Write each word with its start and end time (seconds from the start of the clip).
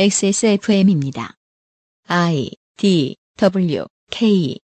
XSFM입니다. 0.00 1.34
I 2.06 2.52
D 2.76 3.16
W 3.36 3.84
K 4.12 4.56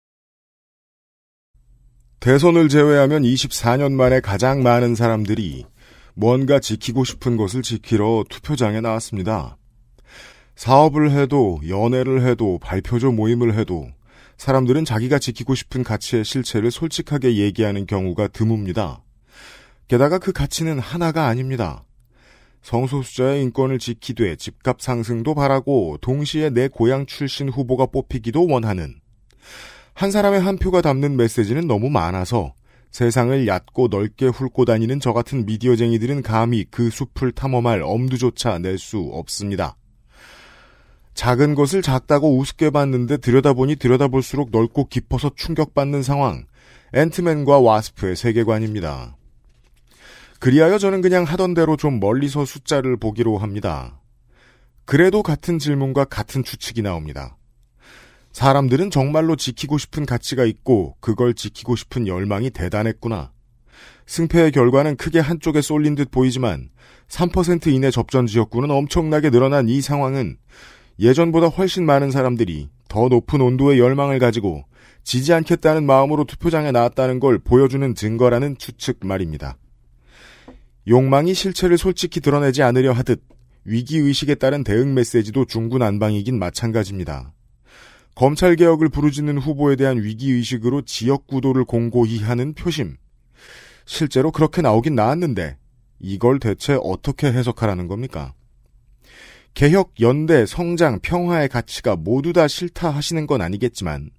대선을 2.19 2.69
제외하면 2.69 3.23
24년 3.23 3.93
만에 3.93 4.19
가장 4.19 4.61
많은 4.61 4.93
사람들이 4.93 5.65
뭔가 6.13 6.59
지키고 6.59 7.03
싶은 7.03 7.35
것을 7.35 7.63
지키러 7.63 8.25
투표장에 8.29 8.79
나왔습니다. 8.79 9.57
사업을 10.53 11.09
해도 11.09 11.59
연애를 11.67 12.21
해도 12.27 12.59
발표조 12.59 13.11
모임을 13.11 13.57
해도 13.57 13.87
사람들은 14.37 14.85
자기가 14.85 15.17
지키고 15.17 15.55
싶은 15.55 15.83
가치의 15.83 16.25
실체를 16.25 16.69
솔직하게 16.69 17.37
얘기하는 17.37 17.87
경우가 17.87 18.27
드뭅니다. 18.27 19.01
게다가 19.87 20.19
그 20.19 20.31
가치는 20.31 20.77
하나가 20.77 21.25
아닙니다. 21.25 21.83
성소수자의 22.63 23.43
인권을 23.43 23.77
지키되 23.77 24.35
집값 24.37 24.81
상승도 24.81 25.35
바라고 25.35 25.97
동시에 26.01 26.49
내 26.49 26.67
고향 26.67 27.05
출신 27.05 27.49
후보가 27.49 27.87
뽑히기도 27.87 28.47
원하는 28.47 28.95
한 29.93 30.11
사람의 30.11 30.41
한 30.41 30.57
표가 30.57 30.81
담는 30.81 31.17
메시지는 31.17 31.67
너무 31.67 31.89
많아서 31.89 32.53
세상을 32.91 33.47
얕고 33.47 33.87
넓게 33.89 34.27
훑고 34.27 34.65
다니는 34.65 34.99
저 34.99 35.13
같은 35.13 35.45
미디어쟁이들은 35.45 36.21
감히 36.21 36.65
그 36.69 36.89
숲을 36.89 37.31
탐험할 37.31 37.81
엄두조차 37.83 38.59
낼 38.59 38.77
수 38.77 38.99
없습니다. 39.11 39.75
작은 41.15 41.55
것을 41.55 41.81
작다고 41.81 42.37
우습게 42.37 42.69
봤는데 42.69 43.17
들여다보니 43.17 43.75
들여다볼수록 43.75 44.49
넓고 44.51 44.87
깊어서 44.89 45.31
충격받는 45.35 46.01
상황. 46.03 46.45
앤트맨과 46.93 47.59
와스프의 47.59 48.15
세계관입니다. 48.15 49.15
그리하여 50.43 50.77
저는 50.77 50.99
그냥 50.99 51.23
하던 51.23 51.53
대로 51.53 51.77
좀 51.77 52.01
멀리서 52.01 52.43
숫자를 52.43 52.97
보기로 52.97 53.37
합니다. 53.37 54.01
그래도 54.83 55.23
같은 55.23 55.57
질문과 55.57 56.03
같은 56.03 56.43
추측이 56.43 56.81
나옵니다. 56.81 57.37
사람들은 58.33 58.91
정말로 58.91 59.37
지키고 59.37 59.77
싶은 59.77 60.05
가치가 60.05 60.43
있고 60.43 60.97
그걸 60.99 61.33
지키고 61.33 61.77
싶은 61.77 62.07
열망이 62.07 62.49
대단했구나. 62.49 63.31
승패의 64.05 64.51
결과는 64.51 64.97
크게 64.97 65.19
한쪽에 65.19 65.61
쏠린 65.61 65.95
듯 65.95 66.11
보이지만 66.11 66.71
3% 67.07 67.67
이내 67.67 67.89
접전 67.89 68.27
지역구는 68.27 68.69
엄청나게 68.69 69.29
늘어난 69.29 69.69
이 69.69 69.79
상황은 69.79 70.35
예전보다 70.99 71.47
훨씬 71.47 71.85
많은 71.85 72.11
사람들이 72.11 72.67
더 72.89 73.07
높은 73.07 73.39
온도의 73.39 73.79
열망을 73.79 74.19
가지고 74.19 74.65
지지 75.05 75.31
않겠다는 75.31 75.85
마음으로 75.85 76.25
투표장에 76.25 76.73
나왔다는 76.73 77.21
걸 77.21 77.39
보여주는 77.39 77.95
증거라는 77.95 78.57
추측 78.57 78.99
말입니다. 79.05 79.55
욕망이 80.87 81.33
실체를 81.33 81.77
솔직히 81.77 82.19
드러내지 82.19 82.61
않으려 82.61 82.91
하듯 82.91 83.23
위기의식에 83.65 84.35
따른 84.35 84.63
대응 84.63 84.93
메시지도 84.93 85.45
중구난방이긴 85.45 86.37
마찬가지입니다. 86.37 87.33
검찰개혁을 88.15 88.89
부르짖는 88.89 89.37
후보에 89.37 89.75
대한 89.75 90.03
위기의식으로 90.03 90.81
지역구도를 90.83 91.63
공고히 91.65 92.19
하는 92.19 92.53
표심. 92.53 92.97
실제로 93.85 94.31
그렇게 94.31 94.61
나오긴 94.61 94.95
나왔는데 94.95 95.57
이걸 95.99 96.39
대체 96.39 96.77
어떻게 96.81 97.27
해석하라는 97.27 97.87
겁니까? 97.87 98.33
개혁, 99.53 99.93
연대, 100.01 100.45
성장, 100.45 100.99
평화의 100.99 101.47
가치가 101.47 101.95
모두 101.95 102.33
다 102.33 102.47
싫다 102.47 102.89
하시는 102.89 103.25
건 103.25 103.41
아니겠지만 103.41 104.09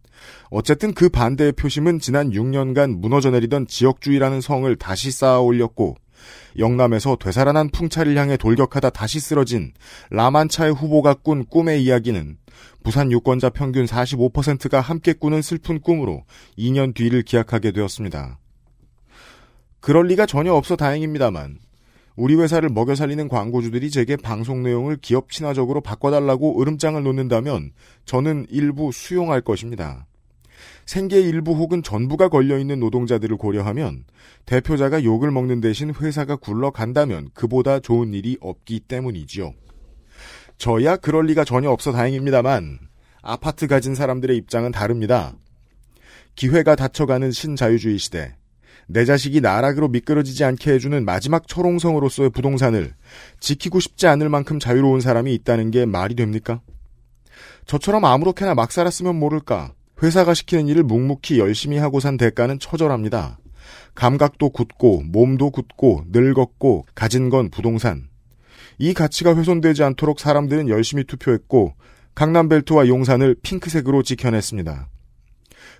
어쨌든 0.50 0.94
그 0.94 1.08
반대의 1.08 1.52
표심은 1.52 1.98
지난 1.98 2.30
6년간 2.30 2.98
무너져 2.98 3.30
내리던 3.30 3.66
지역주의라는 3.66 4.40
성을 4.40 4.74
다시 4.76 5.10
쌓아 5.10 5.40
올렸고 5.40 5.96
영남에서 6.58 7.16
되살아난 7.16 7.70
풍차를 7.70 8.16
향해 8.16 8.36
돌격하다 8.36 8.90
다시 8.90 9.20
쓰러진 9.20 9.72
라만차의 10.10 10.72
후보가 10.72 11.14
꾼 11.22 11.44
꿈의 11.44 11.82
이야기는 11.84 12.38
부산 12.82 13.10
유권자 13.10 13.50
평균 13.50 13.86
45%가 13.86 14.80
함께 14.80 15.12
꾸는 15.12 15.42
슬픈 15.42 15.80
꿈으로 15.80 16.24
2년 16.58 16.94
뒤를 16.94 17.22
기약하게 17.22 17.72
되었습니다. 17.72 18.38
그럴 19.80 20.06
리가 20.06 20.26
전혀 20.26 20.52
없어 20.52 20.76
다행입니다만 20.76 21.58
우리 22.16 22.36
회사를 22.36 22.68
먹여 22.68 22.94
살리는 22.94 23.28
광고주들이 23.28 23.90
제게 23.90 24.16
방송 24.16 24.62
내용을 24.62 24.96
기업 25.00 25.30
친화적으로 25.30 25.80
바꿔달라고 25.80 26.60
으름장을 26.60 27.02
놓는다면 27.02 27.72
저는 28.04 28.46
일부 28.50 28.92
수용할 28.92 29.40
것입니다. 29.40 30.06
생계 30.86 31.20
일부 31.20 31.52
혹은 31.52 31.82
전부가 31.82 32.28
걸려있는 32.28 32.78
노동자들을 32.80 33.36
고려하면 33.36 34.04
대표자가 34.46 35.04
욕을 35.04 35.30
먹는 35.30 35.60
대신 35.60 35.94
회사가 35.94 36.36
굴러간다면 36.36 37.30
그보다 37.34 37.80
좋은 37.80 38.12
일이 38.12 38.36
없기 38.40 38.80
때문이지요. 38.80 39.52
저야 40.58 40.96
그럴 40.96 41.26
리가 41.26 41.44
전혀 41.44 41.70
없어 41.70 41.92
다행입니다만 41.92 42.78
아파트 43.22 43.66
가진 43.66 43.94
사람들의 43.94 44.36
입장은 44.36 44.72
다릅니다. 44.72 45.34
기회가 46.36 46.76
닫혀가는 46.76 47.30
신자유주의 47.30 47.98
시대. 47.98 48.36
내 48.86 49.04
자식이 49.06 49.40
나락으로 49.40 49.88
미끄러지지 49.88 50.44
않게 50.44 50.72
해주는 50.72 51.04
마지막 51.04 51.48
초롱성으로서의 51.48 52.30
부동산을 52.30 52.94
지키고 53.40 53.80
싶지 53.80 54.06
않을 54.06 54.28
만큼 54.28 54.58
자유로운 54.58 55.00
사람이 55.00 55.32
있다는 55.34 55.70
게 55.70 55.86
말이 55.86 56.14
됩니까? 56.14 56.60
저처럼 57.66 58.04
아무렇게나 58.04 58.54
막 58.54 58.70
살았으면 58.72 59.16
모를까. 59.16 59.72
회사가 60.02 60.34
시키는 60.34 60.68
일을 60.68 60.82
묵묵히 60.82 61.38
열심히 61.38 61.78
하고 61.78 62.00
산 62.00 62.16
대가는 62.16 62.58
처절합니다. 62.58 63.38
감각도 63.94 64.50
굳고 64.50 65.02
몸도 65.06 65.50
굳고 65.50 66.04
늙었고 66.08 66.86
가진 66.94 67.30
건 67.30 67.50
부동산. 67.50 68.08
이 68.78 68.92
가치가 68.92 69.36
훼손되지 69.36 69.82
않도록 69.84 70.18
사람들은 70.18 70.68
열심히 70.68 71.04
투표했고 71.04 71.74
강남벨트와 72.14 72.88
용산을 72.88 73.36
핑크색으로 73.42 74.02
지켜냈습니다. 74.02 74.88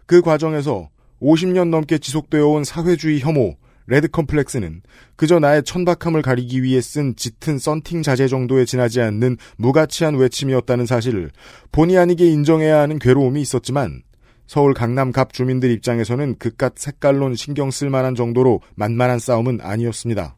그 0.07 0.23
과정에서 0.23 0.89
50년 1.21 1.69
넘게 1.69 1.99
지속되어 1.99 2.47
온 2.47 2.65
사회주의 2.65 3.21
혐오, 3.21 3.57
레드 3.87 4.09
컴플렉스는 4.09 4.83
그저 5.17 5.39
나의 5.39 5.63
천박함을 5.63 6.23
가리기 6.23 6.63
위해 6.63 6.81
쓴 6.81 7.15
짙은 7.17 7.59
썬팅 7.59 8.03
자재 8.03 8.29
정도에 8.29 8.65
지나지 8.65 9.01
않는 9.01 9.37
무가치한 9.57 10.17
외침이었다는 10.17 10.87
사실을 10.87 11.31
본의 11.73 11.99
아니게 11.99 12.27
인정해야 12.27 12.81
하는 12.81 12.99
괴로움이 12.99 13.41
있었지만 13.41 14.03
서울 14.47 14.75
강남 14.75 15.13
갑 15.13 15.33
주민들 15.33 15.71
입장에서는 15.71 16.37
그깟 16.39 16.73
색깔론 16.77 17.35
신경 17.35 17.71
쓸 17.71 17.91
만한 17.91 18.15
정도로 18.15 18.61
만만한 18.75 19.19
싸움은 19.19 19.61
아니었습니다. 19.63 20.37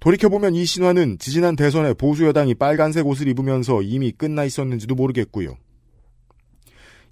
돌이켜보면 0.00 0.54
이 0.54 0.64
신화는 0.64 1.18
지지난 1.18 1.56
대선에 1.56 1.94
보수 1.94 2.26
여당이 2.26 2.54
빨간색 2.54 3.06
옷을 3.06 3.28
입으면서 3.28 3.82
이미 3.82 4.12
끝나 4.12 4.44
있었는지도 4.44 4.94
모르겠고요. 4.94 5.56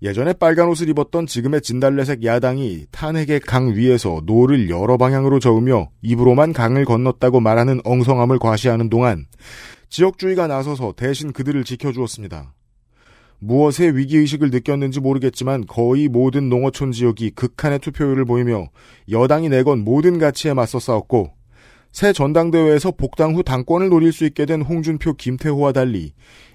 예전에 0.03 0.35
빨간 0.35 0.69
옷을 0.69 0.89
입었던 0.89 1.27
지금의 1.27 1.63
진달래색 1.63 2.25
야당이 2.25 2.87
탄핵의 2.91 3.41
강 3.41 3.75
위에서 3.75 4.21
노를 4.25 4.69
여러 4.69 4.97
방향으로 4.97 5.39
저으며 5.39 5.91
입으로만 6.03 6.53
강을 6.53 6.85
건넜다고 6.85 7.41
말하는 7.41 7.81
엉성함을 7.85 8.39
과시하는 8.39 8.91
동안 8.91 9.27
지역주의가 9.89 10.47
나서서 10.47 10.95
대신 10.97 11.33
그들을 11.33 11.65
지켜주었습니다. 11.65 12.53
무엇에 13.39 13.89
위기의식을 13.89 14.51
느꼈는지 14.51 15.01
모르겠지만 15.01 15.67
거의 15.67 16.09
모든 16.09 16.49
농어촌 16.49 16.93
지역이 16.93 17.31
극한의 17.31 17.79
투표율을 17.79 18.25
보이며 18.25 18.69
여당이 19.11 19.51
내건 19.51 19.85
모든 19.85 20.19
가치에 20.19 20.55
맞서 20.55 20.79
싸웠고 20.79 21.33
새 21.93 22.13
전당대회에서 22.13 22.91
복당 22.91 23.37
후 23.37 23.45
당권을 23.45 23.89
노릴 23.89 24.13
수 24.13 24.25
있게 24.25 24.47
된 24.47 24.63
홍준표, 24.63 25.15
김태호와 25.15 25.73
달리 25.73 26.13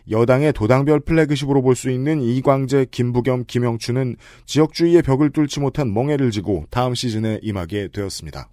여당의 0.10 0.54
도당별 0.54 1.02
플래그십으로 1.02 1.62
볼 1.62 1.76
수 1.76 1.90
있는 1.90 2.22
이광재, 2.22 2.88
김부겸, 2.92 3.46
김영춘은 3.46 4.16
지역주의의 4.46 5.02
벽을 5.04 5.30
뚫지 5.30 5.60
못한 5.60 5.94
멍해를 5.94 6.32
지고 6.32 6.66
다음 6.70 6.96
시즌에 6.96 7.40
임하게 7.42 7.90
되었습니다. 7.94 8.50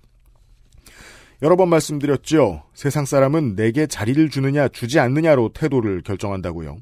여러 1.43 1.57
번 1.57 1.69
말씀드렸죠. 1.69 2.63
세상 2.73 3.05
사람은 3.05 3.57
내게 3.57 3.87
자리를 3.87 4.31
주느냐 4.31 4.69
주지 4.69 4.99
않느냐로 4.99 5.51
태도를 5.53 6.03
결정한다고요. 6.03 6.79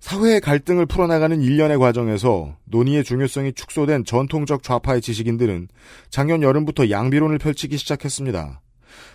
사회의 0.00 0.40
갈등을 0.40 0.86
풀어나가는 0.86 1.40
일련의 1.40 1.78
과정에서 1.78 2.56
논의의 2.64 3.04
중요성이 3.04 3.52
축소된 3.52 4.04
전통적 4.04 4.62
좌파의 4.64 5.00
지식인들은 5.00 5.68
작년 6.10 6.42
여름부터 6.42 6.90
양비론을 6.90 7.38
펼치기 7.38 7.76
시작했습니다. 7.76 8.60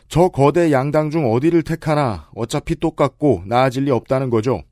저 0.07 0.29
거대 0.29 0.71
양당 0.71 1.09
중 1.09 1.31
어디를 1.31 1.63
택하나 1.63 2.29
어차피 2.35 2.75
똑같고 2.75 3.43
나아질 3.45 3.85
리 3.85 3.91
없다는 3.91 4.29
거죠. 4.29 4.63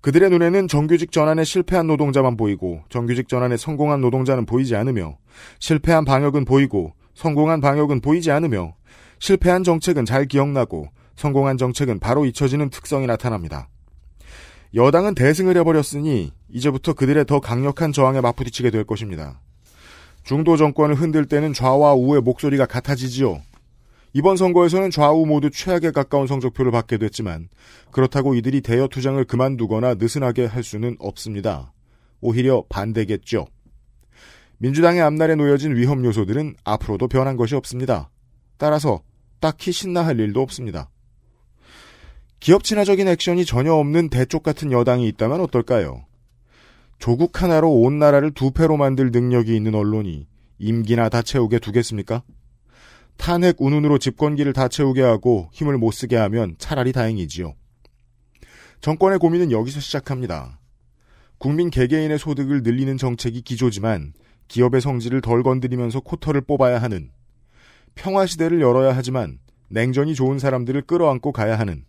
그들의 0.00 0.30
눈에는 0.30 0.68
정규직 0.68 1.12
전환에 1.12 1.44
실패한 1.44 1.86
노동자만 1.86 2.36
보이고 2.36 2.82
정규직 2.88 3.28
전환에 3.28 3.56
성공한 3.56 4.00
노동자는 4.00 4.46
보이지 4.46 4.74
않으며 4.74 5.18
실패한 5.58 6.04
방역은 6.04 6.44
보이고 6.46 6.94
성공한 7.14 7.60
방역은 7.60 8.00
보이지 8.00 8.30
않으며 8.30 8.74
실패한 9.18 9.64
정책은 9.64 10.06
잘 10.06 10.26
기억나고 10.26 10.88
성공한 11.16 11.58
정책은 11.58 12.00
바로 12.00 12.24
잊혀지는 12.24 12.70
특성이 12.70 13.06
나타납니다. 13.06 13.68
여당은 14.74 15.14
대승을 15.14 15.56
해버렸으니 15.58 16.32
이제부터 16.48 16.94
그들의 16.94 17.26
더 17.26 17.40
강력한 17.40 17.92
저항에 17.92 18.20
맞부딪히게 18.20 18.70
될 18.70 18.84
것입니다. 18.84 19.40
중도 20.22 20.56
정권을 20.56 20.94
흔들 20.94 21.26
때는 21.26 21.52
좌와 21.52 21.94
우의 21.94 22.22
목소리가 22.22 22.66
같아지지요. 22.66 23.40
이번 24.12 24.36
선거에서는 24.36 24.90
좌우 24.90 25.24
모두 25.24 25.50
최악에 25.50 25.92
가까운 25.92 26.26
성적표를 26.26 26.72
받게 26.72 26.98
됐지만 26.98 27.48
그렇다고 27.92 28.34
이들이 28.34 28.60
대여 28.60 28.88
투쟁을 28.88 29.24
그만두거나 29.24 29.94
느슨하게 29.94 30.46
할 30.46 30.64
수는 30.64 30.96
없습니다. 30.98 31.72
오히려 32.20 32.64
반대겠죠. 32.68 33.46
민주당의 34.58 35.00
앞날에 35.00 35.36
놓여진 35.36 35.76
위험 35.76 36.04
요소들은 36.04 36.56
앞으로도 36.64 37.08
변한 37.08 37.36
것이 37.36 37.54
없습니다. 37.54 38.10
따라서 38.58 39.00
딱히 39.38 39.72
신나할 39.72 40.18
일도 40.18 40.42
없습니다. 40.42 40.90
기업 42.40 42.64
친화적인 42.64 43.06
액션이 43.06 43.44
전혀 43.44 43.72
없는 43.72 44.10
대쪽 44.10 44.42
같은 44.42 44.72
여당이 44.72 45.06
있다면 45.08 45.40
어떨까요? 45.40 46.04
조국 46.98 47.42
하나로 47.42 47.70
온 47.72 47.98
나라를 47.98 48.32
두 48.32 48.50
패로 48.50 48.76
만들 48.76 49.10
능력이 49.10 49.54
있는 49.54 49.74
언론이 49.74 50.26
임기나 50.58 51.08
다 51.08 51.22
채우게 51.22 51.58
두겠습니까? 51.58 52.22
탄핵 53.20 53.60
운운으로 53.60 53.98
집권기를 53.98 54.54
다 54.54 54.66
채우게 54.66 55.02
하고 55.02 55.50
힘을 55.52 55.76
못 55.76 55.90
쓰게 55.90 56.16
하면 56.16 56.54
차라리 56.58 56.90
다행이지요. 56.90 57.54
정권의 58.80 59.18
고민은 59.18 59.52
여기서 59.52 59.78
시작합니다. 59.78 60.58
국민 61.36 61.68
개개인의 61.68 62.18
소득을 62.18 62.62
늘리는 62.62 62.96
정책이 62.96 63.42
기조지만 63.42 64.14
기업의 64.48 64.80
성질을 64.80 65.20
덜 65.20 65.42
건드리면서 65.42 66.00
코터를 66.00 66.40
뽑아야 66.40 66.80
하는 66.80 67.10
평화 67.94 68.24
시대를 68.24 68.62
열어야 68.62 68.96
하지만 68.96 69.38
냉전이 69.68 70.14
좋은 70.14 70.38
사람들을 70.38 70.80
끌어안고 70.82 71.32
가야 71.32 71.58
하는 71.58 71.84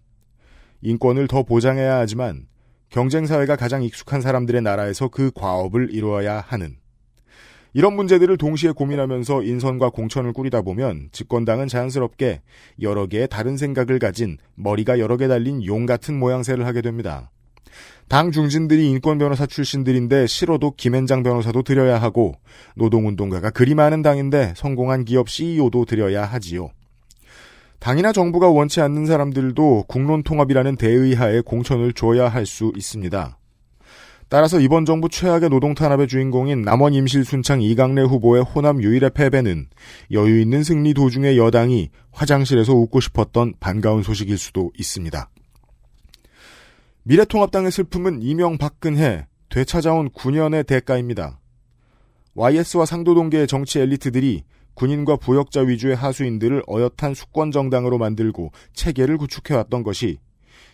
인권을 0.81 1.29
더 1.29 1.43
보장해야 1.43 1.97
하지만 1.97 2.45
경쟁 2.89 3.25
사회가 3.25 3.55
가장 3.55 3.83
익숙한 3.83 4.19
사람들의 4.19 4.61
나라에서 4.61 5.07
그 5.07 5.31
과업을 5.33 5.93
이루어야 5.93 6.41
하는 6.41 6.75
이런 7.73 7.95
문제들을 7.95 8.37
동시에 8.37 8.71
고민하면서 8.71 9.43
인선과 9.43 9.91
공천을 9.91 10.33
꾸리다 10.33 10.61
보면 10.61 11.09
집권당은 11.11 11.67
자연스럽게 11.67 12.41
여러 12.81 13.07
개의 13.07 13.27
다른 13.29 13.55
생각을 13.57 13.99
가진 13.99 14.37
머리가 14.55 14.99
여러 14.99 15.17
개 15.17 15.27
달린 15.27 15.63
용 15.65 15.85
같은 15.85 16.19
모양새를 16.19 16.65
하게 16.65 16.81
됩니다. 16.81 17.31
당 18.09 18.31
중진들이 18.31 18.89
인권 18.89 19.17
변호사 19.17 19.45
출신들인데 19.45 20.27
싫어도 20.27 20.73
김앤장 20.75 21.23
변호사도 21.23 21.63
드려야 21.63 21.97
하고 22.01 22.33
노동운동가가 22.75 23.51
그리 23.51 23.73
많은 23.73 24.01
당인데 24.01 24.53
성공한 24.57 25.05
기업 25.05 25.29
CEO도 25.29 25.85
드려야 25.85 26.25
하지요. 26.25 26.71
당이나 27.79 28.11
정부가 28.11 28.49
원치 28.49 28.81
않는 28.81 29.05
사람들도 29.05 29.85
국론 29.87 30.23
통합이라는 30.23 30.75
대의하에 30.75 31.39
공천을 31.41 31.93
줘야 31.93 32.27
할 32.27 32.45
수 32.45 32.73
있습니다. 32.75 33.37
따라서 34.31 34.61
이번 34.61 34.85
정부 34.85 35.09
최악의 35.09 35.49
노동 35.49 35.73
탄압의 35.73 36.07
주인공인 36.07 36.61
남원 36.61 36.93
임실 36.93 37.25
순창 37.25 37.61
이강래 37.61 38.01
후보의 38.03 38.43
호남 38.43 38.81
유일의 38.81 39.09
패배는 39.09 39.67
여유 40.13 40.39
있는 40.39 40.63
승리 40.63 40.93
도중에 40.93 41.35
여당이 41.35 41.89
화장실에서 42.13 42.73
웃고 42.73 43.01
싶었던 43.01 43.55
반가운 43.59 44.03
소식일 44.03 44.37
수도 44.37 44.71
있습니다. 44.77 45.29
미래통합당의 47.03 47.71
슬픔은 47.71 48.21
이명박근혜 48.21 49.27
되찾아온 49.49 50.09
9년의 50.11 50.65
대가입니다. 50.65 51.41
YS와 52.33 52.85
상도동계의 52.85 53.47
정치 53.47 53.81
엘리트들이 53.81 54.45
군인과 54.75 55.17
부역자 55.17 55.63
위주의 55.63 55.93
하수인들을 55.93 56.63
어엿한 56.69 57.15
수권 57.15 57.51
정당으로 57.51 57.97
만들고 57.97 58.53
체계를 58.71 59.17
구축해왔던 59.17 59.83
것이 59.83 60.19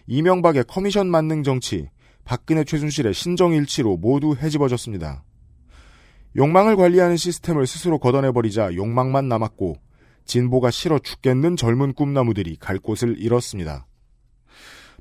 이명박의 0.06 0.66
커미션 0.66 1.08
만능 1.08 1.42
정치, 1.42 1.90
박근혜 2.28 2.66
최순실의 2.66 3.14
신정일치로 3.14 3.96
모두 3.96 4.36
해집어졌습니다. 4.36 5.24
욕망을 6.36 6.76
관리하는 6.76 7.16
시스템을 7.16 7.66
스스로 7.66 8.00
걷어내버리자 8.00 8.76
욕망만 8.76 9.30
남았고 9.30 9.78
진보가 10.26 10.70
싫어 10.70 11.00
죽겠는 11.00 11.56
젊은 11.56 11.94
꿈나무들이 11.94 12.58
갈 12.58 12.80
곳을 12.80 13.16
잃었습니다. 13.18 13.88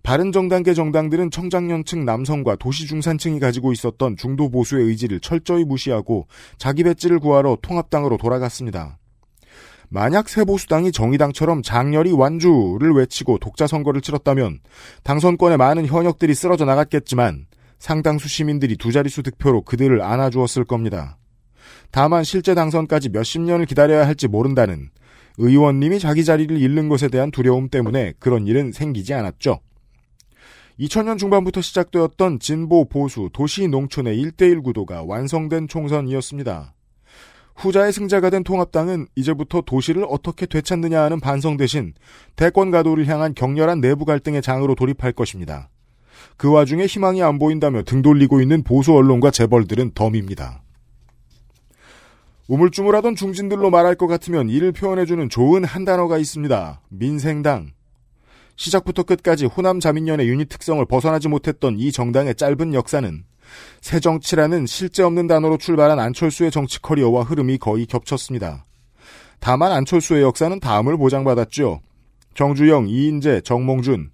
바른정당계 0.05 0.73
정당들은 0.75 1.33
청장년층 1.33 2.05
남성과 2.05 2.55
도시중산층이 2.57 3.41
가지고 3.41 3.73
있었던 3.73 4.17
중도 4.17 4.49
보수의 4.49 4.87
의지를 4.87 5.19
철저히 5.19 5.65
무시하고 5.65 6.29
자기 6.59 6.85
배지를 6.85 7.19
구하러 7.19 7.59
통합당으로 7.61 8.19
돌아갔습니다. 8.19 9.01
만약 9.89 10.29
새보수당이 10.29 10.93
정의당처럼 10.93 11.63
장렬히 11.63 12.13
완주를 12.13 12.93
외치고 12.93 13.39
독자 13.39 13.67
선거를 13.67 14.01
치렀다면 14.01 14.61
당선권의 15.05 15.59
많은 15.59 15.87
현역들이 15.87 16.35
쓰러져 16.35 16.65
나갔겠지만 16.65 17.47
상당수 17.79 18.29
시민들이 18.29 18.77
두 18.77 18.93
자릿수 18.93 19.23
득표로 19.23 19.63
그들을 19.63 20.01
안아주었을 20.03 20.65
겁니다. 20.65 21.19
다만 21.91 22.25
실제 22.25 22.55
당선까지 22.55 23.11
몇십 23.11 23.43
년을 23.43 23.67
기다려야 23.67 24.07
할지 24.07 24.29
모른다는 24.29 24.91
의원님이 25.39 25.99
자기 25.99 26.25
자리를 26.25 26.57
잃는 26.57 26.89
것에 26.89 27.09
대한 27.09 27.31
두려움 27.31 27.69
때문에 27.69 28.15
그런 28.19 28.47
일은 28.47 28.73
생기지 28.73 29.15
않았죠. 29.15 29.61
2000년 30.81 31.19
중반부터 31.19 31.63
시작되었던 31.63 32.39
진보 32.39 32.87
보수 32.87 33.31
도시 33.33 33.67
농촌의 33.69 34.23
1대1 34.23 34.63
구도가 34.63 35.05
완성된 35.05 35.69
총선이었습니다. 35.69 36.76
후자의 37.57 37.93
승자가 37.93 38.31
된 38.31 38.45
통합당은 38.45 39.07
이제부터 39.17 39.63
도시를 39.63 40.05
어떻게 40.09 40.47
되찾느냐 40.47 41.03
하는 41.03 41.21
반성 41.21 41.57
대신 41.57 41.95
대권 42.37 42.71
가도를 42.71 43.07
향한 43.07 43.35
격렬한 43.35 43.81
내부 43.81 44.05
갈등의 44.05 44.43
장으로 44.43 44.75
돌입할 44.75 45.13
것입니다. 45.13 45.71
그 46.37 46.51
와중에 46.51 46.85
희망이 46.85 47.23
안 47.23 47.39
보인다며 47.39 47.83
등 47.83 48.03
돌리고 48.03 48.41
있는 48.41 48.63
보수 48.63 48.93
언론과 48.93 49.31
재벌들은 49.31 49.93
덤입니다. 49.95 50.63
우물쭈물하던 52.49 53.17
중진들로 53.17 53.71
말할 53.71 53.97
것 53.97 54.07
같으면 54.07 54.49
이를 54.49 54.71
표현해주는 54.73 55.29
좋은 55.31 55.65
한 55.65 55.85
단어가 55.85 56.19
있습니다. 56.19 56.81
민생당. 56.91 57.73
시작부터 58.55 59.03
끝까지 59.03 59.47
호남 59.47 59.81
자민련의 59.81 60.29
유닛 60.29 60.49
특성을 60.49 60.85
벗어나지 60.85 61.29
못했던 61.29 61.79
이 61.79 61.91
정당의 61.91 62.35
짧은 62.37 62.75
역사는 62.75 63.25
새 63.81 64.01
정치라는 64.01 64.67
실제 64.67 65.03
없는 65.03 65.27
단어로 65.27 65.59
출발한 65.59 65.99
안철수의 65.99 66.51
정치 66.51 66.81
커리어와 66.81 67.23
흐름이 67.23 67.59
거의 67.59 67.87
겹쳤습니다. 67.87 68.65
다만 69.41 69.73
안철수의 69.73 70.23
역사는 70.23 70.61
다음을 70.61 70.97
보장받았죠. 70.97 71.81
정주영, 72.35 72.89
이인재, 72.89 73.43
정몽준. 73.43 74.11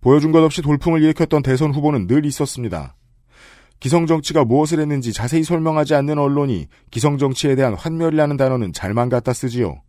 보여준 0.00 0.32
것 0.32 0.42
없이 0.44 0.62
돌풍을 0.62 1.02
일으켰던 1.02 1.42
대선 1.42 1.74
후보는 1.74 2.06
늘 2.06 2.24
있었습니다. 2.26 2.94
기성정치가 3.80 4.44
무엇을 4.44 4.80
했는지 4.80 5.12
자세히 5.12 5.42
설명하지 5.44 5.94
않는 5.94 6.18
언론이 6.18 6.66
기성정치에 6.90 7.54
대한 7.54 7.74
환멸이라는 7.74 8.36
단어는 8.36 8.72
잘만 8.72 9.08
갖다 9.08 9.32
쓰지요. 9.32 9.80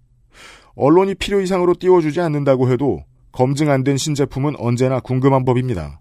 언론이 0.76 1.16
필요 1.16 1.42
이상으로 1.42 1.74
띄워주지 1.76 2.22
않는다고 2.22 2.72
해도 2.72 3.04
검증 3.32 3.70
안 3.70 3.84
된 3.84 3.98
신제품은 3.98 4.56
언제나 4.58 5.00
궁금한 5.00 5.46
법입니다. 5.46 6.00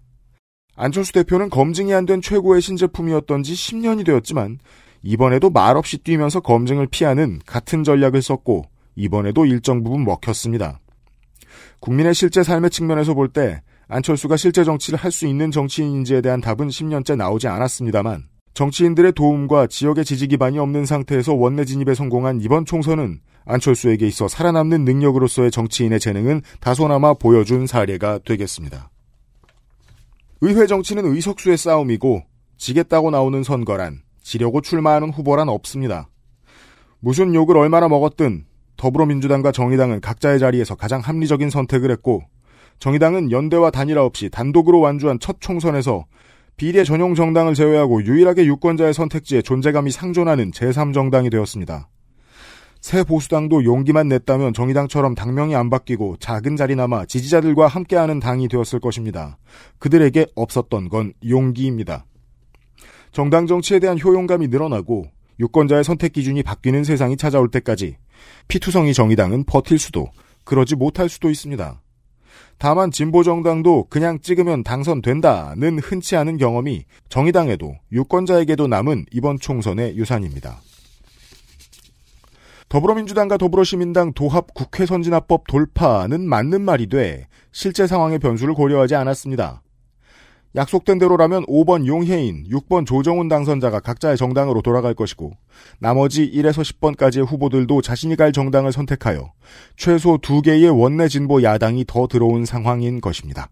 안철수 0.81 1.11
대표는 1.11 1.49
검증이 1.49 1.93
안 1.93 2.05
된 2.05 2.21
최고의 2.21 2.61
신제품이었던 2.61 3.43
지 3.43 3.53
10년이 3.53 4.05
되었지만 4.05 4.59
이번에도 5.03 5.49
말없이 5.49 5.97
뛰면서 5.97 6.39
검증을 6.39 6.87
피하는 6.87 7.39
같은 7.45 7.83
전략을 7.83 8.21
썼고 8.21 8.63
이번에도 8.95 9.45
일정 9.45 9.83
부분 9.83 10.05
먹혔습니다. 10.05 10.79
국민의 11.81 12.13
실제 12.15 12.43
삶의 12.43 12.69
측면에서 12.69 13.13
볼 13.13 13.27
때 13.27 13.61
안철수가 13.89 14.37
실제 14.37 14.63
정치를 14.63 14.97
할 14.97 15.11
수 15.11 15.27
있는 15.27 15.51
정치인인지에 15.51 16.21
대한 16.21 16.39
답은 16.39 16.69
10년째 16.69 17.17
나오지 17.17 17.49
않았습니다만 17.49 18.23
정치인들의 18.53 19.11
도움과 19.13 19.67
지역의 19.67 20.05
지지 20.05 20.27
기반이 20.27 20.59
없는 20.59 20.85
상태에서 20.85 21.33
원내 21.33 21.65
진입에 21.65 21.93
성공한 21.93 22.39
이번 22.39 22.65
총선은 22.65 23.19
안철수에게 23.45 24.07
있어 24.07 24.29
살아남는 24.29 24.85
능력으로서의 24.85 25.51
정치인의 25.51 25.99
재능은 25.99 26.41
다소나마 26.61 27.13
보여준 27.13 27.67
사례가 27.67 28.19
되겠습니다. 28.25 28.89
의회 30.41 30.67
정치는 30.67 31.05
의석수의 31.05 31.57
싸움이고 31.57 32.23
지겠다고 32.57 33.11
나오는 33.11 33.43
선거란 33.43 34.01
지려고 34.21 34.61
출마하는 34.61 35.09
후보란 35.09 35.49
없습니다. 35.49 36.07
무슨 36.99 37.35
욕을 37.35 37.57
얼마나 37.57 37.89
먹었든 37.89 38.45
더불어민주당과 38.77 39.51
정의당은 39.51 39.99
각자의 39.99 40.39
자리에서 40.39 40.75
가장 40.75 41.01
합리적인 41.01 41.49
선택을 41.49 41.91
했고 41.91 42.23
정의당은 42.79 43.31
연대와 43.31 43.71
단일화 43.71 44.05
없이 44.05 44.29
단독으로 44.29 44.79
완주한 44.79 45.19
첫 45.19 45.41
총선에서 45.41 46.05
비례 46.55 46.85
전용 46.85 47.15
정당을 47.15 47.53
제외하고 47.53 48.05
유일하게 48.05 48.45
유권자의 48.45 48.93
선택지에 48.93 49.41
존재감이 49.41 49.91
상존하는 49.91 50.51
제3정당이 50.51 51.31
되었습니다. 51.31 51.89
새 52.81 53.03
보수당도 53.03 53.65
용기만 53.65 54.07
냈다면 54.07 54.53
정의당처럼 54.53 55.13
당명이 55.13 55.55
안 55.55 55.69
바뀌고 55.69 56.17
작은 56.19 56.55
자리나마 56.55 57.05
지지자들과 57.05 57.67
함께하는 57.67 58.19
당이 58.19 58.47
되었을 58.47 58.79
것입니다. 58.79 59.37
그들에게 59.79 60.27
없었던 60.35 60.89
건 60.89 61.13
용기입니다. 61.27 62.05
정당 63.11 63.47
정치에 63.47 63.79
대한 63.79 63.99
효용감이 63.99 64.47
늘어나고 64.47 65.07
유권자의 65.39 65.83
선택 65.83 66.13
기준이 66.13 66.43
바뀌는 66.43 66.83
세상이 66.83 67.17
찾아올 67.17 67.49
때까지 67.49 67.97
피투성이 68.47 68.93
정의당은 68.93 69.45
버틸 69.45 69.77
수도 69.77 70.07
그러지 70.43 70.75
못할 70.75 71.09
수도 71.09 71.29
있습니다. 71.29 71.81
다만 72.57 72.91
진보 72.91 73.23
정당도 73.23 73.87
그냥 73.89 74.19
찍으면 74.19 74.63
당선된다는 74.63 75.79
흔치 75.79 76.15
않은 76.17 76.37
경험이 76.37 76.83
정의당에도 77.07 77.75
유권자에게도 77.91 78.67
남은 78.67 79.05
이번 79.11 79.39
총선의 79.39 79.95
유산입니다. 79.95 80.61
더불어민주당과 82.69 83.37
더불어시민당 83.37 84.13
도합 84.13 84.53
국회 84.53 84.85
선진화법 84.85 85.47
돌파는 85.47 86.21
맞는 86.21 86.61
말이 86.61 86.87
돼 86.87 87.27
실제 87.51 87.87
상황의 87.87 88.19
변수를 88.19 88.53
고려하지 88.53 88.93
않았습니다. 88.93 89.63
약속된 90.55 90.99
대로라면 90.99 91.45
5번 91.45 91.87
용혜인, 91.87 92.45
6번 92.49 92.85
조정훈 92.85 93.27
당선자가 93.27 93.79
각자의 93.79 94.17
정당으로 94.17 94.61
돌아갈 94.61 94.93
것이고 94.93 95.31
나머지 95.79 96.29
1에서 96.31 96.63
10번까지의 96.63 97.25
후보들도 97.27 97.81
자신이 97.81 98.15
갈 98.15 98.31
정당을 98.31 98.71
선택하여 98.71 99.31
최소 99.75 100.17
2개의 100.17 100.75
원내 100.79 101.07
진보 101.07 101.41
야당이 101.41 101.85
더 101.87 102.05
들어온 102.05 102.45
상황인 102.45 103.01
것입니다. 103.01 103.49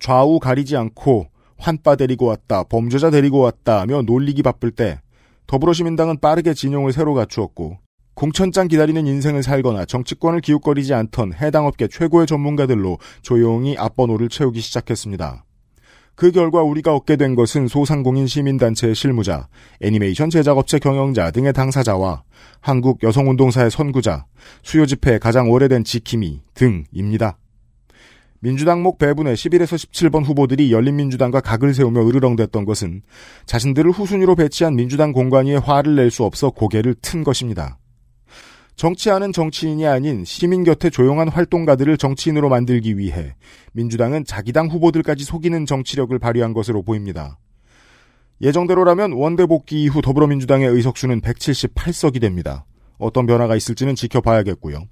좌우 0.00 0.40
가리지 0.40 0.76
않고 0.76 1.28
환빠 1.56 1.94
데리고 1.94 2.26
왔다, 2.26 2.64
범죄자 2.64 3.10
데리고 3.10 3.38
왔다 3.38 3.80
하며 3.80 4.02
놀리기 4.02 4.42
바쁠 4.42 4.72
때 4.72 5.00
더불어시민당은 5.46 6.18
빠르게 6.20 6.54
진용을 6.54 6.92
새로 6.92 7.14
갖추었고 7.14 7.81
공천장 8.14 8.68
기다리는 8.68 9.06
인생을 9.06 9.42
살거나 9.42 9.84
정치권을 9.84 10.40
기웃거리지 10.40 10.94
않던 10.94 11.34
해당 11.34 11.66
업계 11.66 11.88
최고의 11.88 12.26
전문가들로 12.26 12.98
조용히 13.22 13.76
앞번호를 13.78 14.28
채우기 14.28 14.60
시작했습니다. 14.60 15.44
그 16.14 16.30
결과 16.30 16.62
우리가 16.62 16.94
얻게 16.94 17.16
된 17.16 17.34
것은 17.34 17.68
소상공인 17.68 18.26
시민단체의 18.26 18.94
실무자, 18.94 19.48
애니메이션 19.80 20.28
제작업체 20.28 20.78
경영자 20.78 21.30
등의 21.30 21.54
당사자와 21.54 22.22
한국 22.60 23.02
여성운동사의 23.02 23.70
선구자, 23.70 24.26
수요집회의 24.62 25.18
가장 25.18 25.50
오래된 25.50 25.84
지킴이 25.84 26.42
등입니다. 26.54 27.38
민주당 28.40 28.82
목 28.82 28.98
배분의 28.98 29.36
11에서 29.36 29.76
17번 29.76 30.24
후보들이 30.26 30.72
열린민주당과 30.72 31.40
각을 31.40 31.74
세우며 31.74 32.06
으르렁댔던 32.08 32.64
것은 32.64 33.02
자신들을 33.46 33.90
후순위로 33.92 34.34
배치한 34.34 34.74
민주당 34.74 35.12
공관위에 35.12 35.56
화를 35.56 35.94
낼 35.94 36.10
수 36.10 36.24
없어 36.24 36.50
고개를 36.50 36.96
튼 37.00 37.24
것입니다. 37.24 37.78
정치하는 38.76 39.32
정치인이 39.32 39.86
아닌 39.86 40.24
시민 40.24 40.64
곁에 40.64 40.90
조용한 40.90 41.28
활동가들을 41.28 41.96
정치인으로 41.98 42.48
만들기 42.48 42.98
위해 42.98 43.34
민주당은 43.72 44.24
자기 44.24 44.52
당 44.52 44.68
후보들까지 44.68 45.24
속이는 45.24 45.66
정치력을 45.66 46.18
발휘한 46.18 46.52
것으로 46.52 46.82
보입니다. 46.82 47.38
예정대로라면 48.40 49.12
원대 49.12 49.46
복귀 49.46 49.84
이후 49.84 50.02
더불어민주당의 50.02 50.68
의석수는 50.68 51.20
178석이 51.20 52.20
됩니다. 52.20 52.64
어떤 52.98 53.26
변화가 53.26 53.54
있을지는 53.56 53.94
지켜봐야겠고요. 53.94 54.84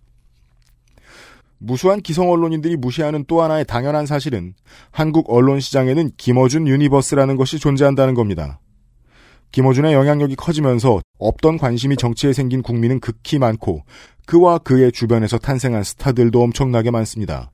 무수한 1.59 2.01
기성 2.01 2.31
언론인들이 2.31 2.77
무시하는 2.77 3.25
또 3.29 3.43
하나의 3.43 3.67
당연한 3.67 4.07
사실은 4.07 4.55
한국 4.91 5.31
언론 5.31 5.61
시장에는 5.61 6.13
김어준 6.17 6.67
universe라는 6.67 7.37
것이 7.37 7.59
존재한다는 7.59 8.15
겁니다. 8.15 8.61
김어준의 9.53 9.93
영향력이 9.93 10.37
커지면서 10.37 11.01
없던 11.19 11.59
관심이 11.59 11.97
정치에 11.97 12.33
생긴 12.33 12.63
국민은 12.63 13.01
극히 13.01 13.39
많고 13.39 13.83
그와 14.27 14.59
그의 14.59 14.93
주변에서 14.93 15.39
탄생한 15.39 15.83
스타들도 15.83 16.41
엄청나게 16.43 16.91
많습니다. 16.91 17.51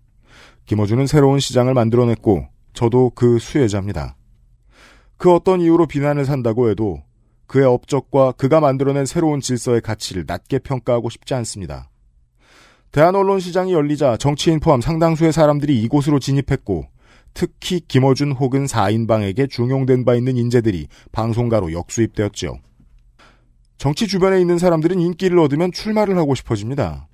김어준은 0.66 1.06
새로운 1.06 1.40
시장을 1.40 1.72
만들어냈고 1.74 2.46
저도 2.74 3.12
그 3.14 3.38
수혜자입니다. 3.38 4.16
그 5.16 5.32
어떤 5.32 5.60
이유로 5.60 5.86
비난을 5.86 6.26
산다고 6.26 6.68
해도 6.68 7.02
그의 7.46 7.64
업적과 7.64 8.32
그가 8.32 8.60
만들어낸 8.60 9.06
새로운 9.06 9.40
질서의 9.40 9.80
가치를 9.80 10.24
낮게 10.26 10.58
평가하고 10.58 11.08
싶지 11.08 11.32
않습니다. 11.34 11.88
대한 12.92 13.14
언론 13.14 13.40
시장이 13.40 13.72
열리자 13.72 14.16
정치인 14.16 14.60
포함 14.60 14.80
상당수의 14.80 15.32
사람들이 15.32 15.80
이곳으로 15.82 16.18
진입했고 16.18 16.86
특히 17.36 17.80
김어준 17.86 18.32
혹은 18.32 18.64
4인방에게 18.64 19.50
중용된 19.50 20.06
바 20.06 20.14
있는 20.14 20.38
인재들이 20.38 20.88
방송가로 21.12 21.70
역수입되었죠. 21.70 22.58
정치 23.76 24.06
주변에 24.06 24.40
있는 24.40 24.56
사람들은 24.56 24.98
인기를 24.98 25.38
얻으면 25.40 25.70
출마를 25.70 26.16
하고 26.16 26.34
싶어집니다. 26.34 27.08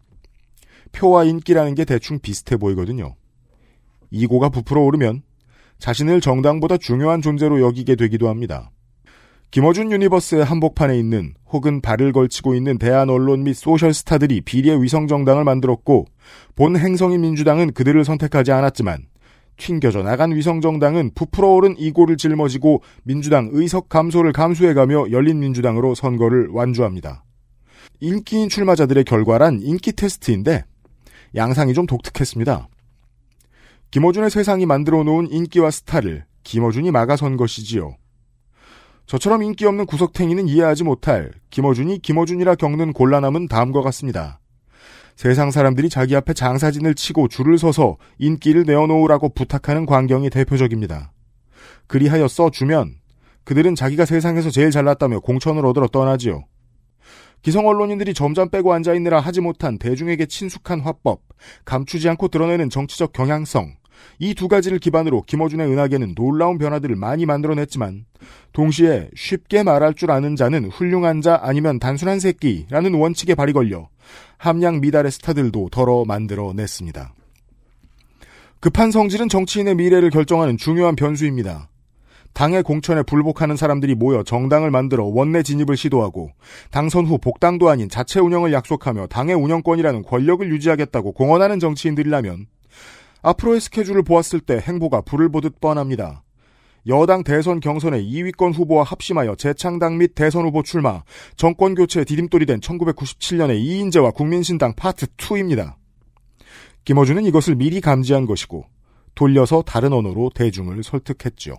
표와 0.93 1.25
인기라는 1.25 1.75
게 1.75 1.85
대충 1.85 2.21
비슷해 2.21 2.57
보이거든요. 2.57 3.17
ego가 4.13 4.51
부풀어 4.51 4.83
오르면 4.83 5.23
자신을 5.81 6.21
정당보다 6.21 6.77
중요한 6.77 7.21
존재로 7.21 7.61
여기게 7.61 7.97
되기도 7.97 8.29
합니다. 8.29 8.71
김어준 9.51 9.91
universe의 9.91 10.45
한복판에 10.45 10.97
있는 10.97 11.35
혹은 11.47 11.81
발을 11.81 12.13
걸치고 12.13 12.55
있는 12.55 12.79
대안 12.79 13.11
언론 13.11 13.43
및 13.43 13.55
social 13.55 13.93
스타들이 13.93 14.43
비례 14.43 14.81
위성 14.81 15.09
정당을 15.09 15.43
만들었고 15.43 16.05
본 16.55 16.77
행성인 16.77 17.23
민주당은 17.23 17.73
그들을 17.73 18.05
선택하지 18.05 18.53
않았지만 18.53 19.11
튕겨져 19.63 20.03
나간 20.03 20.35
위성정당은 20.35 21.13
부풀어 21.15 21.49
오른 21.51 21.77
ego를 21.79 22.17
짊어지고 22.17 22.83
민주당 23.05 23.49
의석 23.53 23.89
감소를 23.89 24.33
감수해가며 24.33 25.13
열린민주당으로 25.13 25.95
선거를 25.95 26.49
완주합니다. 26.51 27.25
인기인 28.01 28.49
출마자들의 28.49 29.05
결과란 29.05 29.61
인기 29.63 29.93
테스트인데 29.93 30.65
양상이 31.37 31.75
좀 31.75 31.87
독특했습니다. 31.87 32.69
김어준의 33.93 34.31
세상이 34.31 34.67
만들어 34.67 35.05
놓은 35.05 35.31
인기와 35.31 35.71
스타를 35.71 36.25
김어준이 36.43 36.91
막아선 36.91 37.37
것이지요. 37.37 37.95
저처럼 39.07 39.43
인기 39.43 39.67
없는 39.67 39.87
구석탱이는 39.87 40.49
이해하지 40.49 40.83
못할 40.85 41.31
김어준이 41.51 42.01
김어준이라 42.01 42.57
겪는 42.57 42.93
곤란함은 42.93 43.47
다음과 43.47 43.83
같습니다. 43.83 44.41
세상 45.23 45.53
사람들이 45.53 45.89
자기 45.89 46.17
앞에 46.17 46.33
장사진을 46.33 46.97
치고 46.97 47.29
줄을 47.29 47.57
서서 47.57 47.97
인기를 48.19 48.65
내어놓으라고 48.65 49.29
부탁하는 49.29 49.87
광경이 49.87 50.31
대표적입니다. 50.31 51.13
그리하여 51.87 52.27
써주면 52.27 52.97
그들은 53.45 53.77
자기가 53.77 54.05
세상에서 54.05 54.51
제일 54.51 54.73
잘났다며 54.73 55.21
공천을 55.21 55.65
얻으러 55.65 55.87
떠나지요. 55.87 56.43
기성 57.41 57.69
언론인들이 57.69 58.15
점점 58.15 58.51
빼고 58.51 58.73
앉아있느라 58.73 59.21
하지 59.21 59.41
못한 59.41 59.79
대중에게 59.79 60.27
친숙한 60.27 60.81
화법, 60.81 61.21
감추지 61.65 62.09
않고 62.09 62.27
드러내는 62.27 62.69
정치적 62.69 63.13
경향성, 63.13 63.77
이 64.19 64.35
두 64.35 64.49
가지를 64.49 64.79
기반으로 64.79 65.23
김어준의 65.27 65.71
은하계는 65.71 66.15
놀라운 66.15 66.59
변화들을 66.59 66.97
많이 66.97 67.27
만들어냈지만 67.27 68.05
동시에 68.53 69.09
쉽게 69.17 69.63
말할 69.63 69.95
줄 69.95 70.11
아는 70.11 70.37
자는 70.37 70.67
훌륭한 70.67 71.21
자 71.21 71.41
아니면 71.43 71.79
단순한 71.79 72.21
새끼라는 72.21 72.95
원칙에 72.95 73.35
발이 73.35 73.53
걸려 73.53 73.89
함량 74.39 74.81
미달의 74.81 75.11
스타들도 75.11 75.69
덜어 75.71 76.05
만들어냈습니다. 76.05 77.15
급한 78.61 78.91
성질은 78.91 79.29
정치인의 79.29 79.75
미래를 79.75 80.11
결정하는 80.11 80.57
중요한 80.57 80.95
변수입니다. 80.95 81.69
당의 82.33 82.63
공천에 82.63 83.03
불복하는 83.03 83.57
사람들이 83.57 83.95
모여 83.95 84.23
정당을 84.23 84.71
만들어 84.71 85.05
원내 85.05 85.43
진입을 85.43 85.77
시도하고 85.77 86.31
당선 86.71 87.07
후 87.07 87.19
복당도 87.19 87.69
아닌 87.69 87.89
자체 87.89 88.21
운영을 88.21 88.53
약속하며 88.53 89.09
당의 89.09 89.35
운영권이라는 89.35 90.03
권력을 90.05 90.49
유지하겠다고 90.49 91.13
공언하는 91.13 91.61
정치인들이라면 91.61 92.47
앞으로의 93.23 93.61
스케줄을 93.61 94.03
보았을 94.03 94.41
때 94.41 94.59
행보가 94.59 95.03
불을 95.03 95.31
보듯 95.31 95.61
뻔합니다. 95.61 96.23
여당 96.89 97.23
대선 97.23 97.61
경선의 97.61 98.05
2위권 98.05 98.55
후보와 98.55 98.83
합심하여 98.83 99.37
재창당 99.37 99.99
및 99.99 100.15
대선 100.17 100.45
후보 100.45 100.65
출마, 100.65 101.03
정권 101.37 101.77
교체에 101.77 102.05
디딤돌이 102.05 102.45
된 102.45 102.59
1997년의 102.59 103.61
이인재와 103.61 104.11
국민신당 104.11 104.75
파트 104.75 105.07
2입니다. 105.07 105.77
김어준은 106.85 107.25
이것을 107.27 107.55
미리 107.55 107.81
감지한 107.81 108.27
것이고 108.27 108.65
돌려서 109.15 109.63
다른 109.63 109.93
언어로 109.93 110.31
대중을 110.35 110.83
설득했죠. 110.83 111.55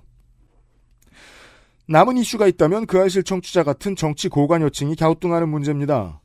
남은 1.88 2.18
이슈가 2.18 2.48
있다면 2.48 2.86
그 2.86 3.00
아실 3.02 3.24
청취자 3.24 3.64
같은 3.64 3.96
정치 3.96 4.28
고관 4.28 4.62
여층이 4.62 4.96
갸우뚱하는 4.96 5.48
문제입니다. 5.48 6.22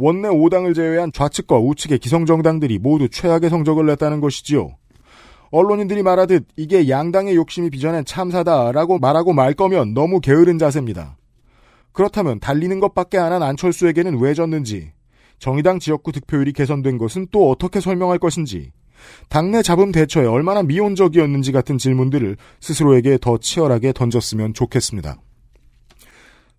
원내 0.00 0.28
5당을 0.28 0.74
제외한 0.74 1.12
좌측과 1.12 1.58
우측의 1.58 1.98
기성정당들이 1.98 2.78
모두 2.78 3.08
최악의 3.08 3.50
성적을 3.50 3.86
냈다는 3.86 4.20
것이지요. 4.20 4.76
언론인들이 5.50 6.02
말하듯 6.02 6.46
이게 6.56 6.88
양당의 6.88 7.34
욕심이 7.34 7.70
빚어낸 7.70 8.04
참사다라고 8.04 8.98
말하고 8.98 9.32
말 9.32 9.54
거면 9.54 9.94
너무 9.94 10.20
게으른 10.20 10.58
자세입니다. 10.58 11.16
그렇다면 11.92 12.38
달리는 12.40 12.78
것밖에 12.80 13.18
안 13.18 13.32
한 13.32 13.42
안철수에게는 13.42 14.20
왜 14.20 14.32
졌는지, 14.32 14.92
정의당 15.38 15.78
지역구 15.80 16.12
득표율이 16.12 16.52
개선된 16.52 16.98
것은 16.98 17.26
또 17.32 17.50
어떻게 17.50 17.80
설명할 17.80 18.18
것인지, 18.18 18.70
당내 19.28 19.62
잡음 19.62 19.92
대처에 19.92 20.26
얼마나 20.26 20.62
미온적이었는지 20.62 21.52
같은 21.52 21.78
질문들을 21.78 22.36
스스로에게 22.60 23.18
더 23.20 23.38
치열하게 23.38 23.92
던졌으면 23.92 24.54
좋겠습니다. 24.54 25.16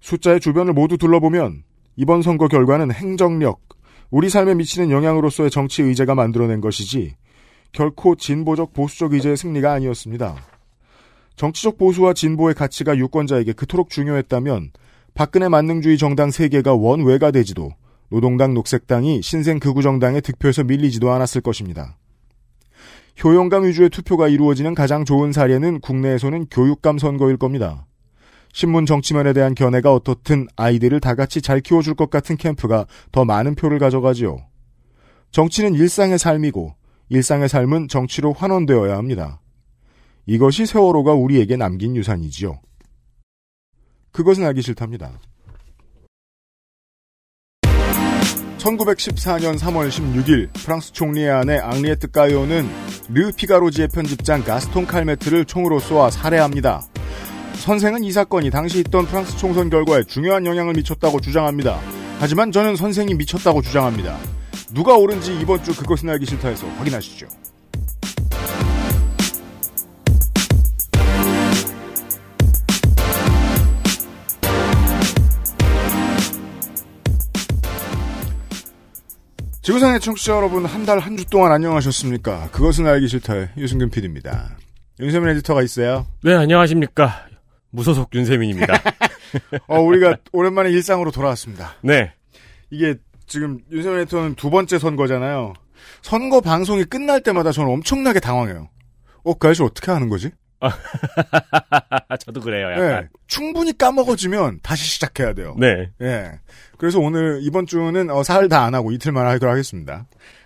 숫자의 0.02 0.40
주변을 0.40 0.74
모두 0.74 0.98
둘러보면 0.98 1.64
이번 1.96 2.22
선거 2.22 2.48
결과는 2.48 2.92
행정력, 2.92 3.60
우리 4.10 4.30
삶에 4.30 4.56
미치는 4.56 4.92
영향으로서의 4.92 5.50
정치 5.50 5.82
의제가 5.82 6.16
만들어낸 6.16 6.62
것이지 6.62 7.16
결코 7.72 8.16
진보적 8.16 8.74
보수적 8.74 9.14
의제의 9.14 9.38
승리가 9.38 9.72
아니었습니다. 9.72 10.36
정치적 11.36 11.78
보수와 11.78 12.14
진보의 12.14 12.54
가치가 12.56 12.98
유권자에게 12.98 13.54
그토록 13.54 13.90
중요했다면 13.90 14.72
박근혜 15.14 15.48
만능주의 15.48 15.98
정당 15.98 16.30
3개가 16.30 16.80
원외가 16.82 17.32
되지도 17.32 17.72
노동당 18.10 18.54
녹색당이 18.54 19.22
신생 19.22 19.60
극우정당의 19.60 20.22
득표에서 20.22 20.66
밀리지도 20.66 21.12
않았을 21.12 21.42
것입니다. 21.42 21.98
효용감 23.24 23.66
위주의 23.66 23.90
투표가 23.90 24.28
이루어지는 24.28 24.76
가장 24.76 25.06
좋은 25.06 25.32
사례는 25.32 25.80
국내에서는 25.80 26.48
교육감 26.52 26.98
선거일 26.98 27.38
겁니다. 27.38 27.86
신문 28.54 28.86
정치면에 28.86 29.34
대한 29.34 29.56
견해가 29.56 29.94
어떻든 29.94 30.48
아이들을 30.56 31.00
다 31.00 31.16
같이 31.16 31.42
잘 31.42 31.62
키워줄 31.62 31.96
것 31.96 32.10
같은 32.10 32.38
캠프가 32.38 32.86
더 33.12 33.26
많은 33.26 33.56
표를 33.56 33.80
가져가지요. 33.80 34.40
정치는 35.32 35.76
일상의 35.76 36.20
삶이고 36.20 36.76
일상의 37.10 37.50
삶은 37.50 37.88
정치로 37.88 38.34
환원되어야 38.34 38.96
합니다. 38.96 39.42
이것이 40.26 40.66
세월호가 40.66 41.14
우리에게 41.14 41.58
남긴 41.58 41.96
유산이지요. 41.96 42.60
그것은 44.12 44.46
알기 44.46 44.62
싫답니다. 44.62 45.20
1914년 48.58 49.58
3월 49.58 49.90
16일 49.90 50.54
프랑스 50.54 50.92
총리의 50.94 51.32
아내 51.32 51.58
앙리에트 51.58 52.12
까요는 52.12 52.70
르 53.10 53.32
피가로지의 53.32 53.88
편집장 53.88 54.44
가스통 54.44 54.86
칼메트를 54.86 55.46
총으로 55.46 55.80
쏘아 55.80 56.12
살해합니다. 56.12 56.91
선생은 57.56 58.04
이 58.04 58.12
사건이 58.12 58.50
당시 58.50 58.80
있던 58.80 59.06
프랑스 59.06 59.38
총선 59.38 59.70
결과에 59.70 60.04
중요한 60.04 60.46
영향을 60.46 60.74
미쳤다고 60.74 61.20
주장합니다. 61.22 61.80
하지만 62.20 62.52
저는 62.52 62.76
선생이 62.76 63.14
미쳤다고 63.16 63.62
주장합니다. 63.62 64.18
누가 64.74 64.96
옳은지 64.96 65.38
이번 65.40 65.64
주 65.64 65.76
그것은 65.76 66.10
알기 66.10 66.26
싫다에서 66.26 66.68
확인하시죠. 66.68 67.28
지구상의 79.62 80.00
청취자 80.00 80.36
여러분 80.36 80.66
한 80.66 80.86
달 80.86 81.00
한 81.00 81.16
주 81.18 81.26
동안 81.30 81.52
안녕하셨습니까? 81.52 82.50
그것은 82.52 82.88
알기 82.88 83.08
싫다의 83.08 83.50
유승균 83.58 83.90
PD입니다. 83.92 84.58
윤세민 85.00 85.30
에디터가 85.30 85.62
있어요. 85.62 86.08
네, 86.24 86.34
안녕하십니까. 86.34 87.26
무소속 87.72 88.14
윤세민입니다. 88.14 88.74
어, 89.68 89.80
우리가 89.80 90.18
오랜만에 90.32 90.70
일상으로 90.72 91.12
돌아왔습니다. 91.12 91.76
네. 91.82 92.14
이게 92.70 92.96
지금 93.28 93.60
윤세민 93.72 94.00
에디터는 94.02 94.36
두 94.36 94.50
번째 94.50 94.78
선거잖아요. 94.80 95.54
선거 96.02 96.42
방송이 96.42 96.84
끝날 96.84 97.22
때마다 97.22 97.52
저는 97.52 97.72
엄청나게 97.72 98.20
당황해요. 98.20 98.70
어, 99.24 99.34
그 99.36 99.48
아저씨 99.48 99.64
어떻게 99.64 99.92
하는 99.92 100.10
거지? 100.10 100.32
저도 102.20 102.40
그래요, 102.42 102.72
약간. 102.72 103.02
네, 103.04 103.08
충분히 103.28 103.76
까먹어지면 103.78 104.60
다시 104.62 104.86
시작해야 104.86 105.34
돼요. 105.34 105.56
네. 105.60 105.90
예. 106.02 106.32
그래서 106.78 107.00
오늘 107.00 107.40
이번 107.42 107.66
주는 107.66 108.10
어, 108.12 108.22
사흘 108.24 108.48
다 108.50 108.64
안 108.66 108.76
하고 108.76 108.92
이틀만 108.92 109.26
하도록 109.26 109.52
하겠습니다. 109.52 110.06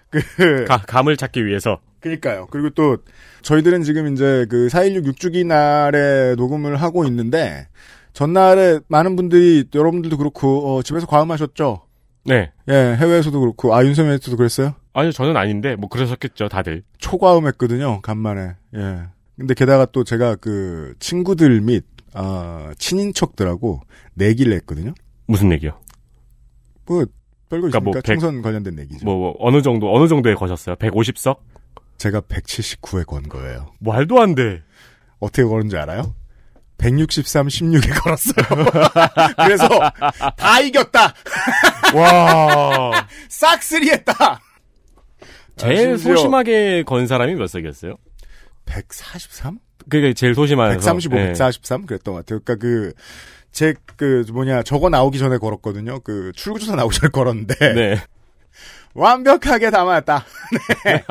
그 0.10 0.64
가, 0.66 0.78
감을 0.78 1.18
찾기 1.18 1.46
위해서. 1.46 1.80
그니까요. 2.10 2.46
그리고 2.52 2.70
또 2.70 2.98
저희들은 3.42 3.82
지금 3.82 4.14
이제 4.14 4.46
그 4.48 4.68
4.16 4.68 5.08
6주기 5.08 5.44
날에 5.46 6.36
녹음을 6.36 6.76
하고 6.76 7.04
있는데 7.06 7.68
전날에 8.14 8.80
많은 8.88 9.16
분들이 9.16 9.66
여러분들도 9.74 10.18
그렇고 10.18 10.76
어, 10.78 10.84
집에서 10.84 11.08
과음하셨죠. 11.08 11.82
네. 12.26 12.52
예, 12.70 12.74
해외에서도 13.00 13.40
그렇고 13.40 13.76
아 13.76 13.84
윤세민 13.84 14.14
에디터도 14.14 14.38
그랬어요? 14.38 14.76
아니요, 14.94 15.12
저는 15.12 15.36
아닌데 15.36 15.76
뭐 15.76 15.90
그러셨겠죠, 15.90 16.48
다들. 16.48 16.84
초과음했거든요. 17.00 18.02
간만에. 18.02 18.52
예. 18.76 19.00
근데 19.36 19.54
게다가 19.56 19.86
또 19.86 20.04
제가 20.04 20.36
그 20.36 20.94
친구들 21.00 21.60
및 21.62 21.86
어, 22.14 22.70
친인척들하고 22.78 23.82
내기를 24.14 24.54
했거든요. 24.54 24.94
무슨 25.28 25.52
얘기요? 25.52 25.72
뭐 26.86 27.00
별거 27.50 27.68
그러니까 27.68 27.68
있습니까? 27.68 27.80
뭐 27.80 27.94
백- 27.94 28.04
총선 28.06 28.42
관련된 28.44 28.78
얘기죠. 28.80 29.06
뭐, 29.06 29.18
뭐 29.18 29.36
어느 29.40 29.62
정도 29.64 29.94
어느 29.94 30.08
정도에 30.08 30.36
거셨어요? 30.36 30.76
150석? 30.76 31.38
제가 31.98 32.22
179에 32.22 33.06
건 33.06 33.24
거예요. 33.30 33.72
말도 33.80 34.22
안 34.22 34.36
돼. 34.36 34.62
어떻게 35.20 35.44
걸은지 35.44 35.78
알아요? 35.78 36.14
163, 36.78 37.48
16에 37.48 38.04
걸었어요. 38.04 38.46
그래서 39.38 39.68
다 40.36 40.60
이겼다. 40.60 41.14
와. 41.96 43.08
싹쓸이 43.30 43.90
했다. 43.92 44.42
제일 45.56 45.94
아, 45.94 45.98
소심하게 45.98 46.84
건 46.84 47.08
사람이 47.08 47.36
몇 47.36 47.48
석이었어요? 47.48 47.96
143? 48.66 49.60
그게 49.90 50.14
제일 50.14 50.36
소심한 50.36 50.72
135, 50.72 51.16
네. 51.16 51.28
143 51.28 51.86
그랬던 51.86 52.14
것 52.14 52.26
같아요. 52.26 52.40
그러니까 52.44 52.56
그 52.62 52.94
제 53.56 53.74
그 53.96 54.26
뭐냐 54.34 54.64
저거 54.64 54.90
나오기 54.90 55.18
전에 55.18 55.38
걸었거든요. 55.38 56.02
그 56.02 56.34
출구조사 56.36 56.76
나오기 56.76 57.00
전에 57.00 57.10
걸었는데 57.10 57.56
네. 57.74 58.02
완벽하게 58.96 59.70
담았다. 59.72 60.26
네. 60.86 61.04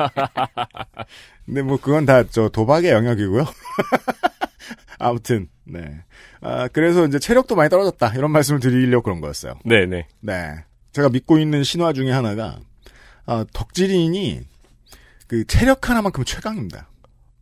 근데 1.45 1.61
뭐 1.61 1.77
그건 1.79 2.05
다 2.05 2.23
저 2.29 2.49
도박의 2.49 2.91
영역이고요. 2.91 3.45
아무튼 4.99 5.47
네. 5.63 6.01
아 6.41 6.67
그래서 6.67 7.05
이제 7.05 7.19
체력도 7.19 7.55
많이 7.55 7.69
떨어졌다 7.69 8.13
이런 8.15 8.31
말씀을 8.31 8.59
드리려고 8.59 9.03
그런 9.03 9.21
거였어요. 9.21 9.53
네, 9.65 9.85
네. 9.85 10.07
네. 10.21 10.55
제가 10.93 11.09
믿고 11.09 11.37
있는 11.39 11.63
신화 11.63 11.93
중에 11.93 12.11
하나가 12.11 12.57
아, 13.25 13.45
덕질인이 13.53 14.41
그 15.27 15.45
체력 15.45 15.89
하나만큼 15.89 16.23
최강입니다. 16.23 16.89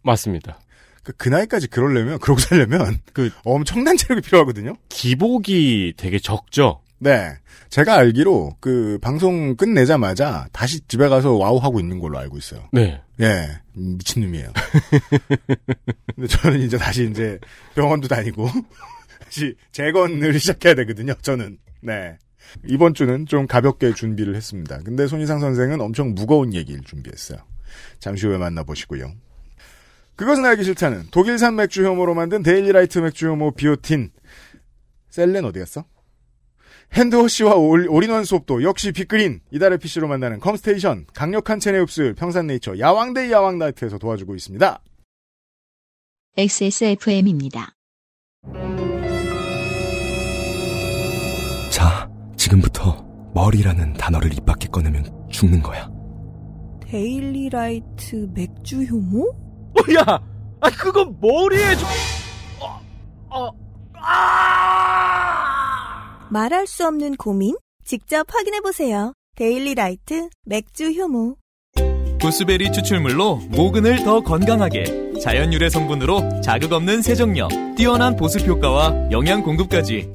맞습니다. 0.01 0.59
그, 1.03 1.11
그 1.17 1.29
나이까지 1.29 1.67
그러려면 1.67 2.17
그러고 2.19 2.39
살려면 2.39 2.99
그- 3.13 3.29
엄청난 3.43 3.97
체력이 3.97 4.21
필요하거든요. 4.25 4.75
기복이 4.89 5.93
되게 5.97 6.17
적죠? 6.19 6.81
네. 7.03 7.37
제가 7.69 7.95
알기로 7.95 8.55
그 8.61 8.97
방송 9.01 9.55
끝내자마자 9.57 10.47
다시 10.53 10.79
집에 10.87 11.09
가서 11.09 11.33
와우 11.33 11.57
하고 11.57 11.79
있는 11.79 11.99
걸로 11.99 12.17
알고 12.17 12.37
있어요. 12.37 12.63
네. 12.71 13.01
예. 13.19 13.59
음, 13.75 13.97
미친놈이에요. 13.97 14.51
근데 16.15 16.27
저는 16.27 16.61
이제 16.61 16.77
다시 16.77 17.09
이제 17.09 17.37
병원도 17.75 18.07
다니고 18.07 18.47
다시 19.19 19.53
재건을 19.71 20.39
시작해야 20.39 20.75
되거든요. 20.75 21.13
저는. 21.21 21.57
네. 21.81 22.17
이번 22.67 22.93
주는 22.93 23.25
좀 23.25 23.47
가볍게 23.47 23.93
준비를 23.93 24.35
했습니다. 24.35 24.79
근데 24.85 25.05
손이상 25.07 25.39
선생은 25.39 25.81
엄청 25.81 26.13
무거운 26.13 26.53
얘기를 26.53 26.81
준비했어요. 26.83 27.39
잠시 27.99 28.27
후에 28.27 28.37
만나보시고요. 28.37 29.11
그것은 30.15 30.45
알기 30.45 30.63
싫다는 30.63 31.07
독일산 31.11 31.55
맥주 31.55 31.85
효모로 31.85 32.13
만든 32.13 32.43
데일리라이트 32.43 32.99
맥주 32.99 33.27
효모 33.27 33.55
비오틴. 33.55 34.11
셀렌 35.09 35.43
어디 35.43 35.59
갔어? 35.59 35.85
hand 36.93 37.18
wash와 37.18 37.55
all, 37.55 37.87
all-in-one 37.89 38.23
샴푸도 38.23 38.63
역시 38.63 38.91
빅그린 38.91 39.41
이달의 39.51 39.79
PC로 39.79 40.07
만나는 40.07 40.39
컴스테이션 40.39 41.07
강력한 41.13 41.59
체내 41.59 41.79
흡수율 41.79 42.13
평산네이처 42.13 42.79
야왕데이 42.79 43.31
야왕나이트에서 43.31 43.97
도와주고 43.97 44.35
있습니다. 44.35 44.79
XSFM입니다. 46.37 47.75
자, 51.71 52.09
지금부터 52.37 53.03
머리라는 53.33 53.93
단어를 53.93 54.33
입 54.33 54.45
밖에 54.45 54.67
꺼내면 54.67 55.05
죽는 55.29 55.61
거야. 55.61 55.89
데일리라이트 56.85 58.29
맥주 58.33 58.83
효모? 58.83 59.29
어, 59.29 59.93
야! 59.95 60.21
아, 60.59 60.69
그건 60.69 61.17
머리에 61.19 61.75
좀, 61.75 61.87
어, 62.59 62.79
어, 63.29 63.51
아! 63.95 65.32
말할 66.33 66.65
수 66.65 66.87
없는 66.87 67.15
고민? 67.15 67.55
직접 67.85 68.25
확인해 68.27 68.59
보세요. 68.59 69.13
데일리 69.35 69.75
라이트 69.75 70.29
맥주 70.47 70.89
효모. 70.89 71.35
구스베리 72.19 72.71
추출물로 72.71 73.35
모근을 73.51 74.03
더 74.03 74.21
건강하게 74.21 75.19
자연 75.21 75.53
유래 75.53 75.69
성분으로 75.69 76.41
자극 76.41 76.73
없는 76.73 77.03
세정력, 77.03 77.51
뛰어난 77.75 78.15
보습 78.15 78.47
효과와 78.47 79.11
영양 79.11 79.43
공급까지 79.43 80.11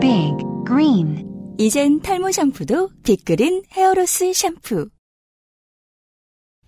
Big 0.00 0.34
Green 0.66 1.54
이젠 1.56 2.00
탈모 2.00 2.32
샴푸도 2.32 2.90
빅그린 3.04 3.62
헤어로스 3.70 4.32
샴푸. 4.32 4.88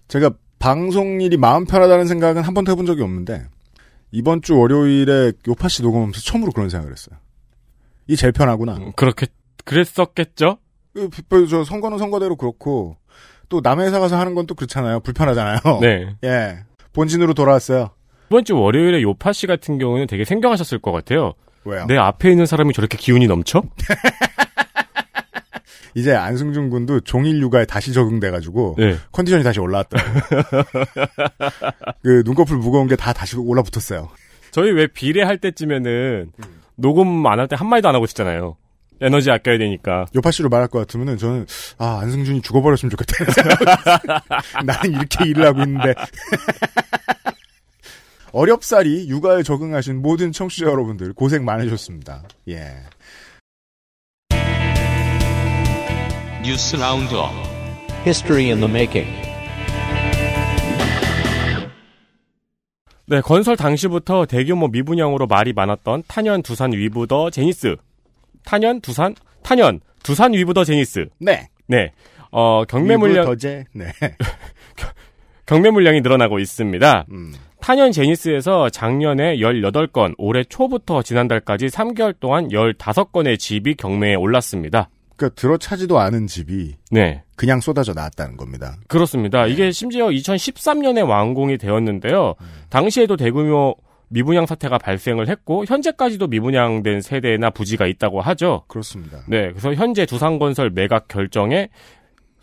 제가 0.06 0.30
방송 0.60 1.20
일이 1.20 1.36
마음 1.36 1.64
편하다는 1.64 2.06
생각은 2.06 2.42
한 2.42 2.54
번도 2.54 2.70
해본 2.70 2.86
적이 2.86 3.02
없는데 3.02 3.48
이번 4.12 4.42
주 4.42 4.56
월요일에 4.56 5.32
요파 5.48 5.66
씨 5.66 5.82
녹음하면서 5.82 6.20
처음으로 6.20 6.52
그런 6.52 6.68
생각을 6.68 6.92
했어요. 6.92 7.18
이 8.08 8.16
제일 8.16 8.32
편하구나. 8.32 8.76
음, 8.76 8.92
그렇게, 8.96 9.26
그랬었겠죠? 9.64 10.58
그, 10.94 11.08
그, 11.28 11.46
저 11.48 11.64
선거는 11.64 11.98
선거대로 11.98 12.36
그렇고 12.36 12.96
또 13.48 13.60
남의 13.62 13.86
회사 13.86 13.98
가서 14.00 14.18
하는 14.18 14.34
건 14.34 14.46
또 14.46 14.54
그렇잖아요. 14.54 15.00
불편하잖아요. 15.00 15.58
네. 15.82 16.14
예. 16.24 16.58
본진으로 16.92 17.34
돌아왔어요. 17.34 17.90
이번 18.30 18.44
주 18.44 18.56
월요일에 18.56 19.02
요파 19.02 19.32
씨 19.32 19.46
같은 19.46 19.78
경우는 19.78 20.06
되게 20.06 20.24
생경하셨을 20.24 20.78
것 20.78 20.92
같아요. 20.92 21.34
왜요? 21.64 21.84
내 21.86 21.96
앞에 21.96 22.30
있는 22.30 22.46
사람이 22.46 22.72
저렇게 22.72 22.96
기운이 22.96 23.26
넘쳐? 23.26 23.62
이제 25.94 26.14
안승준 26.14 26.68
군도 26.70 27.00
종일 27.00 27.40
육아에 27.40 27.64
다시 27.64 27.92
적응돼가지고 27.92 28.76
네. 28.78 28.96
컨디션이 29.12 29.42
다시 29.42 29.60
올라왔더라고요. 29.60 30.64
그 32.04 32.22
눈꺼풀 32.24 32.58
무거운 32.58 32.86
게 32.86 32.96
다 32.96 33.12
다시 33.14 33.36
올라붙었어요. 33.36 34.08
저희 34.50 34.72
왜 34.72 34.86
비례할 34.86 35.38
때쯤에는 35.38 36.32
녹음 36.76 37.26
안 37.26 37.38
할 37.40 37.48
때 37.48 37.56
한마디도 37.56 37.88
안 37.88 37.94
하고 37.94 38.04
있잖아요. 38.06 38.56
에너지 39.00 39.30
아껴야 39.30 39.58
되니까. 39.58 40.06
요파 40.14 40.30
씨로 40.30 40.48
말할 40.48 40.68
것 40.68 40.78
같으면은 40.78 41.18
저는 41.18 41.46
아 41.78 41.98
안승준이 42.02 42.40
죽어버렸으면 42.42 42.90
좋겠다. 42.90 43.14
나는 44.64 44.92
이렇게 44.92 45.28
일을 45.28 45.44
하고 45.46 45.60
있는데 45.62 45.94
어렵사리 48.32 49.08
육아에 49.08 49.42
적응하신 49.42 50.02
모든 50.02 50.32
청취자 50.32 50.66
여러분들 50.66 51.12
고생 51.14 51.44
많으셨습니다. 51.44 52.22
예. 52.48 52.72
뉴스 56.42 56.76
round-up 56.76 57.30
History 58.06 58.50
in 58.50 58.60
the 58.60 58.70
making. 58.70 59.10
네, 63.08 63.20
건설 63.20 63.56
당시부터 63.56 64.26
대규모 64.26 64.66
미분양으로 64.66 65.28
말이 65.28 65.52
많았던 65.52 66.02
탄현 66.08 66.42
두산 66.42 66.72
위브더 66.72 67.30
제니스. 67.30 67.76
탄현 68.44 68.80
두산 68.80 69.14
탄현 69.42 69.80
두산 70.02 70.32
위브더 70.32 70.64
제니스. 70.64 71.06
네. 71.18 71.48
네. 71.68 71.92
어, 72.32 72.64
경매 72.64 72.96
물량 72.96 73.24
더제. 73.24 73.64
네. 73.72 73.86
경매 75.46 75.70
물량이 75.70 76.00
늘어나고 76.00 76.40
있습니다. 76.40 77.06
음. 77.12 77.32
탄현 77.60 77.92
제니스에서 77.92 78.70
작년에 78.70 79.36
18건, 79.36 80.14
올해 80.18 80.42
초부터 80.42 81.02
지난달까지 81.02 81.66
3개월 81.66 82.14
동안 82.18 82.48
15건의 82.48 83.38
집이 83.38 83.76
경매에 83.76 84.16
올랐습니다. 84.16 84.88
그러니까 85.16 85.34
들어차지도 85.34 85.98
않은 85.98 86.26
집이 86.26 86.76
네. 86.90 87.22
그냥 87.36 87.60
쏟아져 87.60 87.92
나왔다는 87.94 88.36
겁니다. 88.36 88.76
그렇습니다. 88.86 89.46
이게 89.46 89.70
심지어 89.70 90.08
2013년에 90.08 91.06
완공이 91.06 91.58
되었는데요. 91.58 92.34
당시에도 92.68 93.16
대규모 93.16 93.76
미분양 94.08 94.46
사태가 94.46 94.78
발생을 94.78 95.28
했고 95.28 95.64
현재까지도 95.66 96.28
미분양된 96.28 97.00
세대나 97.00 97.50
부지가 97.50 97.86
있다고 97.86 98.20
하죠. 98.20 98.62
그렇습니다. 98.68 99.18
네, 99.26 99.50
그래서 99.50 99.74
현재 99.74 100.06
두산건설 100.06 100.70
매각 100.70 101.08
결정에 101.08 101.68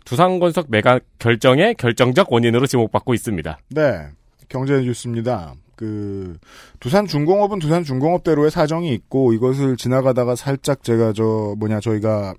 두산건설 0.04 0.64
매각 0.68 1.02
결정의 1.18 1.74
결정적 1.74 2.30
원인으로 2.30 2.66
지목받고 2.66 3.14
있습니다. 3.14 3.58
네. 3.70 4.08
경제 4.48 4.74
뉴스입니다. 4.82 5.54
그 5.76 6.36
두산 6.80 7.06
중공업은 7.06 7.58
두산 7.58 7.84
중공업대로의 7.84 8.50
사정이 8.50 8.92
있고 8.94 9.32
이것을 9.32 9.76
지나가다가 9.76 10.36
살짝 10.36 10.82
제가 10.82 11.12
저 11.12 11.54
뭐냐 11.58 11.80
저희가 11.80 12.34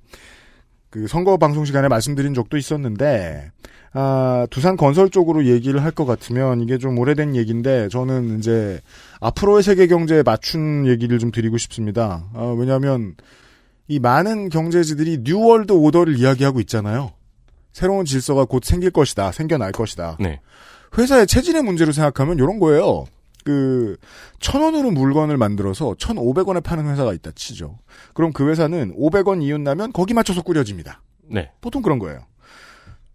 그 0.90 1.08
선거 1.08 1.38
방송 1.38 1.66
시간에 1.66 1.88
말씀드린 1.88 2.34
적도 2.34 2.58
있었는데 2.58 3.52
아 3.94 4.48
두산 4.50 4.76
건설 4.78 5.10
쪽으로 5.10 5.46
얘기를 5.46 5.84
할 5.84 5.92
것 5.92 6.06
같으면 6.06 6.62
이게 6.62 6.78
좀 6.78 6.98
오래된 6.98 7.36
얘기인데 7.36 7.88
저는 7.90 8.40
이제 8.40 8.80
앞으로의 9.22 9.64
세계 9.64 9.88
경제에 9.88 10.24
맞춘 10.24 10.86
얘기를 10.88 11.18
좀 11.20 11.32
드리고 11.32 11.58
싶습니다. 11.58 12.26
아, 12.34 12.54
왜냐하면 12.58 13.16
이 13.88 14.00
많은 14.00 14.50
경제지들이 14.50 15.20
new 15.24 15.42
world 15.42 15.72
order를 15.74 16.18
이야기하고 16.18 16.60
있잖아요. 16.62 17.12
새로운 17.72 18.06
질서가 18.06 18.46
곧 18.46 18.64
생길 18.66 18.90
것이다, 18.92 19.32
생겨날 19.32 19.72
것이다. 19.74 20.18
네. 20.20 20.40
회사의 20.98 21.28
체질의 21.28 21.62
문제로 21.64 21.92
생각하면 21.92 22.38
이런 22.38 22.60
거예요. 22.60 23.06
그, 23.46 23.96
천 24.40 24.62
원으로 24.62 24.90
물건을 24.92 25.38
만들어서 25.38 25.96
천 26.00 26.18
오백 26.18 26.48
원에 26.48 26.60
파는 26.60 26.90
회사가 26.90 27.14
있다 27.14 27.32
치죠. 27.36 27.78
그럼 28.14 28.34
그 28.34 28.50
회사는 28.50 28.94
오백 28.96 29.28
원 29.28 29.42
이윤나면 29.42 29.94
거기 29.94 30.14
맞춰서 30.14 30.42
꾸려집니다. 30.42 31.02
네. 31.30 31.52
보통 31.62 31.82
그런 31.82 32.00
거예요. 32.00 32.26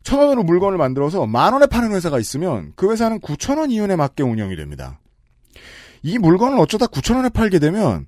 천 0.05 0.21
원으로 0.21 0.45
물건을 0.45 0.79
만들어서 0.79 1.27
만 1.27 1.53
원에 1.53 1.67
파는 1.67 1.93
회사가 1.93 2.19
있으면 2.21 2.73
그 2.77 2.91
회사는 2.91 3.21
구천 3.21 3.59
원 3.59 3.71
이윤에 3.71 3.97
맞게 3.97 4.23
운영이 4.23 4.57
됩니다. 4.57 5.01
이 6.03 6.17
물건을 6.19 6.59
어쩌다 6.59 6.87
구천 6.87 7.17
원에 7.17 7.29
팔게 7.29 7.59
되면 7.59 8.07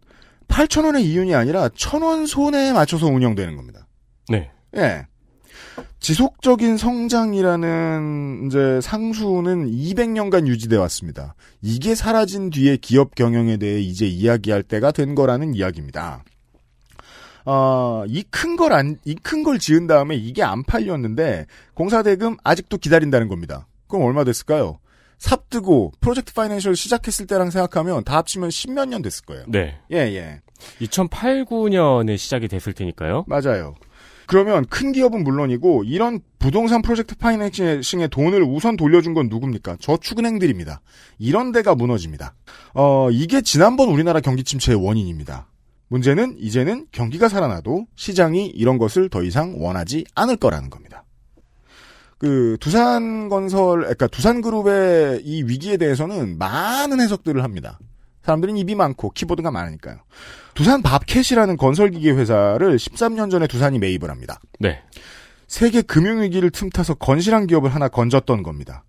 팔천 0.49 0.85
원의 0.85 1.05
이윤이 1.05 1.35
아니라 1.35 1.69
천 1.75 2.03
원 2.03 2.25
손해에 2.27 2.73
맞춰서 2.73 3.07
운영되는 3.07 3.57
겁니다. 3.57 3.87
네. 4.29 4.51
예. 4.77 5.07
지속적인 6.01 6.77
성장이라는 6.77 8.47
이제 8.47 8.81
상수는 8.81 9.71
200년간 9.71 10.47
유지돼 10.47 10.77
왔습니다. 10.77 11.35
이게 11.61 11.95
사라진 11.95 12.51
뒤에 12.51 12.77
기업 12.77 13.15
경영에 13.15 13.57
대해 13.57 13.81
이제 13.81 14.07
이야기할 14.07 14.63
때가 14.65 14.91
된 14.93 15.15
거라는 15.15 15.55
이야기입니다. 15.55 16.25
어, 17.45 18.05
이 18.07 18.23
큰 18.31 18.57
걸 18.57 18.73
안, 18.73 18.99
이 19.05 19.15
큰 19.17 19.43
걸 19.43 19.59
지은 19.59 19.87
다음에 19.87 20.15
이게 20.17 20.43
안 20.43 20.63
팔렸는데 20.63 21.47
공사대금 21.75 22.37
아직도 22.45 22.79
기다린다는 22.79 23.29
겁니다. 23.29 23.67
그럼 23.89 24.05
얼마 24.07 24.25
됐을까요? 24.25 24.79
삽 25.19 25.51
뜨고 25.51 25.93
프로젝트 26.01 26.33
파이낸셜 26.35 26.75
시작했을 26.75 27.27
때랑 27.27 27.51
생각하면 27.51 28.03
다 28.05 28.17
합치면 28.19 28.51
십몇 28.51 28.89
년 28.89 29.03
됐을 29.03 29.25
거예요. 29.25 29.45
네. 29.49 29.79
예, 29.93 29.99
예. 29.99 30.41
2008, 30.81 31.45
9년에 31.45 32.17
시작이 32.17 32.49
됐을 32.49 32.73
테니까요. 32.73 33.25
맞아요. 33.29 33.75
그러면 34.27 34.65
큰 34.67 34.93
기업은 34.93 35.25
물론이고 35.25 35.85
이런 35.85 36.21
부동산 36.39 36.83
프로젝트 36.83 37.17
파이낸싱에 37.17 38.09
돈을 38.09 38.43
우선 38.43 38.77
돌려준 38.77 39.15
건 39.15 39.29
누굽니까? 39.29 39.77
저축은행들입니다. 39.81 40.81
이런 41.19 41.53
데가 41.53 41.75
무너집니다. 41.75 42.35
어, 42.75 43.11
이게 43.11 43.41
지난번 43.41 43.89
우리나라 43.89 44.21
경기 44.21 44.45
침체의 44.45 44.85
원인입니다. 44.85 45.49
문제는 45.89 46.37
이제는 46.39 46.87
경기가 46.91 47.29
살아나도 47.29 47.87
시장이 47.97 48.47
이런 48.47 48.79
것을 48.79 49.09
더 49.11 49.23
이상 49.23 49.63
원하지 49.63 50.07
않을 50.15 50.37
거라는 50.37 50.71
겁니다. 50.71 51.05
그 52.17 52.57
두산 52.61 53.29
건설, 53.29 53.81
그러니까 53.81 54.07
두산 54.07 54.41
그룹의 54.41 55.23
이 55.25 55.43
위기에 55.43 55.77
대해서는 55.77 56.39
많은 56.39 57.01
해석들을 57.01 57.43
합니다. 57.43 57.79
사람들은 58.23 58.57
입이 58.57 58.75
많고 58.75 59.11
키보드가 59.11 59.51
많으니까요. 59.51 59.99
두산 60.55 60.83
밥캣이라는 60.83 61.57
건설기계 61.57 62.13
회사를 62.13 62.77
13년 62.77 63.31
전에 63.31 63.47
두산이 63.47 63.79
매입을 63.79 64.11
합니다. 64.11 64.41
네. 64.59 64.83
세계 65.47 65.83
금융위기를 65.83 66.51
틈타서 66.51 66.95
건실한 66.95 67.47
기업을 67.47 67.75
하나 67.75 67.89
건졌던 67.89 68.43
겁니다. 68.43 68.85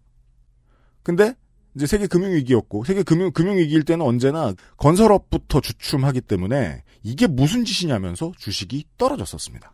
근데 1.04 1.36
이제 1.76 1.86
세계 1.88 2.08
금융위기였고 2.08 2.84
세계 2.84 3.04
금융 3.04 3.32
금융위기일 3.32 3.84
때는 3.84 4.06
언제나 4.06 4.54
건설업부터 4.78 5.60
주춤하기 5.60 6.22
때문에 6.22 6.84
이게 7.02 7.28
무슨 7.28 7.66
짓이냐면서 7.66 8.32
주식이 8.38 8.86
떨어졌었습니다. 8.98 9.74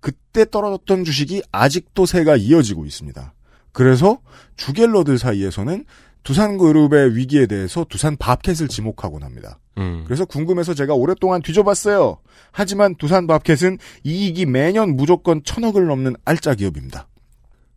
그때 0.00 0.48
떨어졌던 0.48 1.04
주식이 1.04 1.42
아직도 1.50 2.06
새가 2.06 2.36
이어지고 2.36 2.86
있습니다. 2.86 3.34
그래서 3.72 4.20
주갤러들 4.56 5.18
사이에서는 5.18 5.84
두산 6.26 6.58
그룹의 6.58 7.14
위기에 7.14 7.46
대해서 7.46 7.86
두산 7.88 8.16
밥캣을 8.16 8.66
지목하곤 8.68 9.22
합니다. 9.22 9.60
음. 9.78 10.02
그래서 10.06 10.24
궁금해서 10.24 10.74
제가 10.74 10.92
오랫동안 10.94 11.40
뒤져봤어요. 11.40 12.18
하지만 12.50 12.96
두산 12.96 13.26
밥캣은 13.28 13.78
이익이 14.02 14.44
매년 14.46 14.96
무조건 14.96 15.42
천억을 15.44 15.86
넘는 15.86 16.16
알짜 16.24 16.54
기업입니다. 16.54 17.06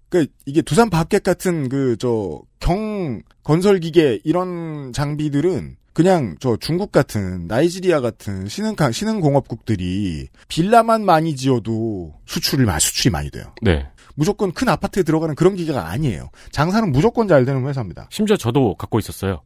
그 0.09 0.25
이게 0.47 0.63
두산 0.63 0.89
밥캣 0.89 1.21
같은 1.23 1.69
그 1.69 1.95
저 1.97 2.41
경 2.59 3.21
건설 3.43 3.79
기계 3.79 4.19
이런 4.23 4.91
장비들은 4.93 5.77
그냥 5.93 6.35
저 6.39 6.55
중국 6.57 6.91
같은 6.91 7.47
나이지리아 7.47 7.99
같은 7.99 8.47
신흥 8.47 8.75
신흥 8.91 9.19
공업국들이 9.21 10.27
빌라만 10.47 11.03
많이 11.03 11.35
지어도 11.35 12.13
많이 12.25 12.79
수출이 12.79 13.11
많이 13.11 13.29
돼요. 13.29 13.53
네. 13.61 13.87
무조건 14.19 14.51
큰 14.51 14.67
아파트에 14.67 15.03
들어가는 15.03 15.33
그런 15.35 15.55
기계가 15.55 15.87
아니에요. 15.87 16.29
장사는 16.51 16.91
무조건 16.91 17.29
잘 17.29 17.45
되는 17.45 17.65
회사입니다. 17.65 18.09
심지어 18.11 18.35
저도 18.35 18.75
갖고 18.75 18.99
있었어요. 18.99 19.41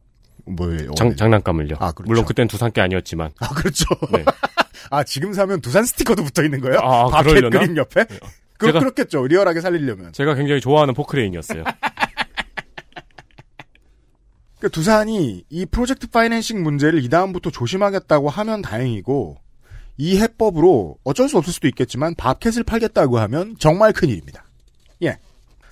뭐예요? 0.46 0.90
장, 0.96 1.14
장난감을요. 1.14 1.76
아, 1.78 1.92
그렇죠. 1.92 2.08
물론 2.08 2.24
그땐 2.24 2.48
두산 2.48 2.72
게 2.72 2.80
아니었지만. 2.80 3.30
아, 3.38 3.48
그렇죠. 3.54 3.84
네. 4.12 4.24
아, 4.90 5.04
지금 5.04 5.32
사면 5.32 5.60
두산 5.60 5.84
스티커도 5.84 6.24
붙어 6.24 6.42
있는 6.42 6.60
거예요? 6.60 6.80
아, 6.80 7.04
밥캣 7.08 7.24
그러려나? 7.24 7.60
그림 7.60 7.76
옆에? 7.76 8.04
그, 8.58 8.66
제가- 8.66 8.80
그렇겠죠. 8.80 9.24
리얼하게 9.28 9.60
살리려면. 9.60 10.12
제가 10.12 10.34
굉장히 10.34 10.60
좋아하는 10.60 10.92
포크레인이었어요. 10.92 11.62
그 14.58 14.70
두산이 14.70 15.44
이 15.50 15.66
프로젝트 15.66 16.08
파이낸싱 16.08 16.64
문제를 16.64 17.04
이다음부터 17.04 17.50
조심하겠다고 17.50 18.28
하면 18.28 18.60
다행이고, 18.62 19.36
이 19.98 20.18
해법으로 20.18 20.96
어쩔 21.04 21.28
수 21.28 21.38
없을 21.38 21.52
수도 21.52 21.68
있겠지만 21.68 22.16
밥캣을 22.16 22.64
팔겠다고 22.64 23.20
하면 23.20 23.54
정말 23.60 23.92
큰일입니다. 23.92 24.42
예. 25.02 25.18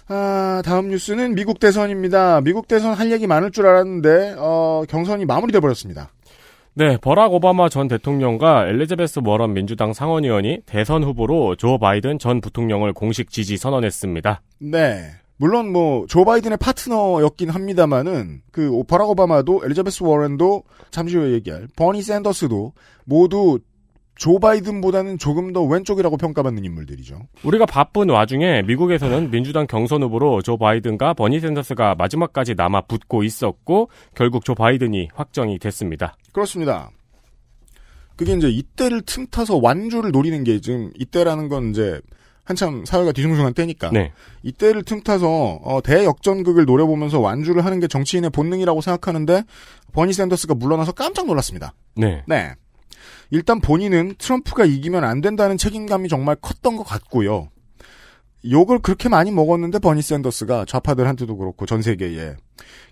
아, 0.09 0.63
다음 0.65 0.89
뉴스는 0.89 1.35
미국 1.35 1.59
대선입니다. 1.61 2.41
미국 2.43 2.69
대선 2.69 2.93
할 2.95 3.11
얘기 3.13 3.27
많을 3.27 3.51
줄 3.51 3.67
알았는데, 3.67 4.35
어, 4.39 4.83
경선이 4.89 5.25
마무리돼 5.25 5.61
버렸습니다. 5.61 6.11
네, 6.75 6.97
버락 6.97 7.33
오바마 7.35 7.69
전 7.69 7.87
대통령과 7.87 8.67
엘리자베스 8.69 9.21
워런 9.25 9.53
민주당 9.53 9.93
상원의원이 9.93 10.61
대선 10.67 11.05
후보로 11.05 11.57
조 11.57 11.79
바이든 11.79 12.19
전 12.19 12.41
부통령을 12.41 12.93
공식 12.95 13.31
지지 13.31 13.57
선언했습니다. 13.59 14.41
네. 14.61 15.11
물론 15.37 15.73
뭐 15.73 16.07
조 16.09 16.25
바이든의 16.25 16.57
파트너였긴 16.59 17.51
합니다만은 17.51 18.43
그 18.53 18.71
오- 18.71 18.85
버락 18.85 19.11
오바마도 19.11 19.63
엘리자베스 19.65 20.03
워렌도 20.05 20.63
잠시 20.91 21.17
후에 21.17 21.33
얘기할 21.33 21.67
버니 21.75 22.01
샌더스도 22.03 22.73
모두 23.05 23.59
조 24.15 24.39
바이든보다는 24.39 25.19
조금 25.19 25.53
더 25.53 25.63
왼쪽이라고 25.65 26.17
평가받는 26.17 26.65
인물들이죠. 26.65 27.21
우리가 27.45 27.67
바쁜 27.67 28.11
와중에 28.11 28.63
미국에서는 28.63 29.31
민주당 29.31 29.67
경선 29.67 30.03
후보로 30.03 30.43
조 30.43 30.57
바이든과 30.57 31.15
버니 31.15 31.41
샌더스가 31.41 31.95
마지막까지 31.97 32.55
남아 32.55 32.83
붙고 32.83 33.25
있었고 33.25 33.89
결국 34.15 34.45
조 34.45 34.55
바이든이 34.55 35.09
확정이 35.15 35.59
됐습니다. 35.59 36.17
그렇습니다. 36.33 36.91
그게 38.17 38.35
이제 38.35 38.49
이때를 38.49 39.03
틈타서 39.03 39.59
완주를 39.63 40.13
노리는 40.13 40.45
게 40.45 40.61
지금 40.61 40.93
이때라는 40.99 41.49
건 41.49 41.71
이제 41.71 42.01
한참 42.45 42.85
사회가 42.85 43.13
뒤숭숭한 43.13 43.55
때니까. 43.55 43.91
네. 43.93 44.13
이때를 44.43 44.83
틈타서 44.83 45.61
어, 45.63 45.81
대역전극을 45.83 46.65
노려보면서 46.65 47.21
완주를 47.21 47.65
하는 47.65 47.81
게 47.81 47.87
정치인의 47.87 48.31
본능이라고 48.31 48.81
생각하는데 48.81 49.45
버니 49.93 50.13
샌더스가 50.13 50.55
물러나서 50.55 50.93
깜짝 50.93 51.27
놀랐습니다. 51.27 51.73
네. 51.97 52.23
네. 52.27 52.55
일단 53.33 53.61
본인은 53.61 54.17
트럼프가 54.19 54.67
이기면 54.67 55.05
안 55.05 55.21
된다는 55.23 55.57
책임감이 55.57 56.09
정말 56.09 56.37
컸던 56.37 56.77
것 56.77 56.85
같고요. 56.85 57.49
욕을 58.51 58.81
그렇게 58.81 59.09
많이 59.09 59.31
먹었는데 59.31 59.79
버니 59.79 60.03
샌더스가 60.03 60.67
좌파들한테도 60.67 61.37
그렇고 61.37 61.65
전 61.65 61.81
세계에 61.81 62.35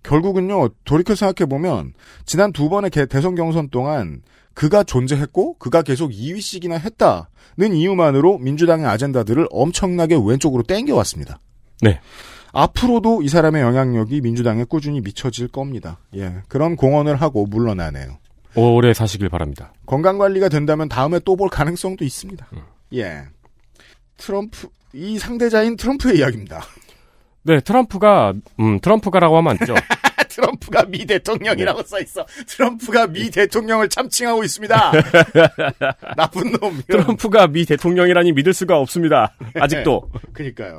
결국은요 0.03 0.70
돌이켜 0.85 1.14
생각해 1.14 1.46
보면 1.48 1.92
지난 2.24 2.53
두 2.53 2.68
번의 2.70 2.90
개- 2.90 3.05
대선 3.07 3.35
경선 3.35 3.68
동안 3.68 4.22
그가 4.55 4.83
존재했고 4.83 5.59
그가 5.59 5.83
계속 5.83 6.11
2위씩이나 6.11 6.79
했다는 6.81 7.74
이유만으로 7.76 8.38
민주당의 8.38 8.87
아젠다들을 8.87 9.46
엄청나게 9.50 10.16
왼쪽으로 10.24 10.62
땡겨왔습니다. 10.62 11.38
네. 11.83 12.00
앞으로도 12.53 13.22
이 13.22 13.29
사람의 13.29 13.62
영향력이 13.62 14.22
민주당에 14.22 14.64
꾸준히 14.64 15.00
미쳐질 15.00 15.48
겁니다. 15.48 15.98
예, 16.16 16.42
그런 16.48 16.76
공헌을 16.76 17.16
하고 17.16 17.46
물러나네요. 17.46 18.18
오래 18.54 18.92
사시길 18.94 19.28
바랍니다. 19.28 19.72
건강 19.86 20.18
관리가 20.18 20.48
된다면 20.48 20.88
다음에 20.88 21.18
또 21.20 21.36
볼 21.36 21.48
가능성도 21.48 22.04
있습니다. 22.04 22.46
예. 22.94 23.22
트럼프 24.16 24.68
이 24.92 25.18
상대자인 25.18 25.76
트럼프의 25.76 26.18
이야기입니다. 26.18 26.60
네, 27.42 27.60
트럼프가 27.60 28.34
음, 28.58 28.80
트럼프가라고 28.80 29.36
하면 29.38 29.52
안 29.52 29.58
되죠. 29.58 29.74
트럼프가 30.28 30.84
미 30.84 31.06
대통령이라고 31.06 31.82
써 31.82 31.98
있어. 32.00 32.24
트럼프가 32.46 33.06
미 33.08 33.30
대통령을 33.30 33.88
참칭하고 33.88 34.44
있습니다. 34.44 34.92
나쁜 36.16 36.52
놈. 36.52 36.82
트럼프가 36.86 37.46
미 37.48 37.64
대통령이라니 37.64 38.32
믿을 38.32 38.52
수가 38.52 38.78
없습니다. 38.78 39.34
아직도. 39.54 40.10
그니까요. 40.32 40.76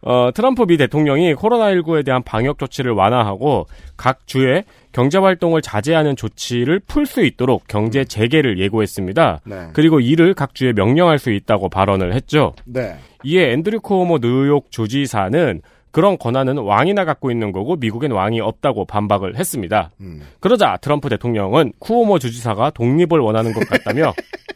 어, 0.00 0.30
트럼프 0.32 0.62
미 0.62 0.76
대통령이 0.76 1.34
코로나19에 1.34 2.04
대한 2.04 2.22
방역 2.22 2.58
조치를 2.58 2.92
완화하고 2.92 3.66
각 3.96 4.26
주에 4.26 4.64
경제 4.98 5.16
활동을 5.16 5.62
자제하는 5.62 6.16
조치를 6.16 6.80
풀 6.80 7.06
수 7.06 7.24
있도록 7.24 7.68
경제 7.68 8.04
재개를 8.04 8.58
예고했습니다. 8.58 9.42
네. 9.44 9.68
그리고 9.72 10.00
이를 10.00 10.34
각 10.34 10.56
주에 10.56 10.72
명령할 10.72 11.20
수 11.20 11.30
있다고 11.30 11.68
발언을 11.68 12.14
했죠. 12.14 12.52
네. 12.64 12.96
이에 13.22 13.52
앤드류 13.52 13.80
쿠오모 13.80 14.18
뉴욕 14.18 14.72
주지사는 14.72 15.62
그런 15.92 16.18
권한은 16.18 16.58
왕이나 16.58 17.04
갖고 17.04 17.30
있는 17.30 17.52
거고 17.52 17.76
미국엔 17.76 18.10
왕이 18.10 18.40
없다고 18.40 18.86
반박을 18.86 19.36
했습니다. 19.36 19.92
음. 20.00 20.22
그러자 20.40 20.76
트럼프 20.78 21.08
대통령은 21.08 21.74
쿠오모 21.78 22.18
주지사가 22.18 22.70
독립을 22.70 23.20
원하는 23.20 23.52
것 23.52 23.68
같다며 23.68 24.12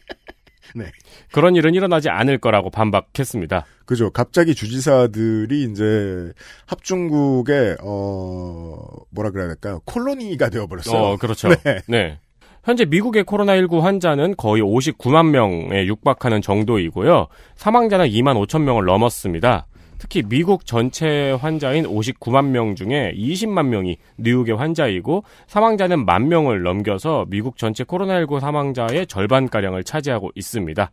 네. 0.77 0.87
그런 1.33 1.55
일은 1.57 1.75
일어나지 1.75 2.09
않을 2.09 2.39
거라고 2.39 2.71
반박했습니다. 2.71 3.65
그죠. 3.85 4.11
갑자기 4.11 4.55
주지사들이 4.55 5.65
이제 5.65 6.33
합중국의 6.67 7.79
어 7.83 8.79
뭐라 9.11 9.31
그래야 9.31 9.49
될까요? 9.49 9.81
콜로니가 9.85 10.51
되어버렸어요. 10.51 10.97
어, 10.97 11.17
그렇죠. 11.17 11.49
네. 11.65 11.83
네. 11.87 12.19
현재 12.65 12.85
미국의 12.85 13.25
코로나19 13.25 13.81
환자는 13.81 14.37
거의 14.37 14.63
59만 14.63 15.31
명에 15.31 15.85
육박하는 15.87 16.43
정도이고요. 16.43 17.27
사망자는 17.57 18.07
2만 18.07 18.47
5천 18.47 18.63
명을 18.63 18.85
넘었습니다. 18.85 19.67
특히 20.03 20.25
미국 20.25 20.67
전체 20.67 21.31
환자인 21.31 21.85
59만 21.85 22.47
명 22.47 22.75
중에 22.75 23.15
20만 23.17 23.67
명이 23.69 23.99
뉴욕의 24.19 24.57
환자이고 24.57 25.23
사망자는 25.47 26.05
만 26.05 26.27
명을 26.27 26.65
넘겨서 26.65 27.25
미국 27.29 27.57
전체 27.57 27.85
코로나19 27.85 28.41
사망자의 28.41 29.07
절반가량을 29.07 29.85
차지하고 29.85 30.33
있습니다. 30.35 30.91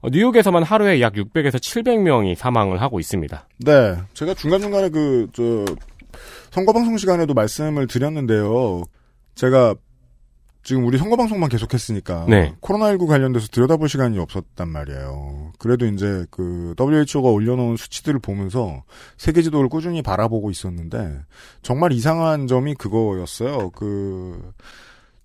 어, 0.00 0.08
뉴욕에서만 0.10 0.64
하루에 0.64 1.00
약 1.00 1.12
600에서 1.12 1.54
700명이 1.60 2.34
사망을 2.34 2.82
하고 2.82 2.98
있습니다. 2.98 3.46
네. 3.58 3.96
제가 4.14 4.34
중간중간에 4.34 4.88
그, 4.88 5.28
저, 5.32 5.64
선거방송 6.50 6.96
시간에도 6.96 7.34
말씀을 7.34 7.86
드렸는데요. 7.86 8.82
제가 9.36 9.76
지금 10.62 10.84
우리 10.84 10.98
선거 10.98 11.16
방송만 11.16 11.48
계속했으니까. 11.48 12.26
네. 12.28 12.54
코로나19 12.60 13.06
관련돼서 13.06 13.48
들여다볼 13.48 13.88
시간이 13.88 14.18
없었단 14.18 14.68
말이에요. 14.68 15.52
그래도 15.58 15.86
이제 15.86 16.26
그 16.30 16.74
WHO가 16.78 17.30
올려놓은 17.30 17.76
수치들을 17.76 18.20
보면서 18.20 18.82
세계 19.16 19.42
지도를 19.42 19.68
꾸준히 19.68 20.02
바라보고 20.02 20.50
있었는데 20.50 21.20
정말 21.62 21.92
이상한 21.92 22.46
점이 22.46 22.74
그거였어요. 22.74 23.70
그, 23.70 24.52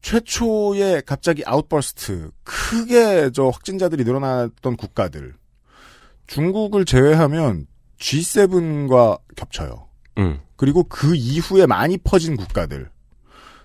최초의 0.04 1.04
갑자기 1.06 1.44
outburst, 1.46 2.30
크게 2.44 3.32
저 3.32 3.48
확진자들이 3.48 4.04
늘어났던 4.04 4.76
국가들. 4.76 5.34
중국을 6.28 6.86
제외하면 6.86 7.66
G7과 8.00 9.20
겹쳐요. 9.36 9.88
음. 10.18 10.40
그리고 10.58 10.84
그 10.84 11.16
이후에 11.16 11.66
많이 11.66 11.98
퍼진 11.98 12.36
국가들. 12.36 12.90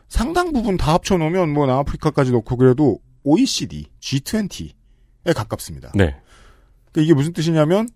상당 0.09 0.53
부분 0.53 0.77
다 0.77 0.95
합쳐놓으면 0.95 1.51
뭐 1.51 1.67
남아프리카까지 1.67 2.33
넣고 2.33 2.57
그래도 2.57 2.99
OECD, 3.25 3.87
G20에 4.01 5.35
가깝습니다. 5.35 5.93
네. 5.95 6.17
그러니까 6.91 7.03
이게 7.03 7.15
무슨 7.15 7.33
뜻이냐면 7.33 7.89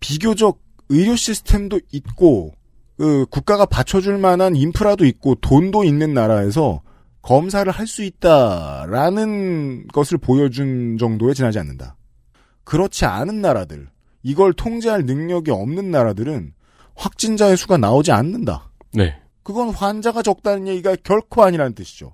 비교적 0.00 0.60
의료 0.88 1.16
시스템도 1.16 1.80
있고 1.92 2.54
그 2.96 3.26
국가가 3.30 3.66
받쳐줄 3.66 4.18
만한 4.18 4.54
인프라도 4.54 5.04
있고 5.06 5.34
돈도 5.34 5.84
있는 5.84 6.14
나라에서 6.14 6.82
검사를 7.22 7.70
할 7.72 7.86
수 7.86 8.04
있다라는 8.04 9.88
것을 9.88 10.18
보여준 10.18 10.98
정도에 10.98 11.32
지나지 11.34 11.58
않는다. 11.58 11.96
그렇지 12.64 13.06
않은 13.06 13.40
나라들, 13.40 13.88
이걸 14.22 14.52
통제할 14.52 15.04
능력이 15.06 15.50
없는 15.50 15.90
나라들은 15.90 16.52
확진자의 16.94 17.56
수가 17.56 17.78
나오지 17.78 18.12
않는다. 18.12 18.70
네. 18.92 19.18
그건 19.44 19.70
환자가 19.70 20.22
적다는 20.22 20.66
얘기가 20.66 20.96
결코 21.04 21.44
아니라는 21.44 21.74
뜻이죠. 21.74 22.12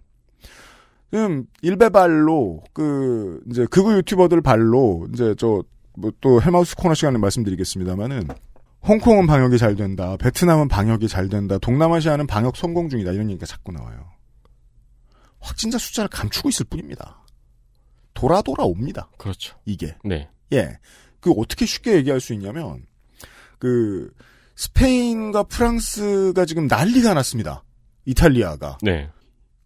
지금 1.10 1.46
일베발로 1.62 2.64
그 2.72 3.40
이제 3.50 3.66
극우 3.66 3.94
유튜버들 3.94 4.42
발로 4.42 5.06
이제 5.12 5.34
저 5.36 5.62
뭐 5.62 5.70
또 6.20 6.40
헬마우스 6.40 6.76
코너 6.76 6.94
시간에 6.94 7.18
말씀드리겠습니다만은 7.18 8.28
홍콩은 8.86 9.26
방역이 9.26 9.58
잘 9.58 9.76
된다, 9.76 10.16
베트남은 10.16 10.68
방역이 10.68 11.08
잘 11.08 11.28
된다, 11.28 11.58
동남아시아는 11.58 12.26
방역 12.26 12.56
성공 12.56 12.88
중이다 12.88 13.12
이런 13.12 13.28
얘기가 13.30 13.44
자꾸 13.44 13.72
나와요. 13.72 14.10
확진자 15.40 15.78
숫자를 15.78 16.08
감추고 16.08 16.48
있을 16.48 16.66
뿐입니다. 16.66 17.22
돌아 18.14 18.40
돌아 18.42 18.64
옵니다. 18.64 19.10
그렇죠. 19.18 19.56
이게 19.64 19.96
네. 20.04 20.30
예. 20.52 20.78
그 21.20 21.30
어떻게 21.32 21.66
쉽게 21.66 21.94
얘기할 21.96 22.20
수 22.20 22.32
있냐면 22.32 22.86
그 23.58 24.10
스페인과 24.60 25.44
프랑스가 25.44 26.44
지금 26.44 26.66
난리가 26.66 27.14
났습니다. 27.14 27.64
이탈리아가 28.04 28.76
네. 28.82 29.08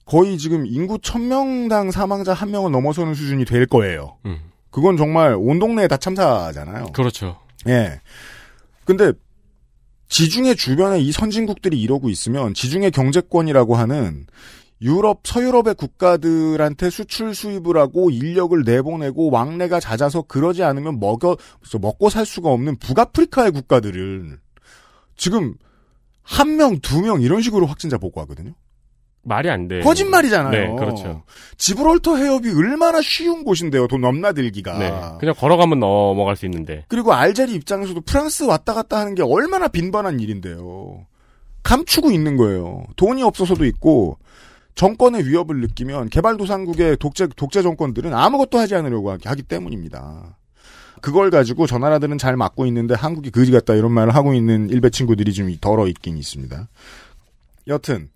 거의 0.05 0.39
지금 0.39 0.67
인구 0.67 0.99
1000명당 0.99 1.91
사망자 1.91 2.33
한 2.33 2.53
명을 2.53 2.71
넘어서는 2.71 3.15
수준이 3.15 3.45
될 3.45 3.67
거예요. 3.67 4.19
음. 4.25 4.39
그건 4.71 4.97
정말 4.97 5.35
온 5.37 5.59
동네에 5.59 5.89
다 5.89 5.97
참사잖아요. 5.97 6.93
그렇죠. 6.93 7.37
예. 7.67 8.01
근데 8.85 9.13
지중해 10.11 10.55
주변에 10.55 11.01
이 11.01 11.11
선진국들이 11.11 11.81
이러고 11.81 12.09
있으면 12.09 12.55
지중해 12.55 12.91
경제권이라고 12.91 13.75
하는 13.75 14.27
유럽, 14.81 15.23
서유럽의 15.25 15.75
국가들한테 15.75 16.91
수출 16.91 17.35
수입을 17.35 17.79
하고 17.79 18.11
인력을 18.11 18.63
내보내고 18.63 19.31
왕래가 19.33 19.81
잦아서 19.81 20.23
그러지 20.23 20.63
않으면 20.63 21.01
먹여, 21.01 21.37
먹고 21.81 22.11
살 22.11 22.25
수가 22.27 22.51
없는 22.51 22.77
북아프리카의 22.77 23.51
국가들을 23.51 24.44
지금 25.17 25.55
한 26.23 26.57
명, 26.57 26.79
두 26.81 27.01
명 27.01 27.21
이런 27.21 27.43
식으로 27.43 27.67
확진자 27.67 27.99
보고하거든요. 27.99 28.53
말이 29.27 29.49
안 29.49 29.69
돼. 29.69 29.81
거짓말이잖아요. 29.81 30.51
네, 30.51 30.77
그렇죠. 30.79 31.23
지브롤터 31.57 32.17
해협이 32.17 32.51
얼마나 32.51 33.01
쉬운 33.01 33.43
곳인데요. 33.45 33.87
돈 33.89 34.03
넘나들기가. 34.03 34.79
네. 34.79 34.93
그냥 35.19 35.35
걸어가면 35.35 35.81
넘어갈 35.81 36.37
수 36.37 36.45
있는데. 36.45 36.85
그리고 36.89 37.15
알제리 37.15 37.55
입장에서도 37.55 37.99
프랑스 38.03 38.43
왔다 38.43 38.75
갔다 38.75 38.99
하는 38.99 39.15
게 39.15 39.23
얼마나 39.23 39.69
빈번한 39.69 40.21
일인데요. 40.21 41.07
감추고 41.63 42.11
있는 42.11 42.37
거예요. 42.37 42.85
돈이 42.97 43.23
없어서도 43.23 43.65
있고 43.65 44.19
정권의 44.75 45.27
위협을 45.27 45.61
느끼면 45.61 46.11
개발도상국의 46.11 46.99
독재 46.99 47.29
독재 47.37 47.63
정권들은 47.63 48.13
아무것도 48.13 48.59
하지 48.59 48.75
않으려고 48.75 49.11
하기, 49.13 49.27
하기 49.27 49.43
때문입니다. 49.45 50.37
그걸 51.05 51.29
가지고 51.29 51.67
저 51.67 51.77
나라들은 51.77 52.17
잘 52.17 52.35
막고 52.35 52.65
있는데 52.65 52.95
한국이 52.95 53.29
그지 53.29 53.53
같다 53.53 53.75
이런 53.75 53.93
말을 53.93 54.15
하고 54.15 54.33
있는 54.33 54.71
일베 54.71 54.89
친구들이 54.89 55.35
좀 55.35 55.55
덜어 55.61 55.87
있긴 55.87 56.17
있습니다. 56.17 56.67
여튼 57.67 58.09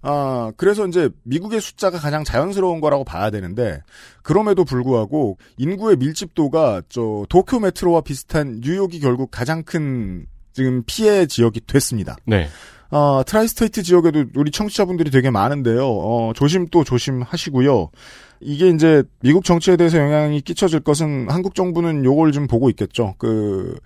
아, 0.00 0.52
그래서 0.56 0.86
이제 0.86 1.10
미국의 1.24 1.60
숫자가 1.60 1.98
가장 1.98 2.22
자연스러운 2.22 2.80
거라고 2.80 3.02
봐야 3.02 3.30
되는데, 3.30 3.80
그럼에도 4.22 4.64
불구하고 4.64 5.38
인구의 5.56 5.96
밀집도가 5.96 6.82
저 6.88 7.26
도쿄 7.28 7.58
메트로와 7.58 8.02
비슷한 8.02 8.60
뉴욕이 8.62 9.00
결국 9.00 9.32
가장 9.32 9.64
큰 9.64 10.26
지금 10.52 10.84
피해 10.86 11.26
지역이 11.26 11.62
됐습니다. 11.66 12.14
네. 12.24 12.46
어, 12.90 13.22
tri-state 13.26 13.82
지역에도 13.82 14.26
우리 14.36 14.52
청취자분들이 14.52 15.10
되게 15.10 15.30
많은데요. 15.30 15.84
어, 15.84 16.32
조심 16.36 16.68
또 16.68 16.84
조심하시고요. 16.84 17.90
이게 18.40 18.68
이제 18.68 19.02
미국 19.20 19.44
정치에 19.44 19.76
대해서 19.76 19.98
영향이 19.98 20.40
끼쳐질 20.42 20.80
것은 20.80 21.28
한국 21.28 21.54
정부는 21.54 22.04
요걸 22.04 22.32
좀 22.32 22.46
보고 22.46 22.70
있겠죠. 22.70 23.14
그 23.18 23.78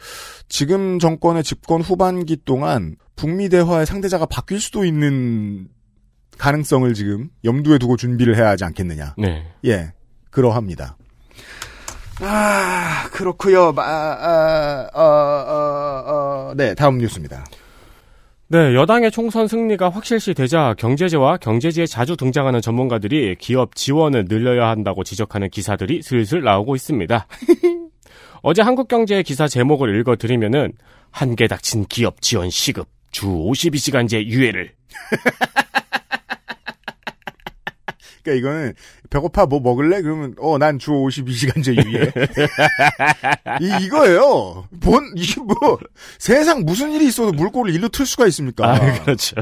지금 0.48 0.98
정권의 0.98 1.42
집권 1.44 1.80
후반기 1.80 2.36
동안 2.44 2.96
북미 3.16 3.48
대화의 3.48 3.86
상대자가 3.86 4.26
바뀔 4.26 4.60
수도 4.60 4.84
있는 4.84 5.68
가능성을 6.38 6.92
지금 6.94 7.28
염두에 7.44 7.78
두고 7.78 7.96
준비를 7.96 8.36
해야 8.36 8.48
하지 8.48 8.64
않겠느냐. 8.64 9.14
네. 9.18 9.46
예, 9.66 9.92
그러합니다. 10.30 10.96
아, 12.22 13.08
그렇고요. 13.12 13.72
아, 13.76 13.82
아, 13.82 14.88
어, 14.94 15.02
어, 15.02 16.04
어, 16.50 16.54
네, 16.56 16.74
다음 16.74 16.98
뉴스입니다. 16.98 17.44
네, 18.52 18.74
여당의 18.74 19.12
총선 19.12 19.46
승리가 19.46 19.90
확실시 19.90 20.34
되자 20.34 20.74
경제제와 20.76 21.36
경제지에 21.36 21.86
자주 21.86 22.16
등장하는 22.16 22.60
전문가들이 22.60 23.36
기업 23.38 23.76
지원을 23.76 24.24
늘려야 24.28 24.70
한다고 24.70 25.04
지적하는 25.04 25.50
기사들이 25.50 26.02
슬슬 26.02 26.42
나오고 26.42 26.74
있습니다. 26.74 27.28
어제 28.42 28.62
한국경제의 28.62 29.22
기사 29.22 29.46
제목을 29.46 29.96
읽어드리면은 30.00 30.72
한개 31.12 31.46
닥친 31.46 31.84
기업 31.84 32.20
지원 32.20 32.50
시급 32.50 32.88
주 33.12 33.28
52시간제 33.28 34.24
유예를 34.24 34.72
그러니까 38.30 38.48
이거는 38.48 38.74
배고파 39.10 39.46
뭐 39.46 39.60
먹을래? 39.60 40.02
그러면 40.02 40.34
어 40.38 40.58
난 40.58 40.78
주 40.78 40.90
52시간제 40.92 41.84
유예. 41.84 42.12
이 43.60 43.84
이거예요. 43.84 44.66
본 44.80 45.12
이게 45.16 45.40
뭐 45.40 45.78
세상 46.18 46.64
무슨 46.64 46.92
일이 46.92 47.06
있어도 47.08 47.32
물꼬를 47.32 47.74
일로 47.74 47.88
틀 47.88 48.06
수가 48.06 48.26
있습니까? 48.28 48.72
아, 48.74 49.02
그렇죠. 49.04 49.36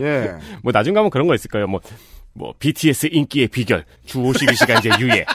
예. 0.00 0.34
뭐 0.62 0.72
나중 0.72 0.94
가면 0.94 1.10
그런 1.10 1.26
거 1.26 1.34
있을 1.34 1.50
거예요. 1.50 1.66
뭐, 1.66 1.80
뭐, 2.34 2.54
BTS 2.58 3.08
인기의 3.12 3.48
비결, 3.48 3.84
주 4.06 4.18
52시간제 4.18 5.00
유예. 5.00 5.24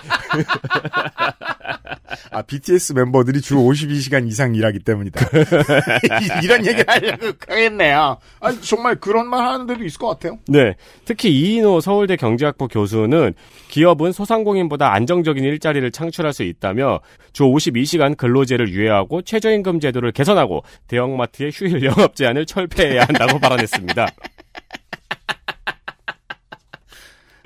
아 2.31 2.41
BTS 2.41 2.93
멤버들이 2.93 3.41
주 3.41 3.55
52시간 3.55 4.27
이상 4.27 4.55
일하기 4.55 4.79
때문이다. 4.79 5.25
이- 5.25 5.27
이런 6.45 6.65
얘기를 6.65 6.85
하려고 6.87 7.27
하겠네요. 7.47 8.17
아 8.39 8.51
정말 8.61 8.95
그런 8.95 9.27
말 9.27 9.45
하는 9.45 9.67
데도 9.67 9.83
있을 9.83 9.99
것 9.99 10.07
같아요. 10.07 10.37
네. 10.47 10.75
특히 11.05 11.29
이인호 11.31 11.81
서울대 11.81 12.15
경제학부 12.15 12.67
교수는 12.67 13.33
기업은 13.69 14.11
소상공인보다 14.11 14.93
안정적인 14.93 15.43
일자리를 15.43 15.89
창출할 15.91 16.33
수 16.33 16.43
있다며 16.43 16.99
주 17.33 17.43
52시간 17.43 18.17
근로제를 18.17 18.69
유예하고 18.69 19.21
최저임금 19.21 19.79
제도를 19.79 20.11
개선하고 20.11 20.63
대형마트의 20.87 21.51
휴일 21.53 21.83
영업 21.83 22.15
제한을 22.15 22.45
철폐해야 22.45 23.03
한다고 23.03 23.39
발언했습니다. 23.39 24.07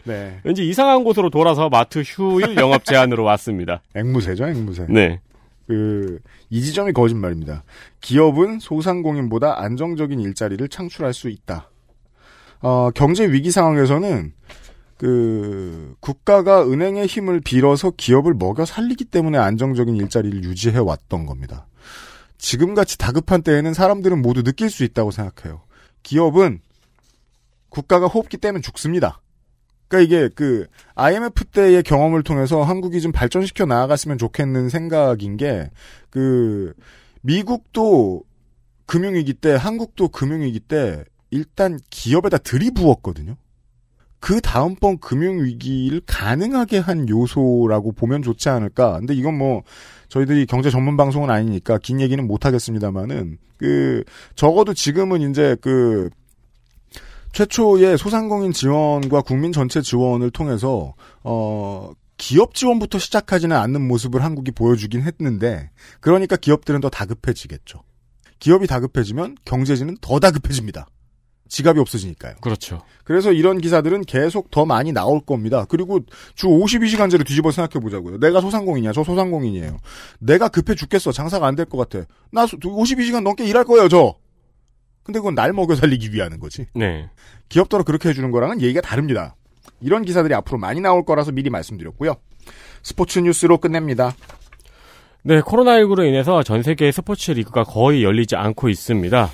네. 0.03 0.39
왠지 0.43 0.67
이상한 0.67 1.03
곳으로 1.03 1.29
돌아서 1.29 1.69
마트 1.69 1.99
휴일 1.99 2.55
영업 2.57 2.85
제한으로 2.85 3.23
왔습니다. 3.23 3.81
앵무새죠, 3.95 4.47
앵무새. 4.47 4.87
네. 4.89 5.19
그, 5.67 6.19
이 6.49 6.61
지점이 6.61 6.91
거짓말입니다. 6.91 7.63
기업은 8.01 8.59
소상공인보다 8.59 9.61
안정적인 9.61 10.19
일자리를 10.19 10.67
창출할 10.67 11.13
수 11.13 11.29
있다. 11.29 11.69
어, 12.61 12.91
경제 12.91 13.25
위기 13.31 13.51
상황에서는 13.51 14.33
그 14.97 15.95
국가가 15.99 16.63
은행의 16.63 17.07
힘을 17.07 17.39
빌어서 17.39 17.91
기업을 17.91 18.35
먹여 18.35 18.65
살리기 18.65 19.05
때문에 19.05 19.37
안정적인 19.37 19.95
일자리를 19.95 20.43
유지해 20.43 20.77
왔던 20.77 21.25
겁니다. 21.25 21.65
지금같이 22.37 22.97
다급한 22.97 23.41
때에는 23.41 23.73
사람들은 23.73 24.21
모두 24.21 24.43
느낄 24.43 24.69
수 24.69 24.83
있다고 24.83 25.11
생각해요. 25.11 25.61
기업은 26.03 26.59
국가가 27.69 28.07
호흡기 28.07 28.37
떼면 28.37 28.61
죽습니다. 28.61 29.21
그러니까 29.91 29.99
이게 29.99 30.29
그 30.33 30.67
IMF 30.95 31.43
때의 31.45 31.83
경험을 31.83 32.23
통해서 32.23 32.63
한국이 32.63 33.01
좀 33.01 33.11
발전시켜 33.11 33.65
나아갔으면 33.65 34.17
좋겠는 34.17 34.69
생각인 34.69 35.35
게 35.35 35.69
그 36.11 36.73
미국도 37.21 38.23
금융위기 38.85 39.33
때 39.33 39.55
한국도 39.55 40.09
금융위기 40.09 40.59
때 40.59 41.03
일단 41.31 41.79
기업에다 41.89 42.37
들이부었거든요. 42.37 43.37
그 44.19 44.39
다음번 44.39 44.99
금융위기를 44.99 46.01
가능하게 46.05 46.77
한 46.77 47.09
요소라고 47.09 47.93
보면 47.93 48.21
좋지 48.21 48.49
않을까. 48.49 48.99
근데 48.99 49.15
이건 49.15 49.35
뭐 49.37 49.63
저희들이 50.09 50.45
경제 50.45 50.69
전문 50.69 50.97
방송은 50.97 51.31
아니니까 51.31 51.79
긴 51.79 52.01
얘기는 52.01 52.27
못 52.27 52.45
하겠습니다만은 52.45 53.37
그 53.57 54.03
적어도 54.35 54.73
지금은 54.75 55.31
이제 55.31 55.55
그 55.61 56.09
최초의 57.33 57.97
소상공인 57.97 58.51
지원과 58.51 59.21
국민 59.21 59.51
전체 59.51 59.81
지원을 59.81 60.31
통해서 60.31 60.93
어 61.23 61.91
기업 62.17 62.53
지원부터 62.53 62.99
시작하지는 62.99 63.55
않는 63.55 63.87
모습을 63.87 64.23
한국이 64.23 64.51
보여주긴 64.51 65.01
했는데 65.01 65.69
그러니까 65.99 66.35
기업들은 66.35 66.81
더 66.81 66.89
다급해지겠죠. 66.89 67.81
기업이 68.39 68.67
다급해지면 68.67 69.37
경제지는 69.45 69.97
더 70.01 70.19
다급해집니다. 70.19 70.87
지갑이 71.47 71.79
없어지니까요. 71.81 72.35
그렇죠. 72.39 72.81
그래서 73.03 73.33
이런 73.33 73.59
기사들은 73.59 74.03
계속 74.05 74.51
더 74.51 74.65
많이 74.65 74.93
나올 74.93 75.19
겁니다. 75.19 75.65
그리고 75.67 75.99
주 76.33 76.47
52시간제를 76.47 77.25
뒤집어 77.27 77.51
생각해 77.51 77.83
보자고요. 77.83 78.19
내가 78.19 78.39
소상공인이야. 78.39 78.93
저 78.93 79.03
소상공인이에요. 79.03 79.77
내가 80.19 80.47
급해 80.47 80.75
죽겠어. 80.75 81.11
장사가 81.11 81.45
안 81.47 81.55
될 81.57 81.65
것 81.65 81.77
같아. 81.77 82.05
나 82.31 82.45
52시간 82.45 83.21
넘게 83.23 83.43
일할 83.45 83.65
거예요, 83.65 83.89
저. 83.89 84.15
근데 85.03 85.19
그건 85.19 85.35
날 85.35 85.51
먹여 85.53 85.75
살리기 85.75 86.13
위한 86.13 86.39
거지. 86.39 86.67
네. 86.75 87.09
기업더러 87.49 87.83
그렇게 87.83 88.09
해주는 88.09 88.29
거랑은 88.31 88.61
얘기가 88.61 88.81
다릅니다. 88.81 89.35
이런 89.81 90.03
기사들이 90.03 90.33
앞으로 90.35 90.57
많이 90.57 90.79
나올 90.79 91.03
거라서 91.05 91.31
미리 91.31 91.49
말씀드렸고요. 91.49 92.15
스포츠 92.83 93.19
뉴스로 93.19 93.57
끝냅니다. 93.57 94.13
네, 95.23 95.39
코로나19로 95.41 96.07
인해서 96.07 96.41
전 96.43 96.63
세계 96.63 96.91
스포츠 96.91 97.31
리그가 97.31 97.63
거의 97.63 98.03
열리지 98.03 98.35
않고 98.35 98.69
있습니다. 98.69 99.29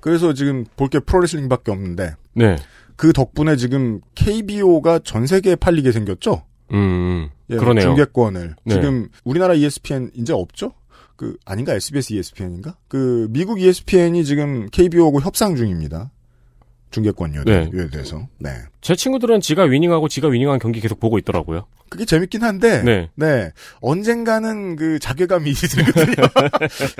그래서 0.00 0.32
지금 0.32 0.64
볼 0.76 0.88
게 0.88 1.00
프로레슬링밖에 1.00 1.70
없는데 1.70 2.14
네. 2.34 2.56
그 2.96 3.12
덕분에 3.12 3.56
지금 3.56 4.00
KBO가 4.14 5.00
전 5.00 5.26
세계에 5.26 5.54
팔리게 5.56 5.92
생겼죠. 5.92 6.42
음, 6.72 7.28
예, 7.50 7.56
그러네요. 7.56 7.84
중계권을 7.86 8.56
네. 8.64 8.74
지금 8.74 9.08
우리나라 9.24 9.54
ESPN 9.54 10.10
이제 10.14 10.32
없죠? 10.32 10.72
그 11.18 11.36
아닌가 11.44 11.74
SBS 11.74 12.12
ESPN인가? 12.14 12.76
그 12.86 13.26
미국 13.30 13.60
ESPN이 13.60 14.24
지금 14.24 14.68
KBO하고 14.70 15.20
협상 15.20 15.56
중입니다. 15.56 16.12
중계권료에 16.92 17.42
네. 17.44 17.90
대해서. 17.90 18.28
네. 18.38 18.50
제 18.80 18.94
친구들은 18.94 19.40
지가 19.40 19.64
위닝하고 19.64 20.08
지가 20.08 20.28
위닝한 20.28 20.60
경기 20.60 20.80
계속 20.80 21.00
보고 21.00 21.18
있더라고요. 21.18 21.66
그게 21.90 22.04
재밌긴 22.04 22.44
한데 22.44 22.82
네. 22.84 23.10
네. 23.16 23.50
언젠가는 23.80 24.76
그 24.76 25.00
자괴감이 25.00 25.52
들거든요. 25.58 26.28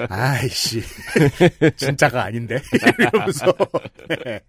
아이씨. 0.09 0.83
진짜가 1.77 2.25
아닌데. 2.25 2.61
이러면서. 2.99 3.55
네. 4.25 4.41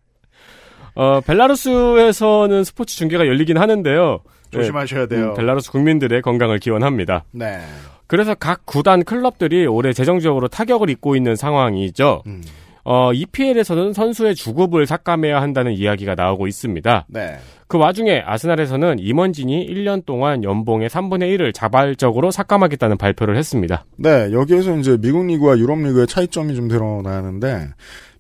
어, 0.96 1.22
벨라루스에서는 1.22 2.64
스포츠 2.64 2.96
중계가 2.96 3.28
열리긴 3.28 3.60
하는데요. 3.60 4.24
네, 4.52 4.58
조심하셔야 4.58 5.06
돼요. 5.06 5.30
음, 5.30 5.34
벨라루스 5.36 5.72
국민들의 5.72 6.24
건강을 6.24 6.58
기원합니다. 6.58 7.26
네. 7.32 7.62
그래서 8.10 8.34
각 8.34 8.66
구단 8.66 9.04
클럽들이 9.04 9.68
올해 9.68 9.94
재정적으로 9.94 10.48
타격을 10.48 10.90
입고 10.90 11.16
있는 11.16 11.36
상황이죠. 11.36 12.24
음. 12.26 12.42
어, 12.84 13.14
EPL에서는 13.14 13.94
선수의 13.94 14.34
주급을 14.34 14.88
삭감해야 14.88 15.40
한다는 15.40 15.74
이야기가 15.74 16.16
나오고 16.16 16.48
있습니다. 16.48 17.06
네. 17.08 17.38
그 17.68 17.78
와중에 17.78 18.24
아스날에서는 18.26 18.98
임원진이 18.98 19.68
1년 19.68 20.08
동안 20.08 20.44
연봉의 20.44 20.90
3분의 20.90 21.38
1을 21.38 21.54
자발적으로 21.54 22.32
삭감하겠다는 22.32 22.98
발표를 22.98 23.38
했습니다. 23.38 23.86
네, 23.96 24.32
여기에서 24.32 24.76
이제 24.78 24.98
미국 25.00 25.28
리그와 25.28 25.60
유럽 25.60 25.78
리그의 25.78 26.08
차이점이 26.08 26.56
좀 26.56 26.68
드러나는데 26.68 27.68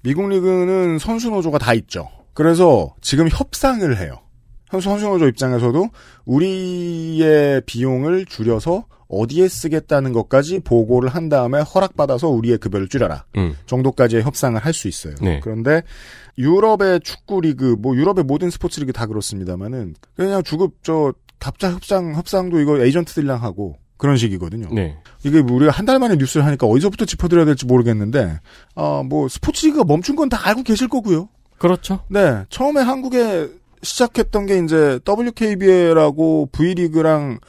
미국 0.03 0.29
리그는 0.29 0.99
선수 0.99 1.31
노조가 1.31 1.57
다 1.57 1.73
있죠. 1.73 2.09
그래서 2.35 2.93
지금 3.01 3.27
협상을 3.27 3.97
해요. 3.97 4.19
선수 4.69 4.87
선수 4.87 5.07
노조 5.07 5.27
입장에서도 5.27 5.89
우리의 6.25 7.63
비용을 7.65 8.27
줄여서 8.27 8.85
어디에 9.09 9.47
쓰겠다는 9.49 10.13
것까지 10.13 10.59
보고를 10.59 11.09
한 11.09 11.29
다음에 11.29 11.59
허락받아서 11.61 12.29
우리의 12.29 12.59
급여를 12.59 12.87
줄여라. 12.87 13.25
음. 13.37 13.55
정도까지의 13.65 14.21
협상을 14.23 14.59
할 14.63 14.73
수 14.73 14.87
있어요. 14.87 15.15
네. 15.21 15.39
그런데 15.43 15.81
유럽의 16.37 17.01
축구 17.01 17.41
리그, 17.41 17.75
뭐 17.79 17.95
유럽의 17.95 18.23
모든 18.23 18.49
스포츠 18.49 18.79
리그 18.79 18.93
다 18.93 19.05
그렇습니다만은 19.07 19.95
그냥 20.15 20.43
주급 20.43 20.75
저 20.83 21.13
갑자 21.39 21.71
협상 21.71 22.13
협상도 22.15 22.59
이거 22.59 22.79
에이전트들이랑 22.79 23.41
하고 23.43 23.77
그런 23.97 24.15
식이거든요. 24.15 24.67
네. 24.73 24.97
이게 25.23 25.39
우리가 25.39 25.71
한 25.71 25.85
달 25.85 25.99
만에 25.99 26.15
뉴스를 26.15 26.45
하니까 26.45 26.67
어디서부터 26.67 27.03
짚어드려야 27.05 27.43
될지 27.45 27.65
모르겠는데, 27.65 28.39
어, 28.75 29.03
뭐, 29.03 29.27
스포츠 29.27 29.65
리그가 29.65 29.83
멈춘 29.83 30.15
건 30.15 30.29
다 30.29 30.39
알고 30.47 30.63
계실 30.63 30.87
거고요. 30.87 31.27
그렇죠. 31.57 31.99
네. 32.09 32.45
처음에 32.49 32.79
한국에 32.81 33.49
시작했던 33.81 34.45
게 34.45 34.59
이제 34.59 34.99
WKBL하고 35.05 36.47
V리그랑, 36.53 37.39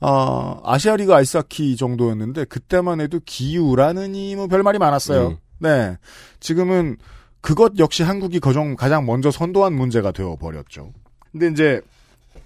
어, 0.00 0.60
아시아 0.64 0.96
리그 0.96 1.14
아이스하키 1.14 1.76
정도였는데, 1.76 2.44
그때만 2.46 3.00
해도 3.00 3.20
기우라느니 3.24 4.36
뭐 4.36 4.46
별말이 4.46 4.78
많았어요. 4.78 5.28
음. 5.28 5.36
네. 5.58 5.96
지금은 6.40 6.96
그것 7.40 7.78
역시 7.78 8.02
한국이 8.02 8.40
가장, 8.40 8.76
가장 8.76 9.06
먼저 9.06 9.30
선도한 9.30 9.72
문제가 9.72 10.12
되어 10.12 10.36
버렸죠. 10.36 10.92
근데 11.32 11.48
이제 11.48 11.80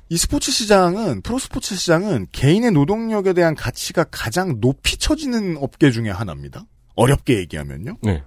이 0.09 0.17
스포츠 0.17 0.53
시장은 0.53 1.23
프로스포츠 1.23 1.75
시장은 1.75 2.27
개인의 2.33 2.73
노동력에 2.73 3.33
대한 3.33 3.55
가치가 3.55 4.05
가장 4.05 4.61
높이 4.61 4.97
처지는 4.97 5.57
업계 5.59 5.91
중에 5.91 6.11
하나입니다. 6.11 6.65
어렵게 6.95 7.39
얘기하면요. 7.39 7.97
네. 8.03 8.23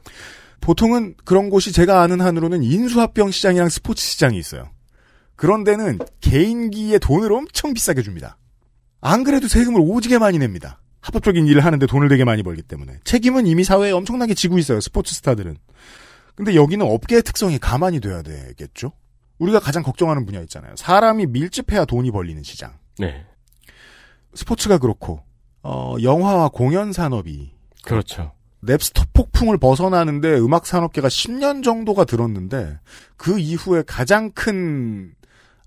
보통은 0.62 1.16
그런 1.24 1.50
곳이 1.50 1.72
제가 1.72 2.02
아는 2.02 2.20
한으로는 2.20 2.64
인수합병 2.64 3.32
시장이랑 3.32 3.70
스포츠 3.70 4.04
시장이 4.04 4.38
있어요. 4.38 4.70
그런 5.36 5.64
데는 5.64 6.00
개인기에 6.20 7.00
돈을 7.00 7.32
엄청 7.32 7.74
비싸게 7.74 8.02
줍니다. 8.02 8.38
안 9.02 9.24
그래도 9.24 9.48
세금을 9.48 9.82
오지게 9.82 10.18
많이 10.18 10.38
냅니다. 10.38 10.82
합법적인 11.02 11.48
일을 11.48 11.64
하는데 11.64 11.86
돈을 11.86 12.10
되게 12.10 12.24
많이 12.24 12.44
벌기 12.44 12.62
때문에. 12.62 13.00
책임은 13.04 13.48
이미 13.48 13.64
사회에 13.64 13.92
엄청나게 13.92 14.34
지고 14.34 14.58
있어요. 14.58 14.82
스포츠 14.82 15.14
스타들은. 15.16 15.58
근데 16.36 16.56
여기는 16.56 16.86
업계의 16.86 17.24
특성이 17.24 17.58
가만히 17.58 18.00
돼야 18.00 18.22
되겠죠? 18.22 18.92
우리가 19.40 19.60
가장 19.60 19.84
걱정하는 19.84 20.26
분야 20.26 20.42
있잖아요. 20.42 20.76
사람이 20.76 21.28
밀집해야 21.28 21.86
돈이 21.86 22.12
벌리는 22.12 22.42
시장. 22.44 22.74
네. 23.00 23.26
스포츠가 24.34 24.78
그렇고, 24.78 25.22
어, 25.64 25.96
영화와 26.02 26.50
공연 26.50 26.92
산업이 26.92 27.52
그렇죠. 27.84 28.32
랩스터 28.64 29.08
폭풍을 29.14 29.58
벗어나는데 29.58 30.40
음악 30.40 30.66
산업계가 30.66 31.08
10년 31.08 31.64
정도가 31.64 32.06
들었는데 32.06 32.80
그 33.16 33.40
이후에 33.40 33.84
가장 33.86 34.32
큰 34.32 35.14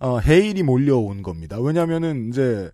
어, 0.01 0.19
해일이 0.19 0.63
몰려온 0.63 1.23
겁니다. 1.23 1.59
왜냐하면은 1.61 2.29
이제 2.29 2.71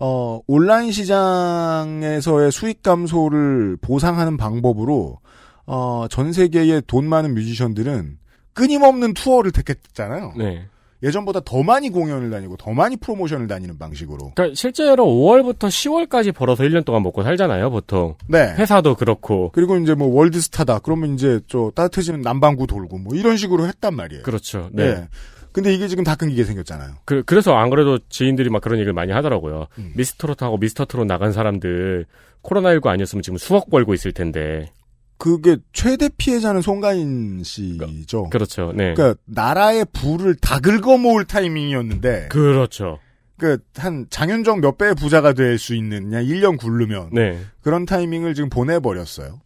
어, 0.00 0.40
온라인 0.46 0.92
시장에서의 0.92 2.52
수익 2.52 2.82
감소를 2.82 3.76
보상하는 3.80 4.36
방법으로 4.36 5.18
어, 5.66 6.06
전 6.08 6.32
세계의 6.32 6.82
돈 6.86 7.06
많은 7.06 7.34
뮤지션들은 7.34 8.18
끊임없는 8.54 9.14
투어를 9.14 9.52
택했잖아요. 9.52 10.34
네. 10.36 10.66
예전보다 11.02 11.40
더 11.44 11.62
많이 11.62 11.90
공연을 11.90 12.30
다니고 12.30 12.56
더 12.56 12.72
많이 12.72 12.96
프로모션을 12.96 13.46
다니는 13.46 13.78
방식으로. 13.78 14.32
그러니까 14.34 14.54
실제로 14.56 15.04
5월부터 15.04 15.68
10월까지 15.68 16.34
벌어서 16.34 16.64
1년 16.64 16.84
동안 16.84 17.02
먹고 17.04 17.22
살잖아요, 17.22 17.70
보통. 17.70 18.16
네. 18.26 18.54
회사도 18.56 18.96
그렇고. 18.96 19.50
그리고 19.52 19.76
이제 19.76 19.94
뭐 19.94 20.08
월드스타다. 20.08 20.80
그러면 20.80 21.14
이제 21.14 21.40
저 21.46 21.70
따뜻해지면 21.74 22.22
남반구 22.22 22.66
돌고 22.66 22.98
뭐 22.98 23.14
이런 23.14 23.36
식으로 23.36 23.68
했단 23.68 23.94
말이에요. 23.94 24.22
그렇죠. 24.24 24.70
네. 24.72 24.94
네. 24.94 25.08
근데 25.52 25.72
이게 25.74 25.88
지금 25.88 26.04
다 26.04 26.14
끊기게 26.14 26.44
생겼잖아요. 26.44 26.94
그, 27.04 27.22
그래서 27.24 27.54
안 27.56 27.70
그래도 27.70 27.98
지인들이 28.08 28.50
막 28.50 28.60
그런 28.62 28.78
얘기를 28.78 28.92
많이 28.92 29.12
하더라고요. 29.12 29.66
음. 29.78 29.92
미스터롯하고 29.96 30.58
미스터트롯 30.58 31.06
나간 31.06 31.32
사람들 31.32 32.06
코로나19 32.42 32.86
아니었으면 32.86 33.22
지금 33.22 33.36
수억 33.38 33.70
벌고 33.70 33.94
있을 33.94 34.12
텐데. 34.12 34.70
그게 35.16 35.56
최대 35.72 36.08
피해자는 36.16 36.62
송가인 36.62 37.42
씨죠. 37.42 38.30
그렇죠. 38.30 38.72
네. 38.74 38.94
그러니까 38.94 39.20
나라의 39.24 39.84
부를 39.92 40.36
다 40.36 40.60
긁어 40.60 40.96
모을 40.96 41.24
타이밍이었는데 41.24 42.28
그렇죠. 42.30 43.00
그한 43.38 44.06
장윤정 44.10 44.60
몇 44.60 44.78
배의 44.78 44.94
부자가 44.94 45.32
될 45.32 45.58
수 45.58 45.74
있는 45.74 46.04
그냥 46.10 46.24
1년 46.24 46.56
굴르면 46.58 47.10
네. 47.12 47.38
그런 47.62 47.84
타이밍을 47.84 48.34
지금 48.34 48.48
보내버렸어요. 48.48 49.40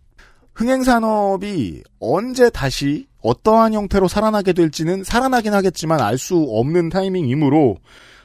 흥행산업이 0.55 1.83
언제 2.01 2.51
다시 2.51 3.07
어떠한 3.23 3.75
형태로 3.75 4.09
살아나게 4.09 4.53
될지는 4.53 5.05
살아나긴 5.05 5.55
하겠지만 5.55 6.01
알 6.01 6.19
수 6.19 6.37
없는 6.37 6.89
타이밍이므로 6.91 7.77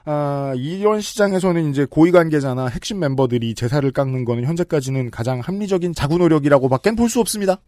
아, 0.06 0.54
이런 0.56 1.02
시장에서는 1.02 1.70
이제 1.70 1.86
고위 1.90 2.12
관계자나 2.12 2.68
핵심 2.68 3.00
멤버들이 3.00 3.56
제사를 3.56 3.90
깎는 3.92 4.24
거는 4.24 4.46
현재까지는 4.46 5.12
가장 5.12 5.40
합리적인 5.42 5.94
자구 5.94 6.18
노력이라고밖엔 6.18 6.96
볼 6.96 7.10
수 7.10 7.20
없습니다. 7.20 7.60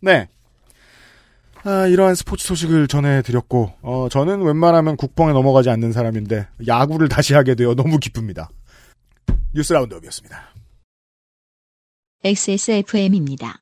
네. 0.00 0.28
아, 1.64 1.86
이러한 1.88 2.14
스포츠 2.14 2.46
소식을 2.46 2.86
전해드렸고, 2.86 3.72
어, 3.82 4.08
저는 4.12 4.42
웬만하면 4.42 4.96
국뽕에 4.96 5.32
넘어가지 5.32 5.70
않는 5.70 5.90
사람인데, 5.90 6.46
야구를 6.68 7.08
다시 7.08 7.34
하게 7.34 7.56
되어 7.56 7.74
너무 7.74 7.98
기쁩니다. 7.98 8.48
뉴스 9.52 9.72
라운드업이었습니다. 9.72 10.54
XSFM입니다. 12.22 13.58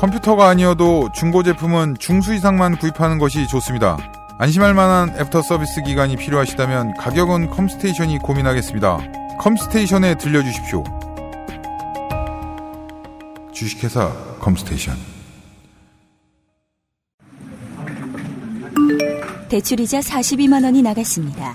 컴퓨터가 0.00 0.48
아니어도 0.48 1.10
중고 1.12 1.42
제품은 1.42 1.96
중수 1.98 2.32
이상만 2.32 2.78
구입하는 2.78 3.18
것이 3.18 3.46
좋습니다. 3.46 3.98
안심할 4.38 4.72
만한 4.72 5.10
애프터 5.10 5.42
서비스 5.42 5.82
기간이 5.82 6.16
필요하시다면 6.16 6.94
가격은 6.94 7.50
컴스테이션이 7.50 8.16
고민하겠습니다. 8.20 8.98
컴스테이션에 9.38 10.14
들려주십시오. 10.14 10.84
주식회사 13.52 14.10
컴스테이션. 14.40 14.96
대출이자 19.50 20.00
42만 20.00 20.64
원이 20.64 20.80
나갔습니다. 20.80 21.54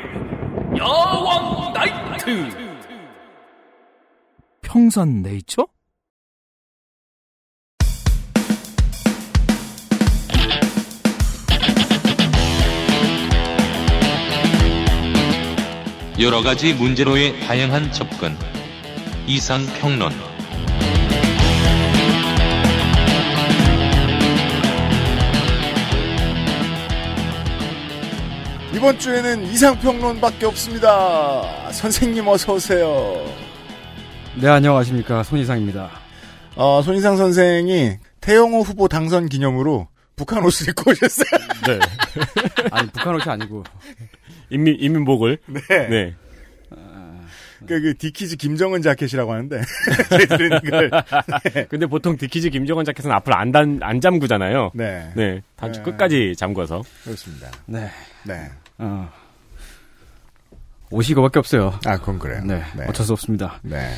야왕 0.77 1.73
나이트 1.73 2.49
평산 4.61 5.21
네이처? 5.21 5.67
여러 16.19 16.41
가지 16.41 16.73
문제로의 16.73 17.39
다양한 17.41 17.91
접근. 17.91 18.37
이상 19.27 19.59
평론. 19.79 20.30
이번 28.81 28.97
주에는 28.97 29.43
이상평론밖에 29.43 30.47
없습니다. 30.47 31.71
선생님 31.71 32.27
어서 32.27 32.53
오세요. 32.53 33.23
네, 34.41 34.47
안녕하십니까. 34.47 35.21
손이상입니다. 35.21 35.91
어, 36.55 36.81
손희상 36.81 37.15
선생이 37.15 37.97
태영호 38.21 38.61
후보 38.61 38.87
당선 38.87 39.29
기념으로 39.29 39.87
북한 40.15 40.43
옷을 40.43 40.69
입고 40.69 40.89
오셨어요. 40.89 41.29
네. 41.67 41.79
아니, 42.71 42.87
북한 42.89 43.13
옷이 43.13 43.25
아니고. 43.27 43.63
인민, 44.49 44.75
인민복을. 44.79 45.37
네. 45.45 45.61
네. 45.87 46.15
그, 47.67 47.79
그, 47.79 47.95
디키즈 47.95 48.37
김정은 48.37 48.81
자켓이라고 48.81 49.31
하는데. 49.31 49.61
이걸. 50.65 50.89
네. 51.53 51.65
근데 51.69 51.85
보통 51.85 52.17
디키즈 52.17 52.49
김정은 52.49 52.83
자켓은 52.85 53.11
앞을 53.11 53.31
안, 53.31 53.51
단, 53.51 53.77
안 53.83 54.01
잠그잖아요. 54.01 54.71
네. 54.73 55.11
네. 55.15 55.41
다 55.55 55.71
네. 55.71 55.83
끝까지 55.83 56.33
잠궈서. 56.35 56.81
그렇습니다. 57.03 57.51
네. 57.67 57.87
네. 58.23 58.49
어. 58.81 59.09
옷이 60.91 61.09
이거밖에 61.11 61.39
없어요. 61.39 61.73
아, 61.85 61.97
그건 61.97 62.19
그래요. 62.19 62.41
네. 62.43 62.61
네. 62.75 62.85
어쩔 62.87 63.05
수 63.05 63.13
없습니다. 63.13 63.59
네. 63.63 63.91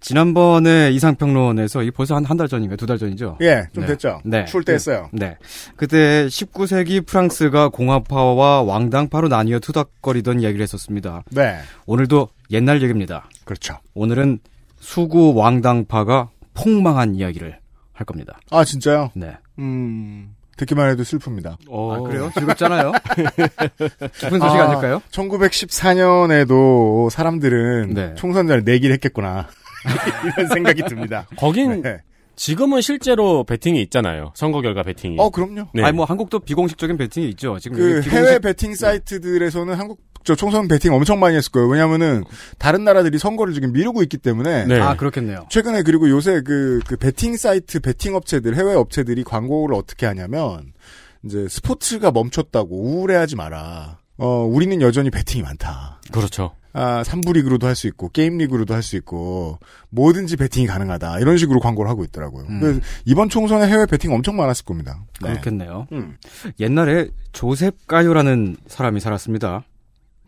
지난번에 0.00 0.90
이상평론에서 0.92 1.82
이 1.82 1.90
벌써 1.90 2.14
한 2.14 2.24
한 2.24 2.36
달 2.38 2.46
전인가요? 2.48 2.76
두 2.76 2.86
달 2.86 2.98
전이죠? 2.98 3.36
예, 3.40 3.64
좀 3.74 3.82
네. 3.82 3.88
됐죠. 3.88 4.20
네. 4.24 4.44
추울 4.44 4.62
때 4.64 4.72
했어요. 4.72 5.08
네. 5.12 5.36
그때 5.76 6.26
19세기 6.28 7.04
프랑스가 7.04 7.68
공화파와 7.70 8.62
왕당파로 8.62 9.26
나뉘어 9.28 9.58
투닥거리던 9.58 10.40
이야기를 10.40 10.62
했었습니다. 10.62 11.24
네. 11.32 11.58
오늘도 11.86 12.28
옛날 12.52 12.80
얘기입니다. 12.80 13.28
그렇죠. 13.44 13.78
오늘은 13.94 14.38
수구 14.78 15.34
왕당파가 15.34 16.30
폭망한 16.54 17.16
이야기를 17.16 17.58
할 17.92 18.06
겁니다. 18.06 18.38
아, 18.52 18.64
진짜요? 18.64 19.10
네. 19.14 19.36
음, 19.58 20.32
듣기만 20.58 20.90
해도 20.90 21.02
슬픕니다. 21.04 21.56
아, 21.70 22.00
그래요? 22.02 22.30
즐겁잖아요? 22.34 22.92
기쁜 24.18 24.40
소식 24.40 24.60
아, 24.60 24.68
닐까요 24.68 25.00
1914년에도 25.10 27.08
사람들은 27.10 27.94
네. 27.94 28.14
총선자를 28.16 28.64
내긴 28.64 28.92
했겠구나. 28.92 29.48
이런 30.36 30.48
생각이 30.48 30.82
듭니다. 30.82 31.26
거긴 31.36 31.80
네. 31.82 32.02
지금은 32.38 32.80
실제로 32.80 33.42
베팅이 33.44 33.82
있잖아요. 33.82 34.32
선거 34.34 34.60
결과 34.60 34.82
베팅이. 34.84 35.16
어, 35.18 35.28
그럼요. 35.30 35.66
네. 35.74 35.82
아니 35.82 35.96
뭐 35.96 36.04
한국도 36.04 36.38
비공식적인 36.40 36.96
베팅이 36.96 37.28
있죠. 37.30 37.58
지금 37.58 37.76
그 37.76 37.96
여기 37.96 38.08
해외 38.10 38.38
비공식- 38.38 38.42
베팅 38.42 38.74
사이트들에서는 38.74 39.74
한국 39.74 40.00
저 40.24 40.34
총선 40.34 40.68
베팅 40.68 40.92
엄청 40.94 41.18
많이 41.20 41.36
했을 41.36 41.50
거예요. 41.50 41.68
왜냐면은 41.68 42.22
다른 42.58 42.84
나라들이 42.84 43.18
선거를 43.18 43.54
지금 43.54 43.72
미루고 43.72 44.02
있기 44.02 44.18
때문에. 44.18 44.66
네. 44.66 44.78
아 44.80 44.94
그렇겠네요. 44.96 45.46
최근에 45.50 45.82
그리고 45.82 46.08
요새 46.10 46.42
그, 46.44 46.80
그 46.86 46.96
베팅 46.96 47.36
사이트, 47.36 47.80
베팅 47.80 48.14
업체들, 48.14 48.54
해외 48.54 48.74
업체들이 48.74 49.24
광고를 49.24 49.74
어떻게 49.74 50.06
하냐면, 50.06 50.72
이제 51.24 51.46
스포츠가 51.48 52.10
멈췄다고 52.12 52.68
우울해하지 52.78 53.36
마라. 53.36 53.98
어, 54.18 54.44
우리는 54.44 54.80
여전히 54.82 55.10
베팅이 55.10 55.42
많다. 55.42 56.00
그렇죠. 56.12 56.52
아, 56.72 57.02
3부 57.02 57.32
리그로도 57.34 57.66
할 57.66 57.74
수 57.74 57.86
있고, 57.88 58.08
게임 58.10 58.38
리그로도 58.38 58.74
할 58.74 58.82
수 58.82 58.96
있고, 58.96 59.58
뭐든지 59.90 60.36
베팅이 60.36 60.66
가능하다. 60.66 61.18
이런 61.20 61.36
식으로 61.38 61.60
광고를 61.60 61.90
하고 61.90 62.04
있더라고요. 62.04 62.46
음. 62.48 62.60
그래서 62.60 62.80
이번 63.04 63.28
총선에 63.28 63.66
해외 63.66 63.86
베팅 63.86 64.12
엄청 64.12 64.36
많았을 64.36 64.64
겁니다. 64.64 65.02
네. 65.22 65.30
그렇겠네요. 65.30 65.86
음. 65.92 66.16
옛날에 66.60 67.08
조셉 67.32 67.86
가요라는 67.86 68.56
사람이 68.66 69.00
살았습니다. 69.00 69.64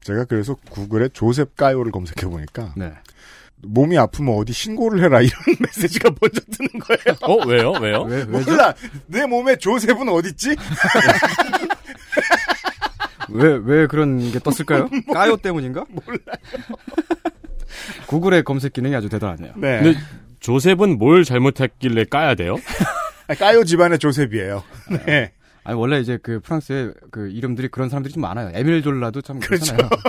제가 0.02 0.24
그래서 0.24 0.56
구글에 0.70 1.10
조셉 1.12 1.56
가요를 1.56 1.92
검색해 1.92 2.26
보니까, 2.26 2.72
네. 2.76 2.92
몸이 3.62 3.98
아프면 3.98 4.36
어디 4.38 4.54
신고를 4.54 5.04
해라. 5.04 5.20
이런 5.20 5.32
메시지가 5.60 6.08
먼저 6.20 6.40
뜨는 6.50 6.70
거예요. 6.80 7.18
어, 7.20 7.46
왜요? 7.46 7.72
왜요? 7.72 8.02
왜? 8.04 8.24
몰라. 8.24 8.72
내 9.06 9.26
몸에 9.26 9.56
조셉은 9.56 10.08
어딨지? 10.08 10.56
왜, 13.32 13.60
왜 13.62 13.86
그런 13.86 14.30
게 14.30 14.38
떴을까요? 14.38 14.88
까요 15.12 15.36
때문인가? 15.36 15.84
몰라요. 15.88 16.20
구글의 18.06 18.44
검색 18.44 18.72
기능이 18.72 18.94
아주 18.94 19.08
대단하네요. 19.08 19.52
네. 19.56 19.80
근데 19.82 19.98
조셉은 20.40 20.98
뭘 20.98 21.24
잘못했길래 21.24 22.04
까야 22.04 22.34
돼요? 22.34 22.56
아, 23.28 23.34
까요 23.34 23.64
집안의 23.64 23.98
조셉이에요. 23.98 24.62
네. 25.06 25.32
아니, 25.62 25.78
원래 25.78 26.00
이제 26.00 26.18
그 26.22 26.40
프랑스에 26.40 26.90
그 27.10 27.28
이름들이 27.28 27.68
그런 27.68 27.88
사람들이 27.88 28.14
좀 28.14 28.22
많아요. 28.22 28.50
에밀 28.54 28.82
졸라도 28.82 29.20
참 29.20 29.38
그렇죠. 29.38 29.76
그렇잖아요. 29.76 29.88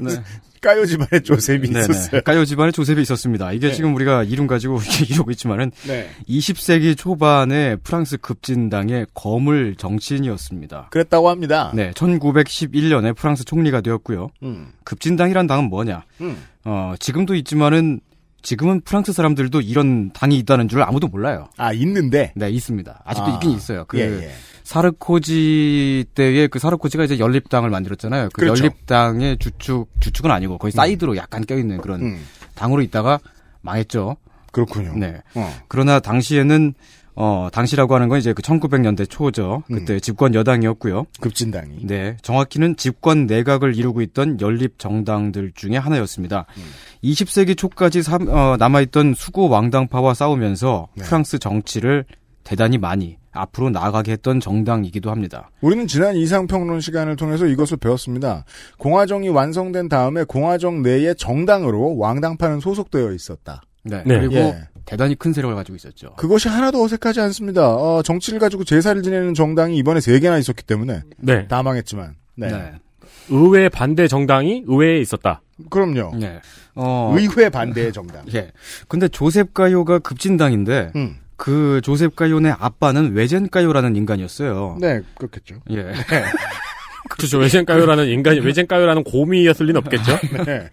네. 0.00 0.22
까요 0.60 0.84
집안의 0.84 1.22
조셉이 1.22 1.68
네네. 1.68 1.80
있었어요. 1.80 2.20
까요 2.22 2.44
집안의 2.44 2.72
조셉이 2.72 3.00
있었습니다. 3.02 3.52
이게 3.52 3.68
네. 3.68 3.74
지금 3.74 3.94
우리가 3.94 4.24
이름 4.24 4.46
가지고 4.46 4.80
이러고 5.08 5.30
있지만은 5.30 5.70
네. 5.86 6.10
20세기 6.28 6.96
초반에 6.96 7.76
프랑스 7.76 8.16
급진당의 8.16 9.06
거물 9.14 9.76
정치인이었습니다. 9.76 10.88
그랬다고 10.90 11.28
합니다. 11.28 11.70
네, 11.74 11.92
1911년에 11.92 13.14
프랑스 13.14 13.44
총리가 13.44 13.80
되었고요. 13.80 14.28
음. 14.42 14.72
급진당이란 14.84 15.46
당은 15.46 15.68
뭐냐? 15.68 16.04
음. 16.20 16.36
어, 16.64 16.94
지금도 16.98 17.34
있지만은 17.36 18.00
지금은 18.42 18.80
프랑스 18.82 19.12
사람들도 19.12 19.60
이런 19.60 20.12
당이 20.12 20.38
있다는 20.38 20.68
줄 20.68 20.82
아무도 20.82 21.08
몰라요. 21.08 21.48
아, 21.56 21.72
있는데? 21.72 22.32
네, 22.36 22.48
있습니다. 22.48 23.02
아직도 23.04 23.30
아. 23.30 23.34
있긴 23.34 23.50
있어요. 23.50 23.84
그 23.88 23.98
예, 23.98 24.02
예. 24.02 24.30
사르코지 24.66 26.04
때에 26.14 26.46
그 26.48 26.58
사르코지가 26.58 27.04
이제 27.04 27.18
연립당을 27.18 27.70
만들었잖아요. 27.70 28.28
그 28.32 28.40
그렇죠. 28.42 28.64
연립당의 28.64 29.38
주축 29.38 29.88
주축은 30.00 30.30
아니고 30.30 30.58
거의 30.58 30.72
사이드로 30.72 31.16
약간 31.16 31.44
껴있는 31.46 31.78
그런 31.80 32.00
음. 32.02 32.20
당으로 32.54 32.82
있다가 32.82 33.20
망했죠. 33.62 34.16
그렇군요. 34.52 34.94
네. 34.96 35.20
어. 35.34 35.52
그러나 35.68 36.00
당시에는 36.00 36.74
어 37.18 37.48
당시라고 37.50 37.94
하는 37.94 38.08
건 38.08 38.18
이제 38.18 38.32
그 38.34 38.42
1900년대 38.42 39.08
초죠. 39.08 39.62
그때 39.68 39.94
음. 39.94 40.00
집권 40.00 40.34
여당이었고요. 40.34 41.06
급진당이. 41.20 41.86
네, 41.86 42.16
정확히는 42.20 42.76
집권 42.76 43.26
내각을 43.26 43.74
이루고 43.74 44.02
있던 44.02 44.38
연립 44.42 44.78
정당들 44.78 45.52
중에 45.54 45.76
하나였습니다. 45.78 46.44
음. 46.58 46.62
20세기 47.04 47.56
초까지 47.56 48.02
삼- 48.02 48.28
어, 48.28 48.56
남아있던 48.58 49.14
수구 49.14 49.48
왕당파와 49.48 50.12
싸우면서 50.12 50.88
네. 50.94 51.04
프랑스 51.04 51.38
정치를 51.38 52.04
대단히 52.44 52.76
많이 52.76 53.16
앞으로 53.36 53.70
나아가게 53.70 54.12
했던 54.12 54.40
정당이기도 54.40 55.10
합니다. 55.10 55.50
우리는 55.60 55.86
지난 55.86 56.16
이상평론 56.16 56.80
시간을 56.80 57.16
통해서 57.16 57.46
이것을 57.46 57.76
배웠습니다. 57.76 58.44
공화정이 58.78 59.28
완성된 59.28 59.88
다음에 59.88 60.24
공화정 60.24 60.82
내의 60.82 61.14
정당으로 61.16 61.96
왕당파는 61.98 62.60
소속되어 62.60 63.12
있었다. 63.12 63.62
네. 63.84 64.02
네. 64.04 64.18
그리고 64.18 64.34
예. 64.34 64.68
대단히 64.84 65.14
큰 65.14 65.32
세력을 65.32 65.54
가지고 65.54 65.76
있었죠. 65.76 66.14
그것이 66.16 66.48
하나도 66.48 66.82
어색하지 66.82 67.20
않습니다. 67.20 67.74
어, 67.74 68.02
정치를 68.02 68.38
가지고 68.38 68.64
제사를 68.64 69.00
지내는 69.02 69.34
정당이 69.34 69.76
이번에 69.76 70.00
세 70.00 70.18
개나 70.20 70.38
있었기 70.38 70.64
때문에 70.64 71.02
네. 71.18 71.46
다 71.48 71.62
망했지만. 71.62 72.14
네. 72.36 72.48
네. 72.48 72.72
의회 73.28 73.68
반대 73.68 74.06
정당이 74.06 74.64
의회에 74.66 75.00
있었다. 75.00 75.42
그럼요. 75.70 76.16
네. 76.16 76.40
어, 76.74 77.14
의회 77.16 77.48
반대의 77.48 77.92
정당. 77.92 78.24
예. 78.34 78.52
근데 78.88 79.08
조셉 79.08 79.54
가요가 79.54 79.98
급진당인데 79.98 80.92
음. 80.94 81.16
그 81.36 81.80
조셉 81.82 82.16
가요의 82.16 82.54
아빠는 82.58 83.12
외젠 83.14 83.48
가요라는 83.48 83.96
인간이었어요. 83.96 84.78
네, 84.80 85.02
그렇겠죠. 85.16 85.56
예. 85.70 85.92
그렇죠. 87.10 87.38
외젠 87.38 87.64
가요라는 87.64 88.08
인간이 88.08 88.40
외젠 88.40 88.66
가요라는 88.66 89.04
곰이었을 89.04 89.66
리는 89.66 89.78
없겠죠. 89.78 90.18
네. 90.44 90.70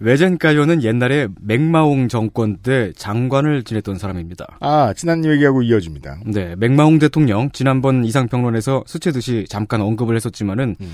외젠 0.00 0.38
가요는 0.38 0.82
옛날에 0.82 1.28
맥마옹 1.40 2.08
정권 2.08 2.58
때 2.58 2.92
장관을 2.96 3.62
지냈던 3.62 3.98
사람입니다. 3.98 4.58
아, 4.60 4.92
지난 4.94 5.24
얘기하고 5.24 5.62
이어집니다. 5.62 6.20
네, 6.26 6.54
맥마옹 6.56 6.98
대통령 6.98 7.50
지난번 7.52 8.04
이상평론에서 8.04 8.84
스치듯이 8.86 9.46
잠깐 9.48 9.80
언급을 9.80 10.14
했었지만은 10.16 10.76
음. 10.80 10.92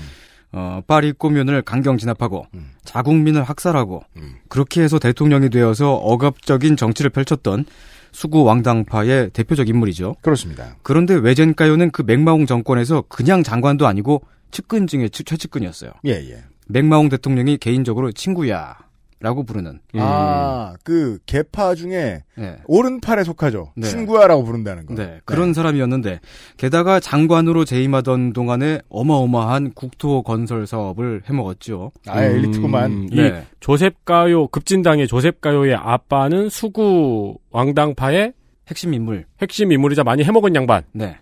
어, 0.57 0.81
파리 0.87 1.11
꼬면을 1.11 1.61
강경 1.61 1.97
진압하고 1.97 2.45
음. 2.53 2.71
자국민을 2.85 3.43
학살하고 3.43 4.03
음. 4.15 4.35
그렇게 4.47 4.81
해서 4.81 4.99
대통령이 4.99 5.49
되어서 5.49 5.93
억압적인 5.95 6.77
정치를 6.77 7.09
펼쳤던 7.11 7.65
수구 8.13 8.43
왕당파의 8.43 9.31
대표적 9.31 9.67
인물이죠. 9.67 10.15
그렇습니다. 10.21 10.77
그런데 10.81 11.13
외젠가요는 11.15 11.91
그 11.91 12.01
맥마옹 12.03 12.45
정권에서 12.45 13.03
그냥 13.09 13.43
장관도 13.43 13.85
아니고 13.85 14.21
측근 14.51 14.87
중에 14.87 15.09
최- 15.09 15.23
최측근이었어요. 15.23 15.91
예, 16.05 16.11
예. 16.11 16.43
맥마옹 16.67 17.09
대통령이 17.09 17.57
개인적으로 17.57 18.13
친구야 18.13 18.77
라고 19.19 19.43
부르는. 19.43 19.79
아, 19.93 20.75
그 20.83 21.19
개파 21.25 21.75
중에 21.75 22.23
예. 22.37 22.57
오른팔에 22.67 23.23
속하죠. 23.23 23.71
네. 23.75 23.87
친구야라고 23.87 24.43
부른다는 24.43 24.85
거. 24.85 24.93
네, 24.93 25.21
그런 25.25 25.53
사람이었는데 25.53 26.19
게다가 26.57 26.99
장관으로 26.99 27.65
재임하던 27.65 28.33
동안에 28.33 28.81
어마어마한 28.89 29.71
국토 29.73 30.21
건설 30.21 30.67
사업을 30.67 31.23
해먹었죠. 31.27 31.91
아, 32.07 32.23
엘리트구만. 32.23 32.91
음, 32.91 33.07
이 33.11 33.15
네. 33.15 33.45
조셉가요 33.61 34.47
급진당의 34.47 35.07
조셉가요의 35.07 35.75
아빠는 35.75 36.49
수구 36.49 37.37
왕당파의 37.51 38.33
핵심 38.67 38.93
인물. 38.93 39.25
핵심 39.41 39.71
인물이자 39.71 40.03
많이 40.03 40.23
해먹은 40.23 40.55
양반. 40.55 40.83
네. 40.91 41.17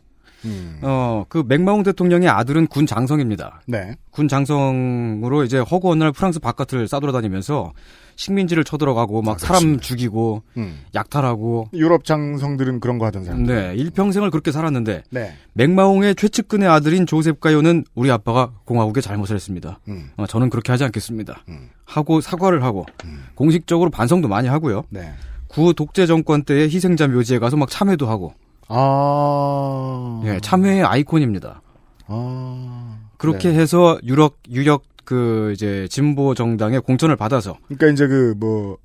음. 0.46 0.80
어, 0.82 1.26
그 1.30 1.44
맥마옹 1.48 1.84
대통령의 1.84 2.30
아들은 2.30 2.68
군 2.68 2.86
장성입니다. 2.86 3.62
네. 3.68 3.96
군 4.12 4.28
장성으로 4.28 5.44
이제 5.44 5.60
허구한 5.60 6.00
날 6.00 6.12
프랑스 6.12 6.40
바깥을 6.40 6.88
싸돌아다니면서 6.88 7.74
식민지를 8.16 8.64
쳐들어가고 8.64 9.22
막 9.24 9.40
사람 9.40 9.54
그렇습니다. 9.54 9.84
죽이고 9.84 10.44
음. 10.58 10.82
약탈하고 10.94 11.70
유럽 11.74 12.06
장성들은 12.06 12.80
그런 12.80 13.00
거 13.00 13.06
하던 13.08 13.26
사람. 13.26 13.44
네, 13.44 13.74
일평생을 13.76 14.30
그렇게 14.30 14.52
살았는데 14.52 15.04
네. 15.10 15.34
맥마옹의 15.54 16.16
최측근의 16.16 16.70
아들인 16.70 17.06
조셉 17.08 17.40
가요는 17.40 17.86
우리 17.96 18.12
아빠가 18.12 18.52
공화국에 18.66 19.02
잘못을 19.02 19.36
했습니다. 19.36 19.80
음. 19.88 20.12
어, 20.18 20.28
저는 20.28 20.50
그렇게 20.50 20.72
하지 20.72 20.84
않겠습니다. 20.84 21.44
음. 21.50 21.70
하고 21.86 22.22
사과를 22.22 22.64
하고 22.64 22.86
음. 23.06 23.24
공식적으로 23.36 23.90
반성도 23.90 24.28
많이 24.28 24.48
하고요. 24.48 24.84
네. 24.90 25.12
구 25.48 25.74
독재 25.74 26.06
정권 26.06 26.44
때의 26.44 26.70
희생자 26.70 27.08
묘지에 27.08 27.40
가서 27.40 27.58
막 27.58 27.70
참회도 27.70 28.08
하고 28.08 28.34
아. 28.68 30.22
예, 30.26 30.40
참회의 30.42 30.84
아이콘입니다. 30.84 31.62
아. 32.08 33.00
그렇게 33.18 33.50
네. 33.52 33.60
해서 33.60 33.98
유럽 34.04 34.38
유력 34.50 34.84
그 35.06 35.52
이제 35.54 35.88
진보 35.90 36.34
정당의 36.34 36.82
공천을 36.82 37.16
받아서 37.16 37.58
그러니까 37.68 37.88
이제 37.88 38.08
그 38.08 38.34
뭐 38.38 38.78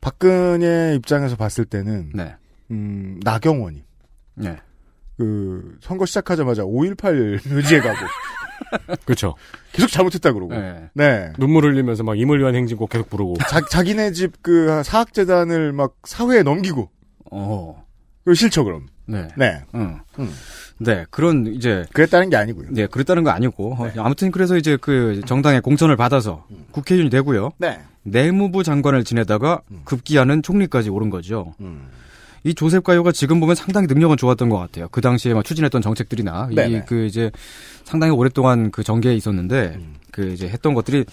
박근혜 0.00 0.94
입장에서 0.96 1.34
봤을 1.36 1.64
때는 1.64 2.10
네. 2.14 2.34
음, 2.70 3.18
나경원이 3.22 3.82
네. 4.34 4.56
그 5.16 5.78
선거 5.80 6.04
시작하자마자 6.04 6.62
5.18 6.62 7.48
묘지에 7.54 7.80
가고 7.80 7.96
그렇죠. 9.06 9.34
계속 9.72 9.88
잘못했다 9.88 10.32
그러고. 10.32 10.52
네. 10.54 10.90
네. 10.94 11.32
눈물 11.38 11.64
흘리면서 11.64 12.02
막 12.02 12.18
임을 12.18 12.38
위한 12.40 12.54
행진곡 12.54 12.90
계속 12.90 13.08
부르고. 13.08 13.36
자, 13.48 13.60
자기네 13.70 14.12
집 14.12 14.42
그 14.42 14.82
사학재단을 14.82 15.72
막 15.72 15.94
사회에 16.04 16.42
넘기고 16.42 16.90
어. 17.30 17.84
그 18.24 18.34
싫죠 18.34 18.64
그럼. 18.64 18.86
네. 19.06 19.28
네. 19.36 19.62
응. 19.74 20.00
음. 20.18 20.30
네. 20.78 21.04
그런 21.10 21.46
이제 21.46 21.84
그랬다는 21.92 22.30
게 22.30 22.36
아니고요. 22.36 22.68
네, 22.70 22.86
그랬다는 22.86 23.24
거 23.24 23.30
아니고 23.30 23.76
어, 23.78 23.90
아무튼 23.98 24.30
그래서 24.30 24.56
이제 24.56 24.76
그 24.80 25.20
정당의 25.26 25.60
공천을 25.60 25.96
받아서 25.96 26.46
국회의원이 26.72 27.10
되고요. 27.10 27.52
네. 27.58 27.80
내무부 28.02 28.62
장관을 28.62 29.04
지내다가 29.04 29.60
음. 29.70 29.80
급기야는 29.84 30.42
총리까지 30.42 30.90
오른 30.90 31.10
거죠. 31.10 31.54
음. 31.60 31.88
이 32.46 32.54
조셉 32.54 32.84
가요가 32.84 33.10
지금 33.10 33.40
보면 33.40 33.54
상당히 33.54 33.86
능력은 33.86 34.18
좋았던 34.18 34.50
것 34.50 34.58
같아요. 34.58 34.88
그 34.90 35.00
당시에 35.00 35.32
막 35.32 35.44
추진했던 35.44 35.80
정책들이나 35.80 36.50
네네. 36.54 36.78
이그 36.78 37.06
이제 37.06 37.30
상당히 37.84 38.12
오랫동안 38.12 38.70
그 38.70 38.82
전개에 38.82 39.14
있었는데 39.14 39.76
음. 39.76 39.94
그 40.10 40.28
이제 40.28 40.46
했던 40.48 40.74
것들이 40.74 41.06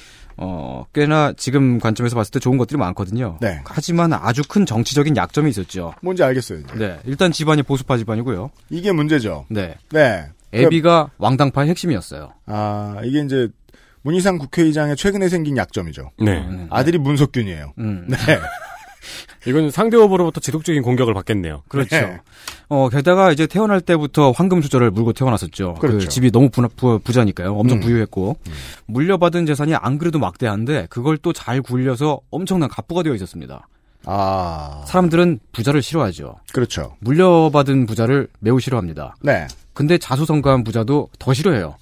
어 0.43 0.85
꽤나 0.93 1.33
지금 1.37 1.79
관점에서 1.79 2.15
봤을 2.15 2.31
때 2.31 2.39
좋은 2.39 2.57
것들이 2.57 2.77
많거든요. 2.77 3.37
네. 3.41 3.61
하지만 3.63 4.11
아주 4.11 4.41
큰 4.47 4.65
정치적인 4.65 5.15
약점이 5.15 5.49
있었죠. 5.51 5.93
뭔지 6.01 6.23
알겠어요. 6.23 6.59
이제. 6.61 6.73
네, 6.75 6.99
일단 7.05 7.31
집안이 7.31 7.61
보수파 7.61 7.97
집안이고요. 7.97 8.49
이게 8.71 8.91
문제죠. 8.91 9.45
네, 9.49 9.75
네. 9.91 10.25
애비가 10.53 11.11
왕당파의 11.19 11.69
핵심이었어요. 11.69 12.33
아, 12.47 12.99
이게 13.03 13.19
이제 13.19 13.49
문희상 14.01 14.39
국회의장의 14.39 14.95
최근에 14.95 15.29
생긴 15.29 15.57
약점이죠. 15.57 16.09
네. 16.19 16.67
아들이 16.71 16.97
문석균이에요. 16.97 17.73
음. 17.77 18.07
네. 18.09 18.17
이건 19.47 19.71
상대 19.71 19.97
후보로부터 19.97 20.39
지속적인 20.39 20.81
공격을 20.81 21.13
받겠네요. 21.13 21.63
그렇죠. 21.67 21.95
네. 21.95 22.19
어, 22.69 22.89
게다가 22.89 23.31
이제 23.31 23.47
태어날 23.47 23.81
때부터 23.81 24.31
황금 24.31 24.61
수저를 24.61 24.91
물고 24.91 25.13
태어났었죠. 25.13 25.75
그 25.75 25.87
그렇죠. 25.87 26.07
집이 26.07 26.31
너무 26.31 26.49
부, 26.49 26.67
부, 26.69 26.99
부자니까요. 26.99 27.53
엄청 27.55 27.79
음. 27.79 27.81
부유했고. 27.81 28.37
물려받은 28.85 29.45
재산이 29.45 29.75
안 29.75 29.97
그래도 29.97 30.19
막대한데 30.19 30.87
그걸 30.89 31.17
또 31.17 31.31
잘 31.33 31.61
굴려서 31.61 32.19
엄청난 32.29 32.69
갑부가 32.69 33.01
되어 33.03 33.15
있었습니다. 33.15 33.67
아, 34.05 34.83
사람들은 34.87 35.39
부자를 35.51 35.81
싫어하죠. 35.81 36.35
그렇죠. 36.53 36.95
물려받은 36.99 37.85
부자를 37.85 38.27
매우 38.39 38.59
싫어합니다. 38.59 39.15
네. 39.21 39.47
근데 39.73 39.97
자수성가한 39.97 40.63
부자도 40.63 41.09
더 41.19 41.33
싫어해요. 41.33 41.75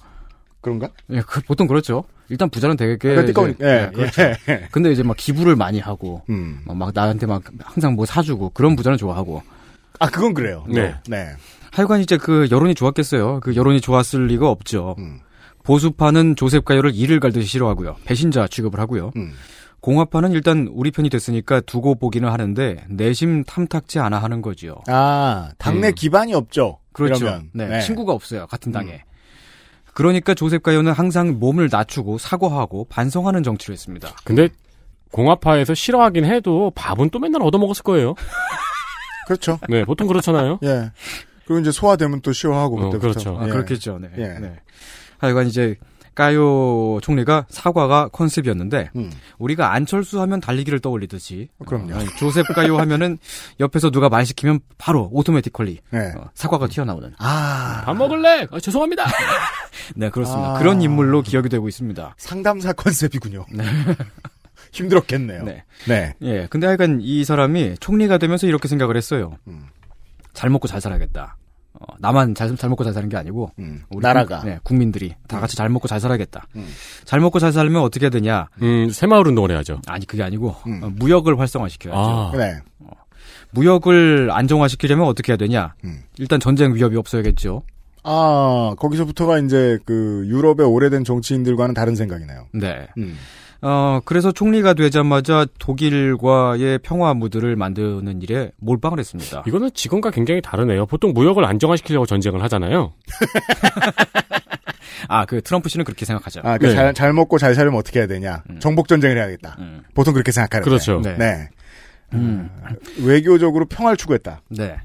그런가? 0.60 0.88
예, 1.10 1.20
그, 1.22 1.40
보통 1.42 1.66
그렇죠. 1.66 2.04
일단 2.30 2.48
부자는 2.48 2.76
되게 2.76 2.96
그러니까 2.96 3.48
이제- 3.48 3.56
예, 3.62 3.66
예, 3.86 3.90
그렇죠. 3.92 4.22
예. 4.22 4.68
근데 4.70 4.92
이제 4.92 5.02
막 5.02 5.16
기부를 5.16 5.56
많이 5.56 5.78
하고 5.80 6.22
음. 6.30 6.60
막, 6.64 6.76
막 6.76 6.92
나한테 6.94 7.26
막 7.26 7.42
항상 7.62 7.94
뭐 7.94 8.06
사주고 8.06 8.50
그런 8.54 8.76
부자는 8.76 8.96
좋아하고 8.96 9.42
아, 9.98 10.06
그건 10.08 10.32
그래요. 10.32 10.64
네. 10.68 10.94
네. 11.08 11.28
하여간 11.72 12.00
이제 12.00 12.16
그 12.16 12.48
여론이 12.50 12.74
좋았겠어요. 12.74 13.40
그 13.40 13.54
여론이 13.54 13.80
좋았을 13.80 14.26
리가 14.28 14.48
없죠. 14.48 14.96
음. 14.98 15.20
보수파는 15.64 16.36
조셉 16.36 16.64
가요를 16.64 16.94
이를 16.94 17.20
갈듯이 17.20 17.46
싫어하고요. 17.46 17.96
배신자 18.04 18.48
취급을 18.48 18.80
하고요. 18.80 19.10
음. 19.16 19.32
공화파는 19.80 20.32
일단 20.32 20.68
우리 20.72 20.90
편이 20.90 21.08
됐으니까 21.10 21.60
두고 21.60 21.94
보기는 21.94 22.28
하는데 22.28 22.84
내심 22.88 23.44
탐탁지 23.44 23.98
않아 23.98 24.18
하는 24.18 24.42
거지요. 24.42 24.76
아, 24.88 25.50
당내 25.58 25.88
음. 25.88 25.94
기반이 25.94 26.34
없죠. 26.34 26.78
그렇죠. 26.92 27.24
이러면. 27.24 27.50
네, 27.54 27.80
친구가 27.80 28.12
없어요. 28.12 28.46
같은 28.46 28.72
당에. 28.72 29.02
그러니까 30.00 30.32
조셉 30.32 30.62
가요는 30.62 30.92
항상 30.92 31.38
몸을 31.38 31.68
낮추고 31.70 32.16
사과하고 32.16 32.86
반성하는 32.88 33.42
정치를 33.42 33.74
했습니다. 33.74 34.08
근데 34.24 34.48
공화파에서 35.12 35.74
싫어하긴 35.74 36.24
해도 36.24 36.72
밥은 36.74 37.10
또 37.10 37.18
맨날 37.18 37.42
얻어먹었을 37.42 37.82
거예요. 37.82 38.14
그렇죠. 39.28 39.58
네, 39.68 39.84
보통 39.84 40.06
그렇잖아요. 40.06 40.58
예. 40.62 40.90
그리고 41.44 41.60
이제 41.60 41.70
소화되면 41.70 42.22
또 42.22 42.32
시원하고 42.32 42.78
어, 42.78 42.84
그때부터. 42.84 42.98
그렇죠. 43.00 43.38
아, 43.38 43.46
예. 43.46 43.50
그렇겠죠. 43.50 43.98
네. 43.98 44.08
예. 44.16 44.38
네. 44.38 44.60
하여간 45.18 45.48
이제 45.48 45.76
까요 46.14 46.98
총리가 47.02 47.46
사과가 47.48 48.08
컨셉이었는데 48.08 48.90
음. 48.96 49.10
우리가 49.38 49.72
안철수 49.72 50.20
하면 50.22 50.40
달리기를 50.40 50.80
떠올리듯이 50.80 51.48
그럼요. 51.66 51.94
어, 51.94 52.04
조셉 52.18 52.46
가요 52.54 52.78
하면은 52.78 53.18
옆에서 53.60 53.90
누가 53.90 54.08
말 54.08 54.26
시키면 54.26 54.60
바로 54.78 55.08
오토매티컬리 55.12 55.78
네. 55.90 56.12
어, 56.16 56.30
사과가 56.34 56.66
튀어나오는 56.68 57.14
아, 57.18 57.82
밥 57.84 57.96
먹을래? 57.96 58.46
아, 58.50 58.60
죄송합니다. 58.60 59.04
네 59.96 60.10
그렇습니다 60.10 60.56
아. 60.56 60.58
그런 60.58 60.82
인물로 60.82 61.22
기억이 61.22 61.48
되고 61.48 61.68
있습니다 61.68 62.14
상담사 62.16 62.72
컨셉이군요. 62.72 63.46
힘들었겠네요. 64.72 65.42
네. 65.44 65.64
네. 65.88 66.14
예 66.22 66.46
근데 66.50 66.66
하여간 66.66 67.00
이 67.02 67.24
사람이 67.24 67.76
총리가 67.80 68.18
되면서 68.18 68.46
이렇게 68.46 68.68
생각을 68.68 68.96
했어요 68.96 69.36
음. 69.48 69.66
잘 70.32 70.48
먹고 70.50 70.68
잘 70.68 70.80
살아야겠다 70.80 71.36
어, 71.80 71.94
나만 71.98 72.34
잘, 72.34 72.54
잘 72.56 72.68
먹고 72.70 72.84
잘 72.84 72.92
사는 72.92 73.08
게 73.08 73.16
아니고 73.16 73.50
음. 73.58 73.82
우리 73.90 74.02
나라가. 74.02 74.40
국, 74.40 74.46
네, 74.46 74.58
국민들이 74.62 75.14
다 75.26 75.40
같이 75.40 75.56
잘 75.56 75.68
먹고 75.70 75.88
잘 75.88 75.98
살아야겠다 75.98 76.46
음. 76.56 76.68
잘 77.04 77.20
먹고 77.20 77.38
잘 77.38 77.52
살려면 77.52 77.82
어떻게 77.82 78.04
해야 78.04 78.10
되냐 78.10 78.48
음, 78.62 78.90
새마을 78.90 79.26
운동을 79.28 79.50
해야죠. 79.50 79.80
아니 79.86 80.06
그게 80.06 80.22
아니고 80.22 80.54
음. 80.66 80.80
어, 80.84 80.90
무역을 80.94 81.38
활성화시켜야죠. 81.38 81.98
아, 81.98 82.32
네. 82.36 82.58
무역을 83.52 84.30
안정화시키려면 84.30 85.06
어떻게 85.06 85.32
해야 85.32 85.36
되냐? 85.36 85.74
음. 85.84 86.02
일단 86.18 86.38
전쟁 86.38 86.74
위협이 86.74 86.96
없어야겠죠. 86.96 87.62
아, 88.02 88.74
거기서부터가 88.78 89.38
이제 89.40 89.78
그 89.84 90.24
유럽의 90.26 90.66
오래된 90.66 91.04
정치인들과는 91.04 91.74
다른 91.74 91.96
생각이네요. 91.96 92.46
네. 92.52 92.86
음. 93.62 93.66
어 93.66 94.00
그래서 94.04 94.32
총리가 94.32 94.74
되자마자 94.74 95.46
독일과의 95.58 96.78
평화 96.82 97.14
무드를 97.14 97.56
만드는 97.56 98.22
일에 98.22 98.52
몰빵을 98.58 98.98
했습니다. 98.98 99.42
이거는 99.46 99.70
지금과 99.74 100.10
굉장히 100.10 100.40
다르네요. 100.40 100.86
보통 100.86 101.12
무역을 101.12 101.44
안정화시키려고 101.44 102.06
전쟁을 102.06 102.42
하잖아요. 102.42 102.92
아 105.08 105.24
그 105.24 105.40
트럼프 105.42 105.68
씨는 105.68 105.84
그렇게 105.84 106.04
생각하죠. 106.04 106.40
아, 106.44 106.58
그 106.58 106.66
네. 106.66 106.74
잘, 106.74 106.94
잘 106.94 107.12
먹고 107.12 107.38
잘 107.38 107.54
살려면 107.54 107.78
어떻게 107.78 108.00
해야 108.00 108.06
되냐. 108.06 108.42
정복 108.58 108.88
전쟁을 108.88 109.16
해야겠다. 109.16 109.56
음. 109.60 109.82
보통 109.94 110.12
그렇게 110.12 110.32
생각하는 110.32 110.64
그렇죠. 110.64 111.00
네. 111.02 111.16
네. 111.16 111.48
음. 112.14 112.50
외교적으로 113.02 113.66
평화를 113.66 113.96
추구했다. 113.96 114.42
네. 114.48 114.76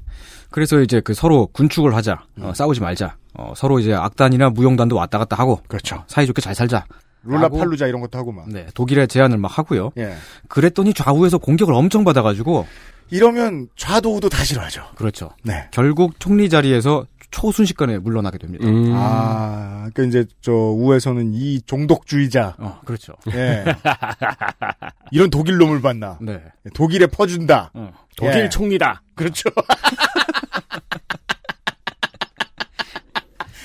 그래서 0.50 0.80
이제 0.80 1.00
그 1.00 1.14
서로 1.14 1.46
군축을 1.48 1.94
하자. 1.94 2.24
어, 2.40 2.52
싸우지 2.54 2.80
말자. 2.80 3.16
어, 3.34 3.52
서로 3.56 3.78
이제 3.78 3.92
악단이나 3.92 4.50
무용단도 4.50 4.96
왔다 4.96 5.18
갔다 5.18 5.36
하고 5.36 5.60
그렇죠. 5.68 6.04
사이좋게 6.06 6.40
잘 6.40 6.54
살자. 6.54 6.84
룰라 7.24 7.48
팔루자 7.48 7.86
이런 7.86 8.00
것도 8.00 8.18
하고 8.18 8.32
막. 8.32 8.48
네. 8.48 8.66
독일의 8.74 9.08
제안을 9.08 9.38
막 9.38 9.58
하고요. 9.58 9.92
예. 9.98 10.14
그랬더니 10.48 10.94
좌우에서 10.94 11.38
공격을 11.38 11.74
엄청 11.74 12.04
받아가지고 12.04 12.66
이러면 13.10 13.68
좌도우도 13.76 14.28
다 14.28 14.44
싫어하죠. 14.44 14.82
그렇죠. 14.96 15.30
네. 15.42 15.68
결국 15.70 16.18
총리 16.20 16.48
자리에서 16.48 17.06
초순식간에 17.30 17.98
물러나게 17.98 18.38
됩니다. 18.38 18.66
음. 18.66 18.92
아, 18.94 19.90
그 19.94 20.06
이제 20.06 20.24
저 20.40 20.52
우에서는 20.52 21.34
이 21.34 21.60
종독주의자, 21.62 22.54
어, 22.58 22.80
그렇죠. 22.84 23.14
예. 23.32 23.64
이런 25.10 25.28
독일 25.30 25.58
놈을 25.58 25.82
봤나? 25.82 26.18
네. 26.20 26.40
독일에 26.72 27.06
퍼준다. 27.06 27.72
어. 27.74 27.92
독일 28.16 28.44
예. 28.44 28.48
총리다. 28.48 29.02
그렇죠. 29.14 29.50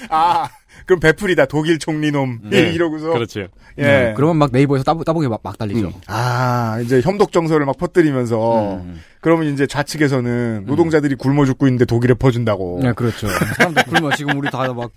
아, 0.10 0.50
그럼 0.86 1.00
배풀이다. 1.00 1.46
독일 1.46 1.80
총리 1.80 2.12
놈. 2.12 2.40
네. 2.44 2.72
이러고서. 2.72 3.12
그렇죠. 3.12 3.48
예. 3.78 3.82
네, 3.82 4.14
그러면 4.16 4.38
막 4.38 4.52
네이버에서 4.52 4.84
따보, 4.84 5.04
따봉에 5.04 5.28
막, 5.28 5.40
막 5.44 5.58
달리죠. 5.58 5.94
아, 6.08 6.80
이제 6.84 7.02
협독 7.02 7.32
정서를 7.32 7.66
막 7.66 7.78
퍼뜨리면서 7.78 8.76
음. 8.76 9.00
그러면 9.22 9.54
이제 9.54 9.66
좌측에서는 9.66 10.66
노동자들이 10.66 11.16
굶어 11.16 11.46
죽고 11.46 11.68
있는데 11.68 11.86
독일에 11.86 12.14
퍼준다고. 12.14 12.80
네, 12.84 12.92
그렇죠. 12.94 13.28
사람들 13.58 13.84
굶어 13.84 14.12
지금 14.16 14.38
우리 14.38 14.50
다 14.50 14.74
막, 14.74 14.92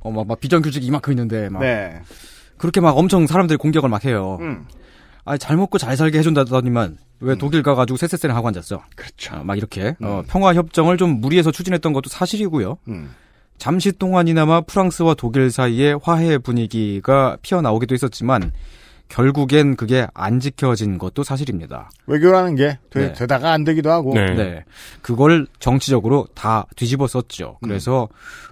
어, 0.00 0.10
막, 0.10 0.26
막 0.26 0.40
비정규직 0.40 0.84
이만큼 0.84 1.12
있는데 1.12 1.48
막 1.48 1.60
네. 1.60 2.00
그렇게 2.56 2.80
막 2.80 2.96
엄청 2.96 3.26
사람들이 3.26 3.58
공격을 3.58 3.88
막 3.88 4.04
해요. 4.04 4.38
음. 4.40 4.66
아니 5.24 5.38
잘 5.38 5.56
먹고 5.56 5.76
잘 5.76 5.96
살게 5.96 6.18
해준다더니만 6.18 6.98
왜 7.20 7.34
독일 7.36 7.62
가가지고 7.62 7.96
쎄쎄쎄를 7.96 8.34
하고 8.36 8.48
앉았어? 8.48 8.82
그렇죠. 8.94 9.34
어, 9.34 9.42
막 9.44 9.56
이렇게 9.56 9.96
어, 10.00 10.22
평화 10.28 10.54
협정을 10.54 10.96
좀 10.96 11.20
무리해서 11.20 11.50
추진했던 11.50 11.92
것도 11.92 12.08
사실이고요. 12.08 12.78
음. 12.88 13.10
잠시 13.58 13.92
동안이나마 13.92 14.60
프랑스와 14.60 15.14
독일 15.14 15.50
사이에 15.50 15.94
화해 16.02 16.38
분위기가 16.38 17.36
피어나오기도 17.42 17.94
했었지만 17.94 18.52
결국엔 19.08 19.76
그게 19.76 20.06
안 20.14 20.40
지켜진 20.40 20.98
것도 20.98 21.22
사실입니다. 21.22 21.90
외교라는 22.06 22.56
게 22.56 22.78
되, 22.90 23.12
네. 23.12 23.26
다가안 23.26 23.64
되기도 23.64 23.90
하고. 23.90 24.14
네. 24.14 24.34
네. 24.34 24.64
그걸 25.00 25.46
정치적으로 25.60 26.26
다 26.34 26.66
뒤집어 26.76 27.06
썼죠. 27.06 27.58
그래서 27.62 28.08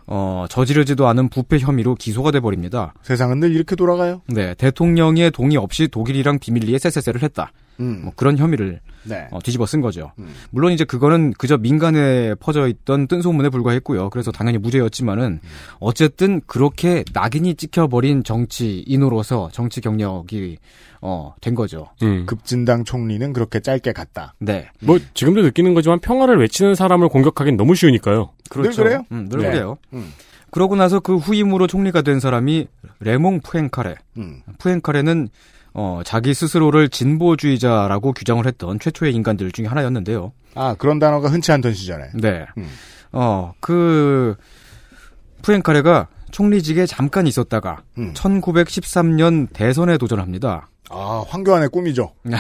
어 0.07 0.47
저지르지도 0.49 1.09
않은 1.09 1.29
부패 1.29 1.59
혐의로 1.59 1.95
기소가 1.95 2.31
돼 2.31 2.41
버립니다. 2.41 2.95
세상은 3.03 3.41
늘 3.41 3.55
이렇게 3.55 3.75
돌아가요. 3.75 4.23
네, 4.29 4.55
대통령의 4.55 5.31
동의 5.33 5.57
없이 5.57 5.89
독일이랑 5.89 6.39
비밀리에 6.39 6.79
쎄쎄쎄를 6.79 7.23
했다. 7.23 7.53
음. 7.81 8.03
뭐 8.05 8.13
그런 8.17 8.37
혐의를 8.39 8.81
네. 9.05 9.29
어, 9.31 9.39
뒤집어 9.41 9.67
쓴 9.67 9.81
거죠. 9.81 10.13
음. 10.19 10.29
물론 10.51 10.73
이제 10.73 10.85
그거는 10.85 11.33
그저 11.37 11.57
민간에 11.59 12.35
퍼져 12.37 12.69
있던 12.69 13.07
뜬 13.07 13.23
소문에 13.23 13.51
불과했고요. 13.51 14.11
그래서 14.11 14.33
당연히 14.33 14.59
무죄였지만은 14.59 15.41
어쨌든 15.79 16.41
그렇게 16.47 17.05
낙인이 17.13 17.55
찍혀버린 17.57 18.25
정치인으로서 18.25 19.51
정치 19.53 19.81
경력이 19.81 20.59
어, 21.03 21.35
된 21.43 21.55
거죠. 21.55 21.89
음. 22.03 22.25
급진당 22.25 22.85
총리는 22.85 23.35
그렇게 23.35 23.61
짧게 23.61 23.93
갔다. 23.93 24.33
네. 24.39 24.71
뭐 24.81 24.99
지금도 25.13 25.43
느끼는 25.43 25.75
거지만 25.75 26.01
평화를 26.01 26.39
외치는 26.39 26.75
사람을 26.75 27.11
공격하기는 27.11 27.59
너무 27.59 27.75
쉬우니까요. 27.75 28.31
그렇죠. 28.49 28.71
늘 28.71 28.85
그래요? 28.85 29.05
음, 29.13 29.29
늘 29.29 29.41
네. 29.41 29.51
그래요. 29.51 29.77
음. 29.93 30.11
그러고 30.51 30.77
나서 30.77 31.01
그 31.01 31.17
후임으로 31.17 31.67
총리가 31.67 32.01
된 32.03 32.21
사람이 32.21 32.69
레몽 33.01 33.41
푸엔카레. 33.41 33.97
음. 34.17 34.41
푸엔카레는 34.59 35.29
어, 35.75 36.01
자기 36.05 36.33
스스로를 36.33 36.89
진보주의자라고 36.89 38.13
규정을 38.13 38.47
했던 38.47 38.79
최초의 38.79 39.13
인간들 39.13 39.51
중에 39.51 39.67
하나였는데요. 39.67 40.33
아, 40.55 40.75
그런 40.79 41.01
단어가 41.01 41.29
흔치 41.29 41.51
않던 41.51 41.75
시절에. 41.75 42.11
네. 42.15 42.47
음. 42.57 42.69
어, 43.11 43.53
그, 43.61 44.37
푸엔카레가 45.43 46.09
총리직에 46.31 46.87
잠깐 46.87 47.27
있었다가 47.27 47.83
음. 47.99 48.13
1913년 48.15 49.49
대선에 49.53 49.99
도전합니다. 49.99 50.69
아, 50.91 51.25
황교안의 51.29 51.69
꿈이죠. 51.69 52.13
네. 52.23 52.37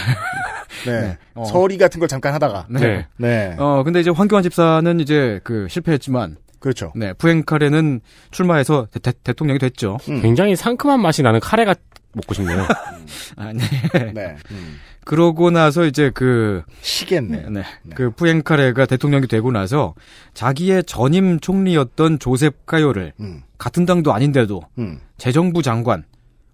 네. 0.86 1.18
어. 1.34 1.44
서리 1.44 1.76
같은 1.76 1.98
걸 1.98 2.08
잠깐 2.08 2.34
하다가. 2.34 2.66
네. 2.70 3.06
네. 3.16 3.56
어, 3.58 3.82
근데 3.82 4.00
이제 4.00 4.10
황교안 4.10 4.42
집사는 4.42 5.00
이제 5.00 5.40
그 5.42 5.66
실패했지만. 5.68 6.36
그렇죠. 6.60 6.92
네. 6.96 7.12
푸엔카레는 7.14 8.00
출마해서 8.30 8.86
대, 9.02 9.32
통령이 9.32 9.58
됐죠. 9.58 9.98
음. 10.08 10.22
굉장히 10.22 10.56
상큼한 10.56 11.00
맛이 11.00 11.22
나는 11.22 11.40
카레가 11.40 11.74
먹고 12.14 12.34
싶네요. 12.34 12.66
아, 13.36 13.52
네. 13.52 14.12
네. 14.12 14.36
음. 14.50 14.80
그러고 15.04 15.50
나서 15.50 15.84
이제 15.84 16.10
그 16.14 16.62
시겠네. 16.80 17.46
네. 17.50 17.62
그 17.94 18.10
푸엔카레가 18.10 18.86
대통령이 18.86 19.26
되고 19.26 19.52
나서 19.52 19.94
자기의 20.32 20.84
전임 20.84 21.40
총리였던 21.40 22.18
조셉 22.18 22.66
가요를 22.66 23.12
음. 23.20 23.42
같은 23.58 23.84
당도 23.86 24.12
아닌데도 24.12 24.62
음. 24.78 25.00
재정부 25.18 25.62
장관 25.62 26.04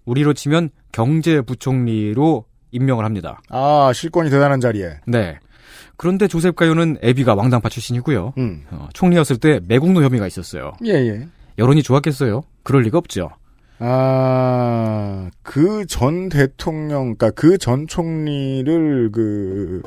우리로 0.05 0.33
치면 0.33 0.69
경제부총리로 0.91 2.45
임명을 2.71 3.05
합니다. 3.05 3.41
아, 3.49 3.91
실권이 3.93 4.29
대단한 4.29 4.59
자리에. 4.59 4.99
네. 5.05 5.39
그런데 5.97 6.27
조셉 6.27 6.55
가요는 6.55 6.97
애비가 7.03 7.35
왕당파 7.35 7.69
출신이고요. 7.69 8.33
음. 8.37 8.63
어, 8.71 8.89
총리였을 8.93 9.37
때 9.37 9.59
매국노 9.67 10.01
혐의가 10.03 10.25
있었어요. 10.25 10.73
예, 10.85 10.93
예. 10.93 11.27
여론이 11.57 11.83
좋았겠어요? 11.83 12.43
그럴 12.63 12.81
리가 12.83 12.97
없죠. 12.97 13.29
아, 13.83 15.29
그 15.43 15.85
전 15.87 16.29
대통령, 16.29 17.15
그니까 17.15 17.31
그 17.31 17.57
전 17.57 17.87
총리를 17.87 19.11
그, 19.11 19.81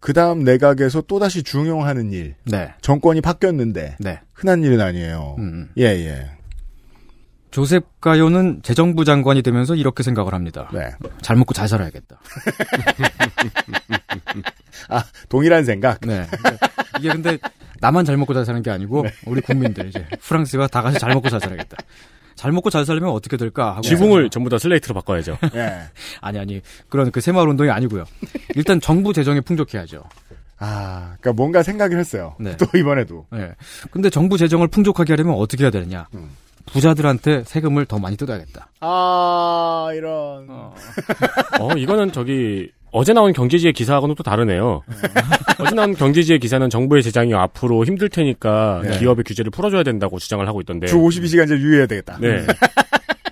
그 0.00 0.12
다음 0.12 0.44
내각에서 0.44 1.02
또다시 1.02 1.42
중용하는 1.42 2.12
일. 2.12 2.34
네. 2.44 2.72
정권이 2.80 3.20
바뀌었는데. 3.20 3.96
네. 4.00 4.20
흔한 4.32 4.62
일은 4.62 4.80
아니에요. 4.80 5.36
음. 5.38 5.68
예, 5.78 5.84
예. 5.84 6.30
조셉 7.50 8.00
가요는 8.00 8.60
재정부 8.62 9.04
장관이 9.04 9.42
되면서 9.42 9.74
이렇게 9.74 10.02
생각을 10.02 10.34
합니다. 10.34 10.68
네. 10.72 10.90
잘 11.22 11.36
먹고 11.36 11.54
잘 11.54 11.68
살아야겠다. 11.68 12.20
아, 14.88 15.04
동일한 15.28 15.64
생각? 15.64 16.00
네. 16.02 16.26
이게 16.98 17.08
근데 17.08 17.38
나만 17.80 18.04
잘 18.04 18.16
먹고 18.16 18.34
잘 18.34 18.44
사는 18.44 18.62
게 18.62 18.70
아니고 18.70 19.02
네. 19.02 19.12
우리 19.26 19.40
국민들 19.40 19.88
이제 19.88 20.04
프랑스가 20.20 20.66
다 20.68 20.82
같이 20.82 20.98
잘 20.98 21.14
먹고 21.14 21.28
잘 21.30 21.40
살아야겠다. 21.40 21.76
잘 22.36 22.52
먹고 22.52 22.70
잘 22.70 22.84
살려면 22.84 23.10
어떻게 23.10 23.36
될까 23.36 23.72
하고 23.72 23.82
지붕을 23.82 24.30
전부 24.30 24.50
다 24.50 24.58
슬레이트로 24.58 24.94
바꿔야죠. 24.94 25.38
예. 25.56 25.80
아니 26.20 26.38
아니 26.38 26.60
그런 26.88 27.10
그 27.10 27.20
새마을 27.20 27.48
운동이 27.48 27.70
아니고요. 27.70 28.04
일단 28.54 28.80
정부 28.80 29.12
재정이 29.12 29.40
풍족해야죠. 29.40 30.04
아, 30.58 31.16
그니까 31.20 31.32
뭔가 31.34 31.62
생각을 31.62 31.98
했어요. 31.98 32.34
네. 32.38 32.56
또 32.56 32.66
이번에도. 32.78 33.26
네. 33.30 33.52
근데 33.90 34.08
정부 34.08 34.38
재정을 34.38 34.68
풍족하게 34.68 35.12
하려면 35.12 35.34
어떻게 35.34 35.64
해야 35.64 35.70
되느냐? 35.70 36.06
음. 36.14 36.30
부자들한테 36.66 37.44
세금을 37.44 37.86
더 37.86 37.98
많이 37.98 38.16
뜯어야겠다. 38.16 38.70
아, 38.80 39.88
이런. 39.94 40.46
어. 40.48 40.74
어, 41.60 41.72
이거는 41.76 42.12
저기 42.12 42.70
어제 42.96 43.12
나온 43.12 43.34
경제지의 43.34 43.74
기사하고는 43.74 44.14
또 44.14 44.22
다르네요. 44.22 44.82
어제 45.60 45.74
나온 45.74 45.94
경제지의 45.94 46.38
기사는 46.38 46.70
정부의 46.70 47.02
재정이 47.02 47.34
앞으로 47.34 47.84
힘들 47.84 48.08
테니까 48.08 48.80
네. 48.84 48.98
기업의 48.98 49.22
규제를 49.24 49.50
풀어줘야 49.50 49.82
된다고 49.82 50.18
주장을 50.18 50.48
하고 50.48 50.62
있던데. 50.62 50.86
주 50.86 50.96
52시간제 50.96 51.58
유예해야 51.58 51.86
되겠다. 51.88 52.16
네. 52.18 52.46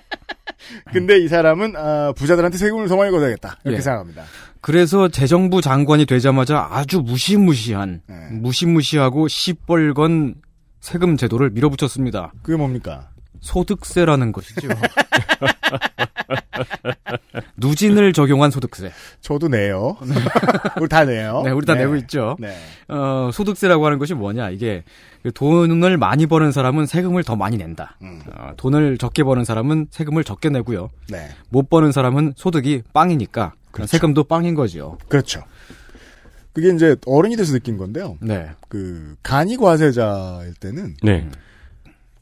근데 0.93 1.17
이 1.17 1.27
사람은, 1.27 1.75
아, 1.75 2.13
부자들한테 2.15 2.59
세금을 2.59 2.87
더 2.87 2.95
많이 2.95 3.09
걷어야겠다. 3.09 3.57
이렇게 3.65 3.77
예. 3.77 3.81
생각합니다. 3.81 4.25
그래서 4.61 5.07
재정부 5.07 5.61
장관이 5.61 6.05
되자마자 6.05 6.67
아주 6.69 7.01
무시무시한 7.01 8.01
네. 8.07 8.15
무시무시하고 8.33 9.27
시뻘건 9.27 10.35
세금 10.79 11.17
제도를 11.17 11.49
밀어붙였습니다. 11.49 12.33
그게 12.43 12.55
뭡니까? 12.55 13.09
소득세라는 13.41 14.31
것이죠. 14.31 14.67
누진을 17.57 18.13
적용한 18.13 18.51
소득세. 18.51 18.91
저도 19.21 19.47
내요. 19.47 19.97
우리 20.79 20.89
다 20.89 21.05
내요. 21.05 21.41
네, 21.43 21.51
우리 21.51 21.65
다 21.65 21.75
내고 21.75 21.95
있죠. 21.97 22.35
네. 22.39 22.55
어, 22.87 23.29
소득세라고 23.33 23.85
하는 23.85 23.99
것이 23.99 24.13
뭐냐? 24.13 24.49
이게 24.49 24.83
그 25.23 25.31
돈을 25.31 25.97
많이 25.97 26.25
버는 26.25 26.51
사람은 26.51 26.85
세금을 26.85 27.23
더 27.23 27.35
많이 27.35 27.57
낸다. 27.57 27.97
음. 28.01 28.21
어, 28.35 28.51
돈을 28.57 28.97
적게 28.97 29.23
버는 29.23 29.43
사람은 29.43 29.87
세금을 29.91 30.23
적게 30.23 30.49
내고요. 30.49 30.89
네. 31.09 31.29
못 31.49 31.69
버는 31.69 31.91
사람은 31.91 32.33
소득이 32.35 32.83
빵이니까 32.93 33.53
그렇죠. 33.71 33.89
세금도 33.89 34.25
빵인 34.25 34.55
거죠. 34.55 34.97
그렇죠. 35.07 35.43
그게 36.53 36.69
이제 36.73 36.95
어른이 37.05 37.35
돼서 37.35 37.51
느낀 37.51 37.77
건데요. 37.77 38.17
네. 38.21 38.49
그 38.69 39.15
간이 39.23 39.57
과세자일 39.57 40.53
때는 40.55 40.95
네. 41.03 41.29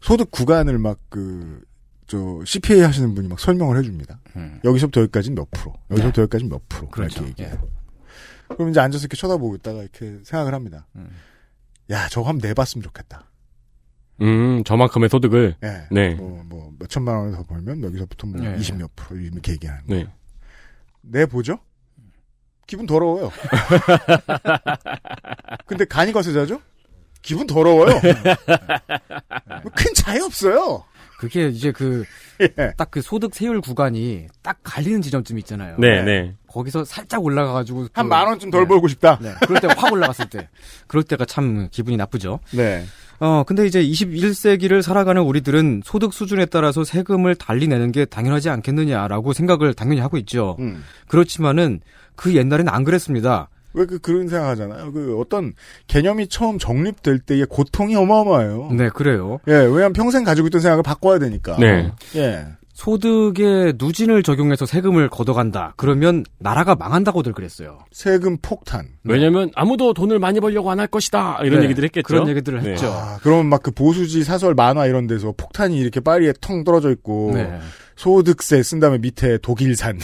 소득 0.01 0.31
구간을 0.31 0.79
막 0.79 0.97
그 1.09 1.61
저 2.07 2.41
CPA 2.45 2.81
하시는 2.81 3.13
분이 3.15 3.27
막 3.27 3.39
설명을 3.39 3.77
해줍니다. 3.77 4.19
음. 4.35 4.59
여기서부터 4.63 5.01
여기까지는 5.01 5.35
몇 5.35 5.49
프로, 5.51 5.73
여기서부터 5.91 6.21
네. 6.21 6.23
여기까지는 6.23 6.49
몇 6.49 6.61
프로 6.69 6.89
그렇죠. 6.89 7.23
이렇게 7.23 7.43
얘기해요. 7.43 7.67
그럼 8.49 8.69
이제 8.69 8.79
앉아서 8.79 9.03
이렇게 9.03 9.17
쳐다보고 9.17 9.55
있다가 9.55 9.81
이렇게 9.81 10.19
생각을 10.23 10.53
합니다. 10.53 10.87
음. 10.95 11.09
야, 11.89 12.07
저거 12.09 12.29
한번 12.29 12.47
내봤으면 12.47 12.83
좋겠다. 12.83 13.29
음, 14.21 14.63
저만큼의 14.63 15.09
소득을. 15.09 15.55
예. 15.63 15.87
네. 15.91 16.15
뭐, 16.15 16.43
뭐, 16.45 16.71
몇 16.77 16.89
천만 16.89 17.15
원을 17.15 17.33
더 17.33 17.43
벌면 17.43 17.83
여기서부터 17.83 18.27
뭐 18.27 18.41
네. 18.41 18.55
20몇 18.57 18.89
프로 18.95 19.19
이렇게 19.19 19.53
얘기하는 19.53 19.83
네. 19.87 19.95
거예요. 19.95 20.07
내보죠? 21.01 21.59
기분 22.67 22.85
더러워요. 22.85 23.31
근데 25.65 25.83
간이 25.85 26.13
과세자죠? 26.13 26.61
기분 27.21 27.47
더러워요. 27.47 27.99
뭐큰 29.63 29.93
차이 29.95 30.19
없어요. 30.21 30.83
그게 31.24 31.47
이제 31.47 31.71
그, 31.71 32.03
예. 32.41 32.74
딱그 32.76 33.01
소득 33.01 33.34
세율 33.34 33.61
구간이 33.61 34.28
딱 34.41 34.57
갈리는 34.63 35.01
지점쯤 35.01 35.39
있잖아요. 35.39 35.78
네, 35.80 36.03
네. 36.03 36.34
거기서 36.47 36.84
살짝 36.84 37.24
올라가가지고. 37.24 37.88
한 37.93 38.05
그- 38.05 38.09
만 38.09 38.28
원쯤 38.28 38.51
덜 38.51 38.63
네. 38.63 38.67
벌고 38.67 38.88
싶다. 38.89 39.17
네. 39.21 39.34
그럴 39.47 39.61
때 39.61 39.67
확 39.67 39.91
올라갔을 39.91 40.30
때. 40.30 40.49
그럴 40.88 41.03
때가 41.03 41.24
참 41.26 41.69
기분이 41.71 41.95
나쁘죠. 41.97 42.39
네. 42.51 42.84
어, 43.19 43.43
근데 43.47 43.65
이제 43.65 43.82
21세기를 43.82 44.82
살아가는 44.82 45.21
우리들은 45.21 45.82
소득 45.86 46.13
수준에 46.13 46.45
따라서 46.45 46.84
세금을 46.84 47.36
달리 47.36 47.67
내는 47.67 47.91
게 47.93 48.03
당연하지 48.05 48.49
않겠느냐라고 48.49 49.32
생각을 49.32 49.74
당연히 49.74 50.01
하고 50.01 50.17
있죠. 50.17 50.57
음. 50.59 50.84
그렇지만은 51.07 51.80
그 52.15 52.36
옛날에는 52.36 52.71
안 52.71 52.84
그랬습니다. 52.84 53.47
왜 53.74 53.86
그 53.86 53.99
그런 53.99 54.28
생각하잖아요. 54.28 54.91
그 54.93 55.17
어떤 55.19 55.53
개념이 55.88 56.28
처음 56.28 56.57
정립될 56.59 57.19
때의 57.19 57.45
고통이 57.49 57.95
어마어마해요. 57.95 58.69
네, 58.74 58.89
그래요. 58.89 59.39
예, 59.47 59.53
왜냐하면 59.53 59.93
평생 59.93 60.24
가지고 60.24 60.47
있던 60.47 60.61
생각을 60.61 60.84
바꿔야 60.84 61.19
되니까. 61.19 61.57
네. 61.57 61.91
예. 62.15 62.45
소득에 62.74 63.74
누진을 63.78 64.24
적용해서 64.24 64.65
세금을 64.65 65.07
걷어간다. 65.09 65.74
그러면 65.78 66.24
나라가 66.39 66.74
망한다고들 66.76 67.34
그랬어요. 67.34 67.80
세금 67.91 68.38
폭탄. 68.41 68.88
왜냐면 69.03 69.51
아무도 69.55 69.93
돈을 69.93 70.17
많이 70.17 70.39
벌려고 70.39 70.71
안 70.71 70.80
할 70.80 70.88
것이다. 70.88 71.39
이런 71.43 71.59
네, 71.59 71.65
얘기들 71.65 71.84
했겠죠. 71.86 72.03
그런 72.07 72.28
얘기들을 72.28 72.61
네. 72.63 72.71
했죠. 72.71 72.88
아, 72.88 73.19
그러면 73.21 73.45
막 73.47 73.61
그 73.63 73.71
보수지 73.71 74.24
사설 74.24 74.55
만화 74.55 74.88
이런 74.88 75.05
데서 75.07 75.34
폭탄이 75.38 75.78
이렇게 75.78 75.99
파리에 75.99 76.34
텅 76.41 76.63
떨어져 76.63 76.91
있고 76.91 77.32
네. 77.36 77.59
소득세 77.95 78.63
쓴 78.63 78.79
다음에 78.79 78.97
밑에 78.97 79.37
독일산 79.37 79.99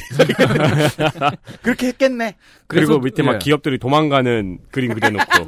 그렇게 1.61 1.87
했겠네. 1.87 2.35
그리고 2.67 2.99
밑에 2.99 3.23
막 3.23 3.35
예. 3.35 3.39
기업들이 3.39 3.79
도망가는 3.79 4.59
그림 4.71 4.93
그려놓고. 4.93 5.31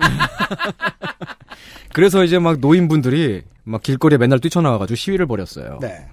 그래서 1.93 2.23
이제 2.23 2.39
막 2.39 2.59
노인분들이 2.59 3.43
막 3.63 3.83
길거리에 3.83 4.17
맨날 4.17 4.39
뛰쳐나와가지고 4.39 4.95
시위를 4.95 5.27
벌였어요. 5.27 5.77
네. 5.81 6.07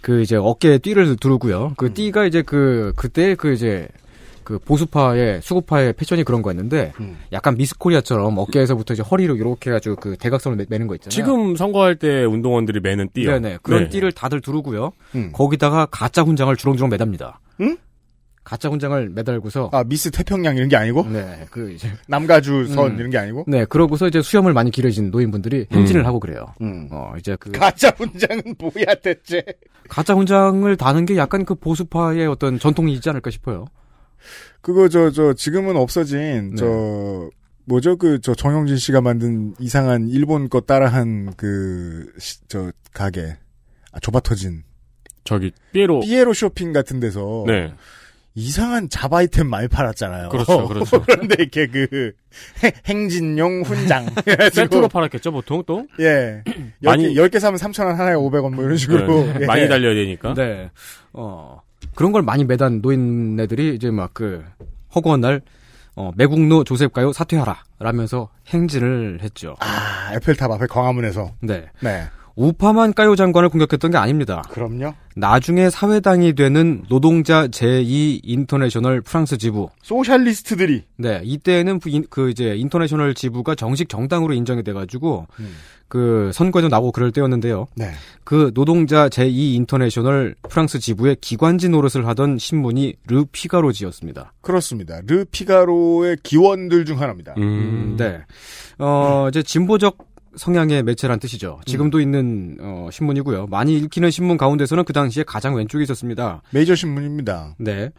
그 0.00 0.20
이제 0.20 0.36
어깨에 0.36 0.78
띠를 0.78 1.16
두르고요. 1.16 1.74
그 1.76 1.92
띠가 1.92 2.26
이제 2.26 2.42
그 2.42 2.92
그때 2.94 3.34
그 3.34 3.52
이제 3.52 3.88
그 4.44 4.58
보수파의 4.58 5.40
수구파의 5.42 5.94
패션이 5.94 6.24
그런 6.24 6.42
거였는데 6.42 6.92
음. 7.00 7.18
약간 7.32 7.56
미스코리아처럼 7.56 8.36
어깨에서부터 8.38 8.94
이제 8.94 9.02
허리로 9.02 9.36
이렇게 9.36 9.70
해가지고 9.70 9.96
그 9.96 10.16
대각선을 10.16 10.56
매, 10.56 10.66
매는 10.68 10.86
거 10.86 10.94
있잖아요. 10.96 11.10
지금 11.10 11.56
선거할 11.56 11.96
때 11.96 12.24
운동원들이 12.24 12.80
매는 12.80 13.08
띠요. 13.12 13.30
네네 13.30 13.58
그런 13.62 13.84
네. 13.84 13.88
띠를 13.88 14.12
다들 14.12 14.40
두르고요. 14.40 14.92
음. 15.14 15.30
거기다가 15.32 15.86
가짜 15.86 16.22
훈장을 16.22 16.54
주렁주렁 16.56 16.90
매답니다. 16.90 17.40
응? 17.60 17.76
가짜 18.44 18.68
훈장을 18.68 19.08
매달고서 19.08 19.70
아 19.72 19.82
미스 19.84 20.10
태평양 20.10 20.56
이런 20.56 20.68
게 20.68 20.76
아니고 20.76 21.04
네그 21.04 21.72
이제 21.72 21.90
남가주 22.06 22.66
선 22.66 22.92
음. 22.92 22.98
이런 22.98 23.10
게 23.10 23.16
아니고 23.16 23.46
네 23.48 23.64
그러고서 23.64 24.06
이제 24.06 24.20
수염을 24.20 24.52
많이 24.52 24.70
기르신 24.70 25.10
노인분들이 25.10 25.66
행진을 25.72 26.06
하고 26.06 26.20
그래요. 26.20 26.52
음. 26.60 26.88
어 26.92 27.14
이제 27.18 27.36
그 27.40 27.50
가짜 27.52 27.90
분장은 27.92 28.42
뭐야 28.58 28.94
대체? 29.02 29.42
가짜 29.88 30.14
훈장을 30.14 30.76
다는 30.76 31.06
게 31.06 31.16
약간 31.16 31.46
그 31.46 31.54
보수파의 31.54 32.26
어떤 32.26 32.58
전통이지 32.58 33.08
않을까 33.08 33.30
싶어요. 33.30 33.64
그거 34.60 34.88
저저 34.88 35.34
지금은 35.34 35.76
없어진 35.76 36.50
네. 36.50 36.56
저 36.56 37.30
뭐죠 37.66 37.96
그 37.96 38.18
저 38.20 38.34
정영진 38.34 38.76
씨가 38.76 39.00
만든 39.00 39.54
이상한 39.58 40.08
일본 40.08 40.48
거 40.48 40.60
따라한 40.60 41.34
그 41.36 42.12
저 42.48 42.70
가게 42.92 43.36
아 43.92 44.00
좁아 44.00 44.20
터진 44.20 44.62
저기 45.24 45.52
삐에로. 45.72 46.00
삐에로 46.00 46.32
쇼핑 46.34 46.72
같은 46.72 47.00
데서 47.00 47.44
네. 47.46 47.72
이상한 48.36 48.88
잡 48.88 49.12
아이템 49.14 49.48
많이 49.48 49.68
팔았잖아요. 49.68 50.28
그렇죠, 50.28 50.66
그렇죠. 50.68 51.00
그런데 51.02 51.36
이렇게 51.38 51.68
그 51.68 52.12
행- 52.64 52.72
행진용 52.86 53.62
훈장 53.62 54.06
세트로 54.52 54.88
팔았겠죠, 54.88 55.30
보통 55.30 55.62
또? 55.64 55.86
예. 56.00 56.42
많이- 56.82 57.14
10개, 57.14 57.30
10개 57.30 57.38
사면 57.38 57.58
3,000원 57.60 57.94
하나에 57.94 58.14
500원 58.14 58.54
뭐 58.54 58.64
이런 58.64 58.76
식으로. 58.76 59.06
네. 59.24 59.38
예. 59.42 59.46
많이 59.46 59.68
달려야 59.68 59.94
되니까. 59.94 60.34
네. 60.34 60.68
어. 61.12 61.62
그런 61.94 62.12
걸 62.12 62.22
많이 62.22 62.44
매단 62.44 62.80
노인네들이 62.82 63.74
이제 63.74 63.90
막 63.90 64.10
그 64.14 64.44
허구한 64.94 65.20
날 65.20 65.42
어, 65.96 66.10
매국노 66.16 66.64
조셉 66.64 66.92
가요 66.92 67.12
사퇴하라 67.12 67.62
라면서 67.78 68.28
행진을 68.48 69.20
했죠. 69.22 69.56
아, 69.60 70.12
에펠탑 70.14 70.50
앞에 70.50 70.66
광화문에서. 70.66 71.32
네. 71.40 71.66
네. 71.80 72.04
우파만 72.36 72.94
까요 72.94 73.14
장관을 73.14 73.48
공격했던 73.48 73.90
게 73.92 73.96
아닙니다. 73.96 74.42
그럼요. 74.50 74.94
나중에 75.16 75.70
사회당이 75.70 76.34
되는 76.34 76.82
노동자 76.88 77.46
제2 77.46 78.20
인터내셔널 78.24 79.00
프랑스 79.02 79.38
지부. 79.38 79.68
socialist들이. 79.82 80.82
네, 80.96 81.20
이때는 81.22 81.80
그, 82.10 82.30
이제 82.30 82.56
인터내셔널 82.56 83.14
지부가 83.14 83.54
정식 83.54 83.88
정당으로 83.88 84.34
인정이 84.34 84.64
돼가지고 84.64 85.26
그 85.86 86.32
선거에도 86.34 86.68
나오고 86.68 86.90
그럴 86.90 87.12
때였는데요. 87.12 87.66
네. 87.76 87.92
그 88.24 88.50
노동자 88.54 89.08
제2 89.08 89.54
인터내셔널 89.54 90.34
프랑스 90.48 90.80
지부의 90.80 91.18
기관지 91.20 91.68
노릇을 91.68 92.08
하던 92.08 92.38
신문이 92.38 92.96
르 93.06 93.24
피가로지였습니다. 93.30 94.32
그렇습니다. 94.40 95.00
르 95.06 95.24
피가로의 95.24 96.16
기원들 96.24 96.84
중 96.84 97.00
하나입니다. 97.00 97.34
음, 97.38 97.94
네. 97.96 98.22
어, 98.78 99.26
이제 99.28 99.44
진보적 99.44 100.13
성향의 100.36 100.82
매체란 100.82 101.18
뜻이죠. 101.18 101.60
지금도 101.66 102.00
있는 102.00 102.56
어, 102.60 102.88
신문이고요. 102.90 103.46
많이 103.46 103.76
읽히는 103.76 104.10
신문 104.10 104.36
가운데서는 104.36 104.84
그 104.84 104.92
당시에 104.92 105.24
가장 105.24 105.54
왼쪽에 105.54 105.82
있었습니다. 105.84 106.42
메이저 106.50 106.74
신문입니다. 106.74 107.56
네. 107.58 107.90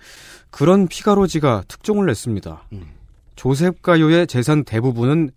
그런 0.49 0.88
피가로지가 0.88 1.63
특종을 1.67 2.05
냈습니다. 2.07 2.67
조셉 3.36 3.81
가요의 3.81 4.27
재산 4.27 4.63
대부분은 4.63 5.31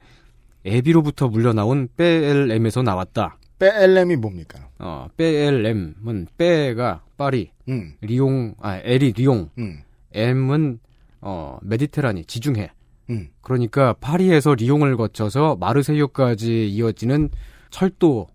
애비로부터 0.67 1.29
물려나온 1.29 1.89
빼엘엠에서 1.97 2.83
나왔다. 2.83 3.39
빼엘렘이 3.59 4.17
뭡니까? 4.17 4.69
어, 4.79 5.09
빼엘엠은 5.17 6.29
빼가 6.37 7.03
파리, 7.17 7.51
음. 7.69 7.95
리옹, 8.01 8.55
아, 8.61 8.81
엘이 8.85 9.13
리옹, 9.17 9.51
음. 9.59 9.83
M은 10.13 10.79
어, 11.21 11.59
메디테라니, 11.63 12.25
지중해. 12.27 12.71
음. 13.11 13.29
그러니까 13.41 13.95
파리에서 13.95 14.55
리옹을 14.55 14.97
거쳐서 14.97 15.57
마르세유까지 15.57 16.69
이어지는 16.69 17.31
철도 17.71 18.29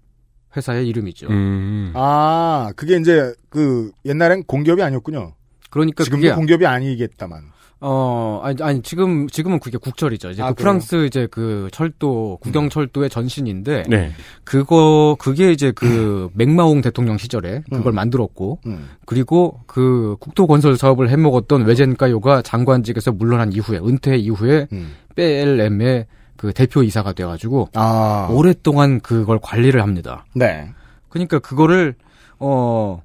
회사의 0.55 0.87
이름이죠. 0.87 1.27
음. 1.27 1.91
아, 1.95 2.71
그게 2.75 2.97
이제 2.97 3.33
그 3.49 3.91
옛날엔 4.05 4.43
공기업이 4.43 4.81
아니었군요. 4.81 5.33
그러니까 5.69 6.03
지금도 6.03 6.21
그게 6.21 6.35
공기업이 6.35 6.65
아니겠다만. 6.65 7.52
어, 7.85 8.39
아니, 8.41 8.55
아니, 8.63 8.81
지금, 8.81 9.27
지금은 9.27 9.59
그게 9.59 9.77
국철이죠. 9.77 10.29
이제 10.29 10.41
아, 10.41 10.53
그? 10.53 10.55
프랑스 10.55 11.05
이제 11.05 11.27
그 11.29 11.67
철도, 11.73 12.37
국영철도의 12.41 13.09
전신인데, 13.09 13.83
네. 13.89 14.13
그거, 14.45 15.17
그게 15.19 15.51
이제 15.51 15.73
그 15.73 16.29
맥마옹 16.33 16.79
대통령 16.79 17.17
시절에 17.17 17.61
그걸 17.69 17.91
음. 17.91 17.95
만들었고, 17.95 18.59
음. 18.67 18.89
그리고 19.05 19.59
그 19.67 20.15
국토 20.21 20.47
건설 20.47 20.77
사업을 20.77 21.09
해먹었던 21.09 21.65
외젠가요가 21.65 22.41
장관직에서 22.41 23.11
물러난 23.11 23.51
이후에, 23.51 23.79
은퇴 23.79 24.15
이후에, 24.15 24.67
음. 24.71 24.93
빼엘엠의 25.15 26.05
그 26.37 26.53
대표 26.53 26.83
이사가 26.83 27.11
돼가지고, 27.11 27.67
아. 27.73 28.29
오랫동안 28.31 29.01
그걸 29.01 29.39
관리를 29.41 29.81
합니다. 29.81 30.25
네. 30.33 30.69
그러니까 31.09 31.39
그거를, 31.39 31.95
어, 32.39 33.01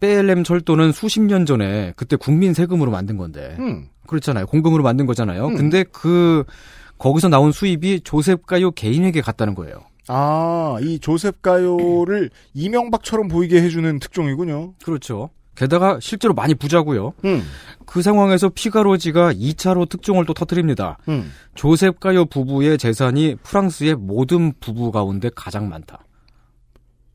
빼엘엠 0.00 0.44
철도는 0.44 0.92
수십 0.92 1.20
년 1.20 1.46
전에 1.46 1.92
그때 1.96 2.16
국민 2.16 2.54
세금으로 2.54 2.90
만든 2.90 3.16
건데, 3.16 3.56
음. 3.58 3.88
그렇잖아요. 4.06 4.46
공금으로 4.46 4.82
만든 4.82 5.06
거잖아요. 5.06 5.48
근데 5.48 5.84
그 5.84 6.44
거기서 6.98 7.28
나온 7.28 7.52
수입이 7.52 8.00
조셉 8.00 8.46
가요 8.46 8.70
개인에게 8.70 9.20
갔다는 9.20 9.54
거예요. 9.54 9.80
아, 10.08 10.76
이 10.80 10.98
조셉 10.98 11.42
가요를 11.42 12.30
이명박처럼 12.54 13.28
보이게 13.28 13.60
해주는 13.60 13.98
특종이군요. 13.98 14.74
그렇죠. 14.84 15.30
게다가 15.56 15.98
실제로 16.00 16.34
많이 16.34 16.54
부자고요. 16.54 17.14
음. 17.24 17.42
그 17.86 18.02
상황에서 18.02 18.50
피가로지가 18.50 19.32
2차로 19.32 19.88
특종을 19.88 20.26
또 20.26 20.34
터뜨립니다. 20.34 20.98
음. 21.08 21.32
조셉 21.54 21.98
가요 21.98 22.26
부부의 22.26 22.78
재산이 22.78 23.36
프랑스의 23.42 23.94
모든 23.94 24.52
부부 24.60 24.92
가운데 24.92 25.30
가장 25.34 25.68
많다. 25.68 26.00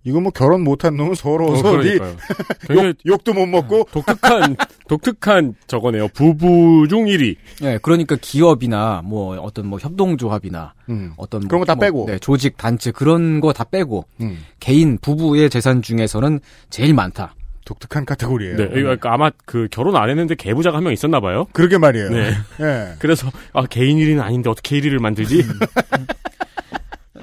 이거 0.04 0.20
뭐 0.20 0.32
결혼 0.32 0.64
못한 0.64 0.96
놈은 0.96 1.14
서러워서 1.16 1.74
어. 1.74 1.82
되게 2.68 2.88
욕, 2.88 2.96
욕도 3.06 3.34
못 3.34 3.46
먹고 3.46 3.88
독특한 3.94 4.56
독특한 4.88 5.54
저거네요. 5.68 6.08
부부 6.10 6.88
중 6.90 7.06
1위. 7.06 7.36
예, 7.64 7.78
그러니까 7.82 8.16
기업이나 8.20 9.02
뭐 9.06 9.38
어떤 9.40 9.68
뭐 9.68 9.78
협동조합이나 9.80 10.74
음. 10.90 11.14
어떤 11.18 11.48
그런 11.48 11.60
거다 11.60 11.76
뭐, 11.76 11.82
빼고. 11.86 12.06
네, 12.08 12.18
조직 12.20 12.58
단체 12.58 12.90
그런 12.92 13.40
거 13.42 13.54
다 13.54 13.64
빼고 13.64 14.06
음. 14.22 14.40
개인 14.60 14.98
부부의 14.98 15.50
재산 15.50 15.82
중에서는 15.82 16.40
제일 16.70 16.94
많다. 16.94 17.36
독특한 17.64 18.06
카테고리예요. 18.06 18.58
네, 18.58 18.68
그러니까 18.70 19.14
아마 19.14 19.30
그 19.46 19.68
결혼 19.70 19.96
안 19.96 20.10
했는데 20.10 20.34
개부자가 20.36 20.78
한 20.78 20.84
명 20.84 20.92
있었나 20.94 21.20
봐요. 21.20 21.46
그러게 21.54 21.78
말이에요. 21.78 22.10
네. 22.10 22.32
예. 22.60 22.96
그래서 22.98 23.30
아 23.54 23.66
개인 23.68 23.98
1위는 24.00 24.20
아닌데 24.20 24.50
어떻게 24.50 24.80
1위를 24.80 25.00
만들지? 25.00 25.44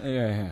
예. 0.05 0.51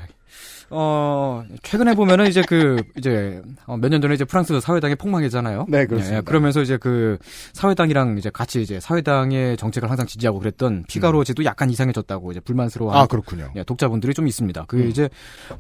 어, 0.71 1.45
최근에 1.63 1.95
보면은 1.95 2.27
이제 2.27 2.43
그, 2.49 2.83
이제, 2.97 3.41
어, 3.67 3.77
몇 3.77 3.89
년 3.89 4.01
전에 4.01 4.15
이제 4.15 4.25
프랑스 4.25 4.59
사회당이 4.61 4.97
폭망했잖아요. 4.97 5.67
네, 5.69 5.87
그렇습니다. 5.87 6.17
예, 6.19 6.21
그러면서 6.23 6.61
이제 6.61 6.77
그, 6.77 7.19
사회당이랑 7.53 8.19
이제 8.19 8.31
같이 8.31 8.61
이제 8.63 8.81
사회당의 8.81 9.57
정책을 9.59 9.89
항상 9.89 10.07
지지하고 10.07 10.41
그랬던 10.41 10.85
피가로 10.89 11.23
지도 11.25 11.45
약간 11.45 11.71
이상해졌다고 11.71 12.33
이제 12.33 12.41
불만스러워. 12.41 12.93
아, 12.95 13.07
그렇군요. 13.07 13.51
예, 13.57 13.63
독자분들이 13.63 14.13
좀 14.15 14.27
있습니다. 14.27 14.65
그게 14.67 14.85
음. 14.85 14.89
이제, 14.89 15.09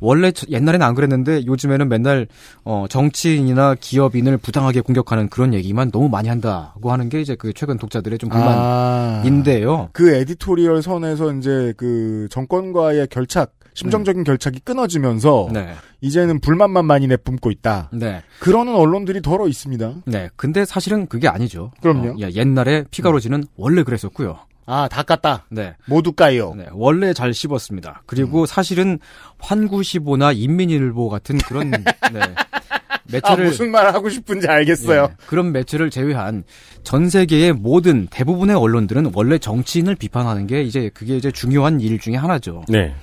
원래, 0.00 0.32
저- 0.32 0.46
옛날에는 0.50 0.84
안 0.84 0.94
그랬는데, 0.94 1.46
요즘에는 1.46 1.88
맨날, 1.88 2.26
어, 2.64 2.86
정치인이나 2.88 3.76
기업인을 3.80 4.38
부당하게 4.38 4.80
공격하는 4.80 5.28
그런 5.28 5.54
얘기만 5.54 5.92
너무 5.92 6.08
많이 6.08 6.28
한다고 6.28 6.90
하는 6.90 7.08
게 7.08 7.20
이제 7.20 7.36
그 7.36 7.52
최근 7.52 7.78
독자들의 7.78 8.18
좀 8.18 8.30
아. 8.32 9.20
불만인데요. 9.22 9.90
그 9.92 10.14
editorial 10.14 10.82
선에서 10.82 11.32
이제 11.34 11.72
그 11.76 12.26
정권과의 12.30 13.08
결착, 13.08 13.52
심정적인 13.76 14.24
결착이 14.24 14.60
끊어지면서 14.64 15.50
네. 15.52 15.74
이제는 16.00 16.40
불만만 16.40 16.86
많이 16.86 17.06
내뿜고 17.06 17.50
있다. 17.50 17.90
네. 17.92 18.22
그러는 18.40 18.74
언론들이 18.74 19.20
덜어 19.20 19.48
있습니다. 19.48 19.94
네. 20.06 20.30
근데 20.34 20.64
사실은 20.64 21.06
그게 21.06 21.28
아니죠. 21.28 21.72
그럼요. 21.82 22.12
어, 22.12 22.14
예, 22.20 22.30
옛날에 22.32 22.84
피가로지는 22.90 23.44
원래 23.56 23.82
그랬었고요. 23.82 24.38
아, 24.64 24.88
다 24.88 25.02
깠다. 25.02 25.42
네. 25.50 25.74
모두 25.86 26.12
까요. 26.12 26.54
네, 26.56 26.66
원래 26.72 27.12
잘 27.12 27.32
씹었습니다. 27.32 28.02
그리고 28.06 28.40
음. 28.40 28.46
사실은 28.46 28.98
환구시보나 29.38 30.32
인민일보 30.32 31.08
같은 31.08 31.38
그런 31.38 31.70
네, 31.70 31.84
아, 32.20 32.75
매체를 33.12 33.46
무슨 33.46 33.70
말 33.70 33.92
하고 33.94 34.08
싶은지 34.08 34.46
알겠어요. 34.48 35.08
예, 35.10 35.16
그런 35.26 35.52
매체를 35.52 35.90
제외한 35.90 36.44
전 36.82 37.08
세계의 37.08 37.52
모든 37.52 38.06
대부분의 38.08 38.56
언론들은 38.56 39.12
원래 39.14 39.38
정치인을 39.38 39.94
비판하는 39.96 40.46
게 40.46 40.62
이제 40.62 40.90
그게 40.94 41.16
이제 41.16 41.30
중요한 41.30 41.80
일 41.80 41.98
중에 41.98 42.14
하나죠. 42.16 42.64
네. 42.68 42.94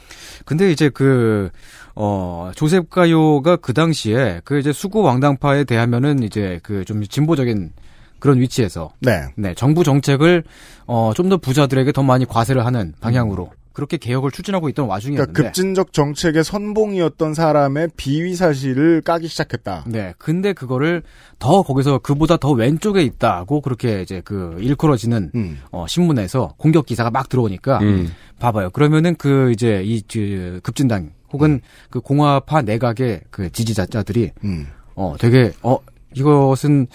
근데 0.45 0.71
이제 0.71 0.89
그, 0.89 1.49
어, 1.95 2.51
조셉 2.55 2.89
가요가 2.89 3.55
그 3.55 3.73
당시에 3.73 4.41
그 4.43 4.59
이제 4.59 4.73
수구 4.73 5.01
왕당파에 5.01 5.63
대하면은 5.63 6.23
이제 6.23 6.59
그 6.63 6.83
좀 6.85 7.03
진보적인 7.03 7.71
그런 8.19 8.39
위치에서 8.39 8.91
네. 8.99 9.21
네, 9.35 9.53
정부 9.53 9.83
정책을 9.83 10.43
어, 10.87 11.11
좀 11.15 11.29
더 11.29 11.37
부자들에게 11.37 11.91
더 11.91 12.03
많이 12.03 12.25
과세를 12.25 12.65
하는 12.65 12.93
방향으로 13.01 13.51
그렇게 13.73 13.97
개혁을 13.97 14.31
추진하고 14.31 14.69
있던 14.69 14.87
와중이었는데 14.87 15.33
그러니까 15.33 15.49
급진적 15.49 15.93
정책의 15.93 16.43
선봉이었던 16.43 17.33
사람의 17.33 17.89
비위 17.97 18.35
사실을 18.35 19.01
까기 19.01 19.27
시작했다. 19.27 19.85
네, 19.87 20.13
근데 20.19 20.53
그거를 20.53 21.01
더 21.39 21.63
거기서 21.63 21.99
그보다 21.99 22.37
더 22.37 22.51
왼쪽에 22.51 23.01
있다고 23.01 23.61
그렇게 23.61 24.01
이제 24.01 24.21
그 24.23 24.55
일컬어지는 24.59 25.31
음. 25.33 25.59
어, 25.71 25.85
신문에서 25.87 26.53
공격 26.57 26.85
기사가 26.85 27.09
막 27.09 27.29
들어오니까 27.29 27.79
음. 27.79 28.11
봐봐요. 28.39 28.69
그러면은 28.69 29.15
그 29.15 29.51
이제 29.51 29.81
이 29.83 30.01
그, 30.01 30.59
급진당 30.61 31.11
혹은 31.31 31.61
그 31.89 31.99
공화파 31.99 32.61
내각의 32.61 33.21
그 33.31 33.51
지지자들이 33.51 34.31
음. 34.43 34.67
어 34.95 35.15
되게 35.19 35.51
어 35.63 35.79
이것은 36.13 36.87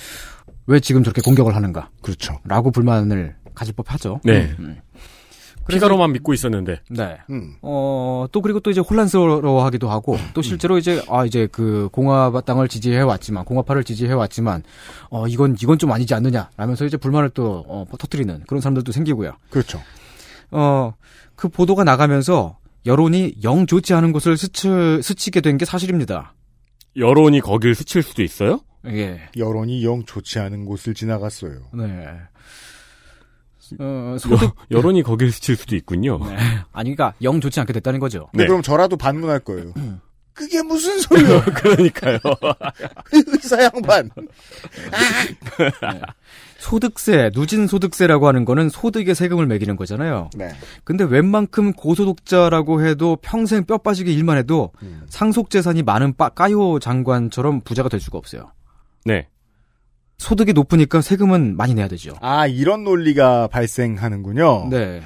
왜 0.67 0.79
지금 0.79 1.03
저렇게 1.03 1.23
공격을 1.23 1.57
하는가? 1.57 1.91
그렇죠. 2.03 2.39
라고 2.45 2.71
불만을 2.71 3.35
가질 3.55 3.75
법하죠. 3.75 4.21
네. 4.23 4.55
음. 4.61 4.79
피가로만 5.69 6.13
믿고 6.13 6.33
있었는데. 6.35 6.81
네. 6.91 7.19
음. 7.31 7.55
어, 7.63 8.27
또 8.33 8.41
그리고 8.43 8.61
또 8.61 8.71
이제 8.71 8.81
혼란스러워하기도 8.81 9.89
하고 9.89 10.17
또 10.35 10.43
실제로 10.43 10.79
이제 10.79 11.03
아 11.09 11.25
이제 11.25 11.47
그 11.51 11.89
공화당을 11.93 12.69
지지해 12.69 13.01
왔지만 13.01 13.45
공화파를 13.45 13.85
지지해 13.85 14.13
왔지만 14.13 14.63
어 15.11 15.27
이건 15.29 15.57
이건 15.61 15.79
좀 15.79 15.93
아니지 15.93 16.15
않느냐 16.15 16.51
라면서 16.57 16.85
이제 16.85 16.97
불만을 16.97 17.31
또 17.31 17.65
어, 17.69 17.85
터뜨리는 17.99 18.43
그런 18.47 18.61
사람들도 18.61 18.91
생기고요. 18.93 19.33
그렇죠. 19.51 19.81
어 20.51 20.93
그 21.37 21.49
보도가 21.49 21.85
나가면서 21.85 22.59
여론이 22.85 23.35
영 23.45 23.67
좋지 23.67 23.95
않은 23.95 24.11
곳을 24.11 24.37
스치, 24.37 24.69
스치게 25.01 25.41
된 25.41 25.57
게 25.57 25.65
사실입니다. 25.65 26.35
여론이 26.97 27.41
거길 27.43 27.77
스칠 27.77 28.03
수도 28.03 28.25
있어요? 28.25 28.61
예. 28.87 29.21
여론이 29.37 29.85
영 29.85 30.05
좋지 30.05 30.41
않은 30.41 30.65
곳을 30.65 30.95
지나갔어요. 30.95 31.61
네. 31.75 32.09
어, 33.79 34.17
소득 34.19 34.55
여, 34.73 34.79
여론이 34.79 35.03
거길 35.03 35.33
스칠 35.33 35.57
수도 35.57 35.77
있군요. 35.77 36.19
네. 36.19 36.37
아니 36.73 36.95
그러니까 36.95 37.15
영 37.23 37.41
좋지 37.41 37.61
않게 37.61 37.73
됐다는 37.73 38.01
거죠. 38.01 38.29
네. 38.33 38.47
그럼 38.47 38.63
저라도 38.63 38.97
반문할 38.97 39.41
거예요. 39.41 39.73
그게 40.39 40.63
무슨 40.63 41.01
소리야? 41.01 41.45
그러니까요. 41.53 42.19
의사 43.13 43.65
양반. 43.65 44.09
소득세, 46.59 47.31
누진 47.35 47.67
소득세라고 47.67 48.29
하는 48.29 48.45
거는 48.45 48.69
소득에 48.69 49.15
세금을 49.15 49.47
매기는 49.47 49.75
거잖아요. 49.75 50.31
네. 50.37 50.51
근데 50.85 51.03
웬만큼 51.03 51.73
고소득자라고 51.73 52.85
해도 52.85 53.17
평생 53.21 53.65
뼈 53.65 53.79
빠지게 53.79 54.13
일만 54.13 54.39
해도 54.39 54.73
음. 54.83 55.03
상속 55.09 55.51
재산이 55.51 55.83
많은 55.83 56.15
빠, 56.15 56.29
까요 56.29 56.79
장관처럼 56.79 57.63
부자가 57.63 57.89
될 57.89 57.99
수가 57.99 58.19
없어요. 58.19 58.53
네. 59.05 59.29
소득이 60.19 60.53
높으니까 60.53 61.01
세금은 61.01 61.57
많이 61.57 61.75
내야 61.75 61.89
되죠. 61.89 62.13
아, 62.21 62.47
이런 62.47 62.85
논리가 62.85 63.47
발생하는군요. 63.49 64.69
네. 64.71 65.01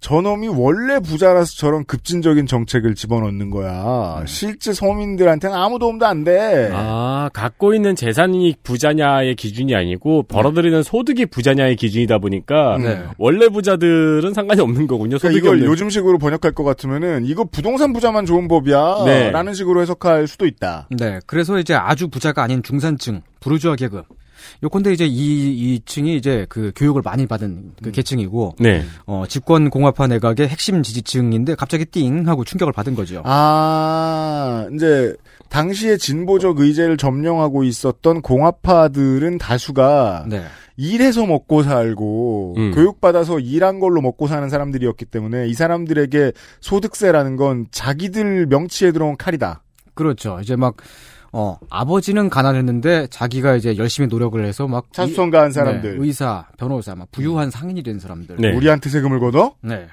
저놈이 0.00 0.48
원래 0.48 1.00
부자라서 1.00 1.54
저런 1.56 1.84
급진적인 1.86 2.46
정책을 2.46 2.94
집어넣는 2.94 3.48
거야. 3.48 4.22
실제 4.26 4.74
서민들한테는 4.74 5.56
아무 5.56 5.78
도움도 5.78 6.04
안 6.04 6.24
돼. 6.24 6.70
아, 6.74 7.30
갖고 7.32 7.74
있는 7.74 7.96
재산이 7.96 8.56
부자냐의 8.62 9.34
기준이 9.34 9.74
아니고 9.74 10.24
벌어들이는 10.24 10.82
소득이 10.82 11.24
부자냐의 11.26 11.76
기준이다 11.76 12.18
보니까 12.18 12.76
네. 12.78 13.02
원래 13.16 13.48
부자들은 13.48 14.34
상관이 14.34 14.60
없는 14.60 14.86
거군요. 14.86 15.16
그러니까 15.16 15.28
소득이 15.28 15.38
이걸 15.38 15.54
없는. 15.54 15.66
요즘식으로 15.70 16.18
번역할 16.18 16.52
것 16.52 16.64
같으면은 16.64 17.24
이거 17.24 17.44
부동산 17.44 17.94
부자만 17.94 18.26
좋은 18.26 18.46
법이야. 18.46 19.04
네. 19.06 19.30
라는 19.30 19.54
식으로 19.54 19.80
해석할 19.80 20.26
수도 20.26 20.44
있다. 20.44 20.88
네. 20.90 21.18
그래서 21.26 21.58
이제 21.58 21.72
아주 21.74 22.08
부자가 22.08 22.42
아닌 22.42 22.62
중산층, 22.62 23.22
부르주아 23.40 23.76
계급. 23.76 24.04
요컨대 24.62 24.92
이제 24.92 25.06
이, 25.06 25.74
이 25.74 25.80
층이 25.84 26.16
이제 26.16 26.46
그 26.48 26.72
교육을 26.76 27.02
많이 27.02 27.26
받은 27.26 27.72
그 27.82 27.90
계층이고. 27.90 28.56
네. 28.60 28.84
어, 29.06 29.24
집권 29.28 29.70
공화파 29.70 30.06
내각의 30.06 30.48
핵심 30.48 30.82
지지층인데 30.82 31.54
갑자기 31.54 31.84
띵 31.84 32.28
하고 32.28 32.44
충격을 32.44 32.72
받은 32.72 32.94
거죠. 32.94 33.22
아, 33.24 34.66
이제 34.74 35.14
당시에 35.48 35.96
진보적 35.96 36.58
의제를 36.58 36.96
점령하고 36.96 37.64
있었던 37.64 38.22
공화파들은 38.22 39.38
다수가 39.38 40.26
네. 40.28 40.42
일해서 40.76 41.26
먹고 41.26 41.62
살고 41.62 42.54
음. 42.56 42.72
교육받아서 42.72 43.38
일한 43.38 43.78
걸로 43.78 44.00
먹고 44.00 44.26
사는 44.26 44.48
사람들이었기 44.48 45.04
때문에 45.04 45.46
이 45.46 45.54
사람들에게 45.54 46.32
소득세라는 46.60 47.36
건 47.36 47.66
자기들 47.70 48.46
명치에 48.46 48.90
들어온 48.92 49.16
칼이다. 49.16 49.62
그렇죠. 49.94 50.40
이제 50.42 50.56
막, 50.56 50.76
어, 51.36 51.58
아버지는 51.68 52.30
가난했는데 52.30 53.08
자기가 53.10 53.56
이제 53.56 53.76
열심히 53.76 54.06
노력을 54.08 54.42
해서 54.44 54.68
막. 54.68 54.84
자수성가한 54.92 55.50
이- 55.50 55.52
사람들. 55.52 55.98
네, 55.98 56.04
의사, 56.06 56.46
변호사, 56.56 56.94
막 56.94 57.10
부유한 57.10 57.50
상인이 57.50 57.82
된 57.82 57.98
사람들. 57.98 58.36
우리한테 58.54 58.88
세금을 58.88 59.18
걷어? 59.18 59.54
네. 59.60 59.86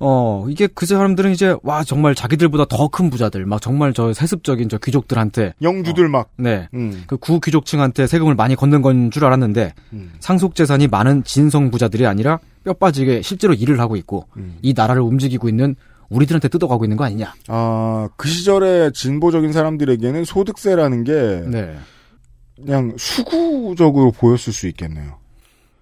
어, 0.00 0.44
이게 0.48 0.66
그 0.66 0.84
사람들은 0.86 1.30
이제, 1.30 1.54
와, 1.62 1.84
정말 1.84 2.16
자기들보다 2.16 2.64
더 2.64 2.88
큰 2.88 3.08
부자들, 3.10 3.46
막 3.46 3.62
정말 3.62 3.92
저 3.94 4.12
세습적인 4.12 4.68
저 4.68 4.76
귀족들한테. 4.78 5.54
영주들 5.62 6.08
막. 6.08 6.30
네. 6.36 6.68
음. 6.74 7.04
그 7.06 7.16
구귀족층한테 7.16 8.08
세금을 8.08 8.34
많이 8.34 8.56
걷는 8.56 8.82
건 8.82 9.12
줄 9.12 9.24
알았는데, 9.24 9.74
상속 10.18 10.56
재산이 10.56 10.88
많은 10.88 11.22
진성 11.22 11.70
부자들이 11.70 12.04
아니라 12.08 12.40
뼈 12.64 12.72
빠지게 12.72 13.22
실제로 13.22 13.54
일을 13.54 13.78
하고 13.78 13.94
있고, 13.94 14.26
음. 14.36 14.56
이 14.62 14.74
나라를 14.76 15.00
움직이고 15.02 15.48
있는 15.48 15.76
우리들한테 16.14 16.48
뜯어가고 16.48 16.84
있는 16.84 16.96
거 16.96 17.04
아니냐. 17.04 17.34
아, 17.48 18.08
그 18.16 18.28
시절에 18.28 18.90
진보적인 18.92 19.52
사람들에게는 19.52 20.24
소득세라는 20.24 21.04
게 21.04 21.12
네. 21.46 21.76
그냥 22.56 22.94
수구적으로 22.98 24.12
보였을 24.12 24.52
수 24.52 24.66
있겠네요. 24.68 25.18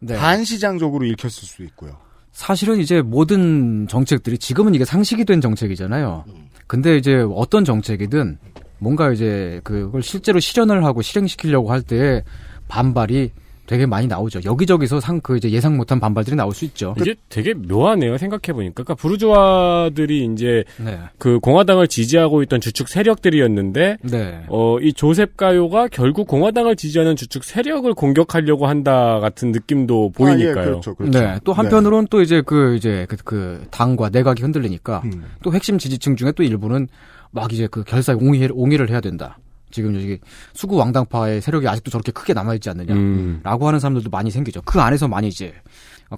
네. 0.00 0.16
반시장적으로 0.16 1.04
읽혔을 1.06 1.46
수 1.46 1.62
있고요. 1.64 1.96
사실은 2.32 2.80
이제 2.80 3.02
모든 3.02 3.86
정책들이 3.88 4.38
지금은 4.38 4.74
이게 4.74 4.84
상식이 4.84 5.24
된 5.26 5.40
정책이잖아요. 5.40 6.24
근데 6.66 6.96
이제 6.96 7.24
어떤 7.34 7.64
정책이든 7.64 8.38
뭔가 8.78 9.12
이제 9.12 9.60
그걸 9.64 10.02
실제로 10.02 10.40
실현을 10.40 10.84
하고 10.84 11.02
실행시키려고 11.02 11.70
할 11.70 11.82
때 11.82 12.24
반발이 12.68 13.32
되게 13.66 13.86
많이 13.86 14.06
나오죠. 14.06 14.40
여기저기서 14.44 15.00
상 15.00 15.22
그 15.22 15.36
이제 15.36 15.50
예상 15.50 15.76
못한 15.76 16.00
반발들이 16.00 16.36
나올 16.36 16.52
수 16.52 16.64
있죠. 16.66 16.94
이게 17.00 17.14
되게 17.28 17.54
묘하네요. 17.54 18.18
생각해 18.18 18.52
보니까, 18.52 18.82
그러니까 18.82 18.94
부르주아들이 18.94 20.28
이제 20.32 20.64
네. 20.78 20.98
그 21.16 21.38
공화당을 21.38 21.88
지지하고 21.88 22.42
있던 22.42 22.60
주축 22.60 22.88
세력들이었는데, 22.88 23.98
네. 24.02 24.44
어, 24.48 24.78
이 24.80 24.92
조셉 24.92 25.36
가요가 25.36 25.88
결국 25.88 26.26
공화당을 26.26 26.76
지지하는 26.76 27.16
주축 27.16 27.44
세력을 27.44 27.92
공격하려고 27.94 28.66
한다 28.66 29.20
같은 29.20 29.52
느낌도 29.52 30.10
보이니까요. 30.10 30.80
네. 31.10 31.38
또 31.44 31.52
한편으로는 31.52 32.08
또 32.10 32.20
이제 32.20 32.42
그 32.44 32.74
이제 32.76 33.06
그, 33.08 33.16
그 33.24 33.64
당과 33.70 34.08
내각이 34.10 34.42
흔들리니까 34.42 35.02
음. 35.04 35.24
또 35.42 35.54
핵심 35.54 35.78
지지층 35.78 36.16
중에 36.16 36.32
또 36.32 36.42
일부는 36.42 36.88
막 37.30 37.52
이제 37.52 37.68
그 37.70 37.84
결사 37.84 38.12
에 38.12 38.16
옹의, 38.16 38.50
옹의를 38.52 38.90
해야 38.90 39.00
된다. 39.00 39.38
지금 39.72 39.94
여기 39.96 40.18
수구 40.52 40.76
왕당파의 40.76 41.40
세력이 41.40 41.66
아직도 41.66 41.90
저렇게 41.90 42.12
크게 42.12 42.32
남아있지 42.34 42.70
않느냐. 42.70 42.94
음. 42.94 43.40
라고 43.42 43.66
하는 43.66 43.80
사람들도 43.80 44.10
많이 44.10 44.30
생기죠. 44.30 44.62
그 44.62 44.80
안에서 44.80 45.08
많이 45.08 45.28
이제 45.28 45.52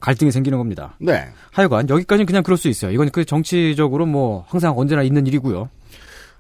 갈등이 0.01 0.31
생기는 0.31 0.59
겁니다. 0.59 0.97
네. 1.01 1.25
하여간 1.53 1.89
여기까지는 1.89 2.27
그냥 2.27 2.43
그럴 2.43 2.59
수 2.59 2.69
있어요. 2.69 2.91
이건 2.91 3.11
그 3.11 3.25
정치적으로 3.25 4.07
뭐 4.07 4.45
항상 4.49 4.77
언제나 4.77 5.03
있는 5.03 5.27
일이고요. 5.27 5.71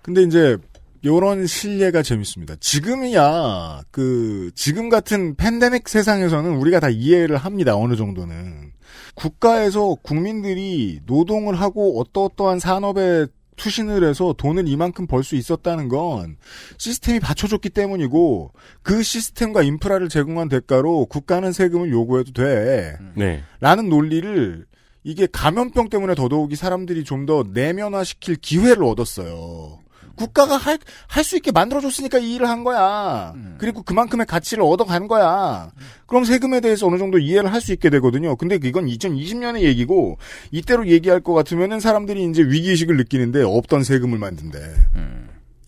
근데 0.02 0.22
이제 0.22 0.58
요런 1.04 1.46
실례가 1.46 2.02
재밌습니다. 2.02 2.56
지금이야 2.60 3.82
그 3.90 4.50
지금 4.54 4.88
같은 4.88 5.36
팬데믹 5.36 5.88
세상에서는 5.88 6.56
우리가 6.56 6.80
다 6.80 6.88
이해를 6.88 7.36
합니다. 7.36 7.76
어느 7.76 7.94
정도는 7.94 8.72
국가에서 9.14 9.96
국민들이 10.02 11.00
노동을 11.06 11.60
하고 11.60 12.00
어떠어떠한 12.00 12.58
산업에 12.58 13.26
투신을 13.56 14.04
해서 14.04 14.34
돈을 14.36 14.68
이만큼 14.68 15.06
벌 15.06 15.22
수 15.24 15.36
있었다는 15.36 15.88
건 15.88 16.36
시스템이 16.78 17.20
받쳐줬기 17.20 17.70
때문이고 17.70 18.52
그 18.82 19.02
시스템과 19.02 19.62
인프라를 19.62 20.08
제공한 20.08 20.48
대가로 20.48 21.06
국가는 21.06 21.50
세금을 21.52 21.90
요구해도 21.90 22.32
돼. 22.32 22.98
네. 23.16 23.42
라는 23.60 23.88
논리를 23.88 24.66
이게 25.02 25.26
감염병 25.30 25.88
때문에 25.90 26.14
더더욱이 26.14 26.56
사람들이 26.56 27.04
좀 27.04 27.26
더 27.26 27.44
내면화시킬 27.52 28.36
기회를 28.36 28.84
얻었어요. 28.84 29.78
국가가 30.16 30.56
할, 30.56 30.78
할수 31.06 31.36
있게 31.36 31.50
만들어줬으니까 31.52 32.18
이 32.18 32.34
일을 32.34 32.48
한 32.48 32.64
거야. 32.64 33.32
그리고 33.58 33.82
그만큼의 33.82 34.26
가치를 34.26 34.62
얻어간 34.64 35.08
거야. 35.08 35.70
그럼 36.06 36.24
세금에 36.24 36.60
대해서 36.60 36.86
어느 36.86 36.98
정도 36.98 37.18
이해를 37.18 37.52
할 37.52 37.60
수 37.60 37.72
있게 37.72 37.88
되거든요. 37.90 38.36
근데 38.36 38.58
이건 38.62 38.86
2020년의 38.86 39.62
얘기고, 39.62 40.18
이때로 40.50 40.86
얘기할 40.88 41.20
것 41.20 41.32
같으면은 41.32 41.80
사람들이 41.80 42.24
이제 42.30 42.42
위기의식을 42.42 42.96
느끼는데 42.98 43.42
없던 43.42 43.84
세금을 43.84 44.18
만든대. 44.18 44.58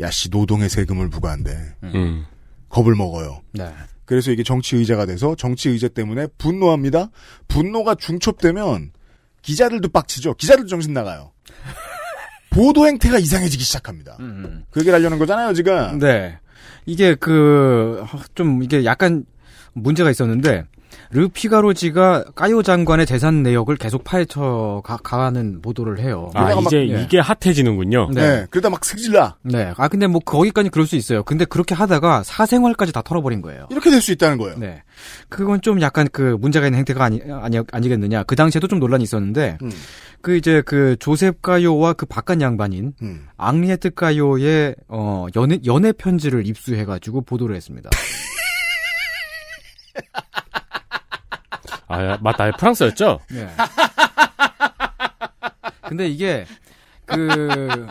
야, 0.00 0.10
씨, 0.10 0.28
노동의 0.30 0.68
세금을 0.68 1.08
부과한대. 1.08 1.56
음. 1.84 2.26
겁을 2.68 2.94
먹어요. 2.94 3.40
네. 3.52 3.72
그래서 4.04 4.30
이게 4.30 4.42
정치 4.42 4.76
의제가 4.76 5.06
돼서 5.06 5.34
정치 5.36 5.70
의제 5.70 5.88
때문에 5.88 6.26
분노합니다. 6.38 7.10
분노가 7.48 7.94
중첩되면 7.94 8.92
기자들도 9.42 9.88
빡치죠. 9.88 10.34
기자들도 10.34 10.68
정신 10.68 10.92
나가요. 10.92 11.32
보도 12.56 12.86
행태가 12.86 13.18
이상해지기 13.18 13.62
시작합니다. 13.62 14.16
그 14.70 14.80
얘기를 14.80 14.94
하려는 14.98 15.18
거잖아요, 15.18 15.52
지금. 15.52 15.98
네. 15.98 16.38
이게 16.86 17.14
그, 17.14 18.02
좀 18.34 18.62
이게 18.62 18.84
약간 18.84 19.24
문제가 19.74 20.10
있었는데, 20.10 20.64
르피가로지가 21.10 22.24
까요 22.34 22.62
장관의 22.62 23.04
재산 23.04 23.42
내역을 23.42 23.76
계속 23.76 24.02
파헤쳐 24.04 24.80
가, 24.84 24.96
가는 24.96 25.60
보도를 25.60 25.98
해요. 26.00 26.30
아, 26.34 26.52
이제 26.54 26.88
예. 26.88 27.02
이게 27.02 27.18
핫해지는군요. 27.18 28.10
네. 28.14 28.46
그러다 28.50 28.70
막 28.70 28.84
승질나. 28.84 29.36
네. 29.42 29.72
아, 29.76 29.88
근데 29.88 30.06
뭐 30.06 30.20
거기까지 30.24 30.70
그럴 30.70 30.86
수 30.86 30.96
있어요. 30.96 31.22
근데 31.22 31.44
그렇게 31.44 31.74
하다가 31.74 32.22
사생활까지 32.22 32.92
다 32.92 33.02
털어버린 33.02 33.42
거예요. 33.42 33.66
이렇게 33.70 33.90
될 33.90 34.00
수 34.06 34.12
있다는 34.12 34.38
거예요. 34.38 34.56
네. 34.58 34.82
그건 35.28 35.60
좀 35.60 35.80
약간 35.80 36.06
그 36.12 36.36
문제가 36.40 36.66
있는 36.66 36.78
행태가 36.78 37.04
아니, 37.04 37.20
아니, 37.28 37.58
아니겠느냐. 37.72 38.22
그 38.22 38.36
당시에도 38.36 38.68
좀 38.68 38.78
논란이 38.78 39.02
있었는데, 39.02 39.58
음. 39.62 39.70
그 40.22 40.36
이제 40.36 40.62
그 40.64 40.96
조셉 41.00 41.42
가요와 41.42 41.94
그 41.94 42.06
바깥 42.06 42.40
양반인, 42.40 42.94
음. 43.02 43.26
앙리에트 43.36 43.90
가요의, 43.94 44.76
어, 44.88 45.26
연애, 45.36 45.58
연애 45.66 45.92
편지를 45.92 46.46
입수해가지고 46.46 47.22
보도를 47.22 47.56
했습니다. 47.56 47.90
아, 51.88 52.18
맞다. 52.20 52.50
프랑스였죠? 52.52 53.20
네. 53.30 53.48
근데 55.88 56.08
이게 56.08 56.44
그 57.04 57.86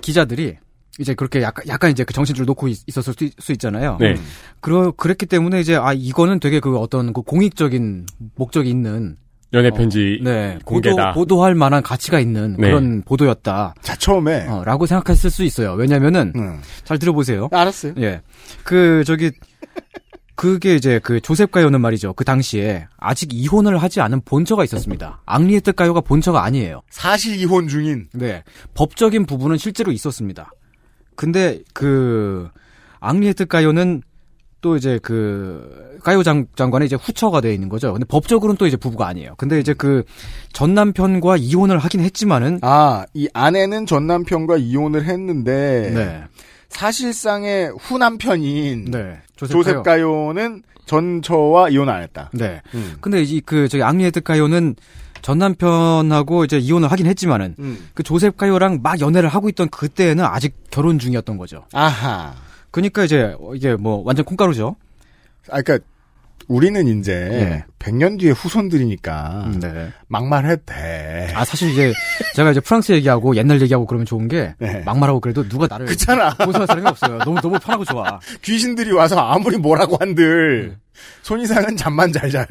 기자들이 0.00 0.56
이제 0.98 1.14
그렇게 1.14 1.40
약간 1.40 1.64
약간 1.68 1.90
이제 1.90 2.04
그 2.04 2.12
정신줄 2.12 2.44
놓고 2.44 2.68
있, 2.68 2.78
었을 2.96 3.14
수, 3.14 3.30
수 3.38 3.52
있잖아요. 3.52 3.96
네. 3.98 4.16
그러 4.60 4.90
그랬기 4.90 5.26
때문에 5.26 5.60
이제 5.60 5.76
아 5.76 5.92
이거는 5.92 6.40
되게 6.40 6.60
그 6.60 6.76
어떤 6.78 7.12
그 7.12 7.22
공익적인 7.22 8.06
목적이 8.34 8.70
있는 8.70 9.16
연애 9.54 9.70
편지 9.70 10.20
네 10.22 10.58
공개다. 10.64 11.12
보도, 11.12 11.20
보도 11.36 11.44
할 11.44 11.54
만한 11.54 11.82
가치가 11.82 12.20
있는 12.20 12.56
네. 12.58 12.68
그런 12.68 13.02
보도였다. 13.02 13.74
자 13.80 13.96
처음에 13.96 14.46
어, 14.48 14.64
라고 14.64 14.86
생각했을 14.86 15.30
수 15.30 15.44
있어요. 15.44 15.72
왜냐면은 15.74 16.32
잘 16.84 16.98
들어보세요. 16.98 17.48
알았어요. 17.52 17.94
예. 17.98 18.20
그 18.64 19.02
저기 19.06 19.30
그게 20.42 20.74
이제 20.74 20.98
그 21.00 21.20
조셉 21.20 21.52
가요는 21.52 21.80
말이죠. 21.80 22.14
그 22.14 22.24
당시에 22.24 22.88
아직 22.98 23.32
이혼을 23.32 23.78
하지 23.78 24.00
않은 24.00 24.22
본처가 24.24 24.64
있었습니다. 24.64 25.22
앙리에트 25.24 25.70
가요가 25.70 26.00
본처가 26.00 26.42
아니에요. 26.42 26.82
사실 26.90 27.36
이혼 27.38 27.68
중인. 27.68 28.08
네. 28.12 28.42
법적인 28.74 29.26
부분은 29.26 29.56
실제로 29.56 29.92
있었습니다. 29.92 30.50
근데 31.14 31.60
그 31.72 32.48
앙리에트 32.98 33.46
까요는 33.46 34.02
또 34.62 34.74
이제 34.76 34.98
그 35.00 36.00
까요 36.02 36.24
장, 36.24 36.46
장관의 36.56 36.86
이제 36.86 36.96
후처가 36.96 37.40
돼 37.40 37.54
있는 37.54 37.68
거죠. 37.68 37.92
근데 37.92 38.04
법적으로는 38.04 38.56
또 38.56 38.66
이제 38.66 38.76
부부가 38.76 39.06
아니에요. 39.06 39.36
근데 39.36 39.60
이제 39.60 39.72
그 39.74 40.02
전 40.52 40.74
남편과 40.74 41.36
이혼을 41.36 41.78
하긴 41.78 42.00
했지만은 42.00 42.58
아, 42.62 43.04
이 43.14 43.28
아내는 43.32 43.86
전 43.86 44.08
남편과 44.08 44.56
이혼을 44.56 45.04
했는데 45.04 45.90
네. 45.94 46.24
사실상의 46.72 47.72
후 47.78 47.98
남편인 47.98 48.86
네. 48.90 49.18
조셉 49.36 49.82
가요. 49.82 49.82
가요 49.82 50.32
는 50.32 50.62
전처와 50.86 51.68
이혼 51.68 51.88
안 51.88 52.02
했다. 52.02 52.30
네. 52.32 52.60
음. 52.74 52.96
근데 53.00 53.22
이그 53.22 53.68
저기 53.68 53.82
앙리에트 53.82 54.20
까요는 54.22 54.74
전 55.22 55.38
남편하고 55.38 56.44
이제 56.44 56.58
이혼을 56.58 56.90
하긴 56.90 57.06
했지만은 57.06 57.54
음. 57.58 57.88
그 57.94 58.02
조셉 58.02 58.36
가요랑 58.36 58.80
막 58.82 59.00
연애를 59.00 59.28
하고 59.28 59.48
있던 59.48 59.68
그때는 59.68 60.24
아직 60.24 60.56
결혼 60.70 60.98
중이었던 60.98 61.38
거죠. 61.38 61.64
아하. 61.72 62.34
그러니까 62.72 63.04
이제 63.04 63.36
이게 63.54 63.76
뭐 63.76 64.02
완전 64.04 64.24
콩가루죠. 64.24 64.76
아, 65.50 65.62
그니까, 65.62 65.84
우리는 66.48 66.86
이제, 66.98 67.14
네. 67.14 67.64
100년 67.82 68.18
뒤에 68.18 68.30
후손들이니까, 68.30 69.50
네. 69.60 69.92
막말해도 70.08 70.62
돼. 70.66 71.32
아 71.34 71.44
사실 71.44 71.70
이제 71.70 71.92
제가 72.34 72.52
이제 72.52 72.60
프랑스 72.60 72.92
얘기하고 72.92 73.34
옛날 73.36 73.60
얘기하고 73.60 73.86
그러면 73.86 74.06
좋은 74.06 74.28
게 74.28 74.54
네. 74.58 74.82
막말하고 74.84 75.20
그래도 75.20 75.46
누가 75.48 75.66
나를 75.68 75.86
그렇잖아. 75.86 76.34
고소할 76.36 76.66
사람이 76.66 76.86
없어요. 76.86 77.18
너무 77.18 77.40
너무 77.40 77.58
편하고 77.58 77.84
좋아. 77.84 78.20
귀신들이 78.42 78.92
와서 78.92 79.18
아무리 79.18 79.56
뭐라고 79.56 79.96
한들, 79.98 80.68
네. 80.70 80.76
손이상은 81.22 81.76
잠만 81.76 82.12
잘 82.12 82.30
자요. 82.30 82.46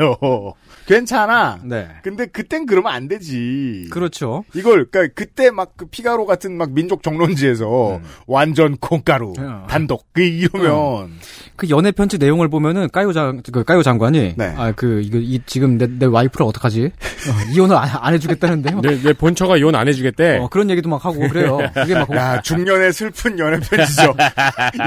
괜찮아. 0.88 1.60
네. 1.64 1.88
근데 2.04 2.26
그땐 2.26 2.66
그러면 2.66 2.92
안 2.92 3.08
되지. 3.08 3.88
그렇죠. 3.92 4.44
이걸, 4.56 4.90
그니까, 4.90 5.14
그때 5.16 5.52
막 5.52 5.72
그 5.78 5.86
피가로 5.86 6.26
같은 6.26 6.58
막 6.58 6.72
민족 6.74 7.02
정론지에서 7.04 8.02
완전 8.28 8.76
콩가루, 8.78 9.34
음. 9.38 9.46
어. 9.48 9.68
단독, 9.70 10.06
그 10.12 10.22
이러면, 10.22 11.12
그 11.56 11.70
연애 11.70 11.92
편지 11.92 12.18
내용을 12.18 12.50
보면은 12.50 12.90
까요 12.90 13.14
장, 13.14 13.42
그 13.52 13.64
까요 13.64 13.84
장관이 13.84 14.34
네. 14.36 14.54
아그 14.58 15.02
이거 15.06 15.18
이 15.22 15.40
지금 15.46 15.78
내, 15.78 15.88
내 15.88 16.06
와이프를 16.06 16.46
어떡하지? 16.46 16.86
어, 16.86 17.54
이혼을 17.54 17.76
안, 17.76 17.90
안 17.90 18.14
해주겠다는데 18.14 18.72
막, 18.72 18.82
내, 18.82 19.02
내 19.02 19.14
본처가 19.14 19.58
이혼 19.58 19.76
안 19.76 19.88
해주겠대. 19.88 20.38
어, 20.38 20.48
그런 20.50 20.70
얘기도 20.70 20.90
막 20.90 21.06
하고 21.06 21.20
그래요. 21.30 21.60
그게 21.74 21.94
막 21.94 22.12
야, 22.16 22.42
중년의 22.42 22.94
슬픈 22.94 23.38
연애 23.40 23.60
편지죠. 23.60 24.16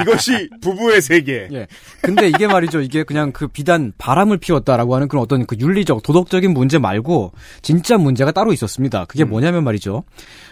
이것이 0.02 0.50
부부의 0.60 1.00
세계. 1.00 1.48
예. 1.52 1.66
근데 2.02 2.28
이게 2.28 2.46
말이죠. 2.46 2.80
이게 2.80 3.02
그냥 3.04 3.32
그 3.32 3.48
비단 3.48 3.92
바람을 3.98 4.38
피웠다라고 4.38 4.94
하는 4.94 5.08
그런 5.08 5.22
어떤 5.22 5.46
그 5.46 5.56
윤리적, 5.58 6.02
도덕적인 6.02 6.52
문제 6.52 6.78
말고 6.78 7.32
진짜 7.62 7.96
문제가 7.96 8.32
따로 8.32 8.52
있었습니다. 8.52 9.04
그게 9.06 9.24
뭐냐면 9.24 9.64
말이죠. 9.64 10.04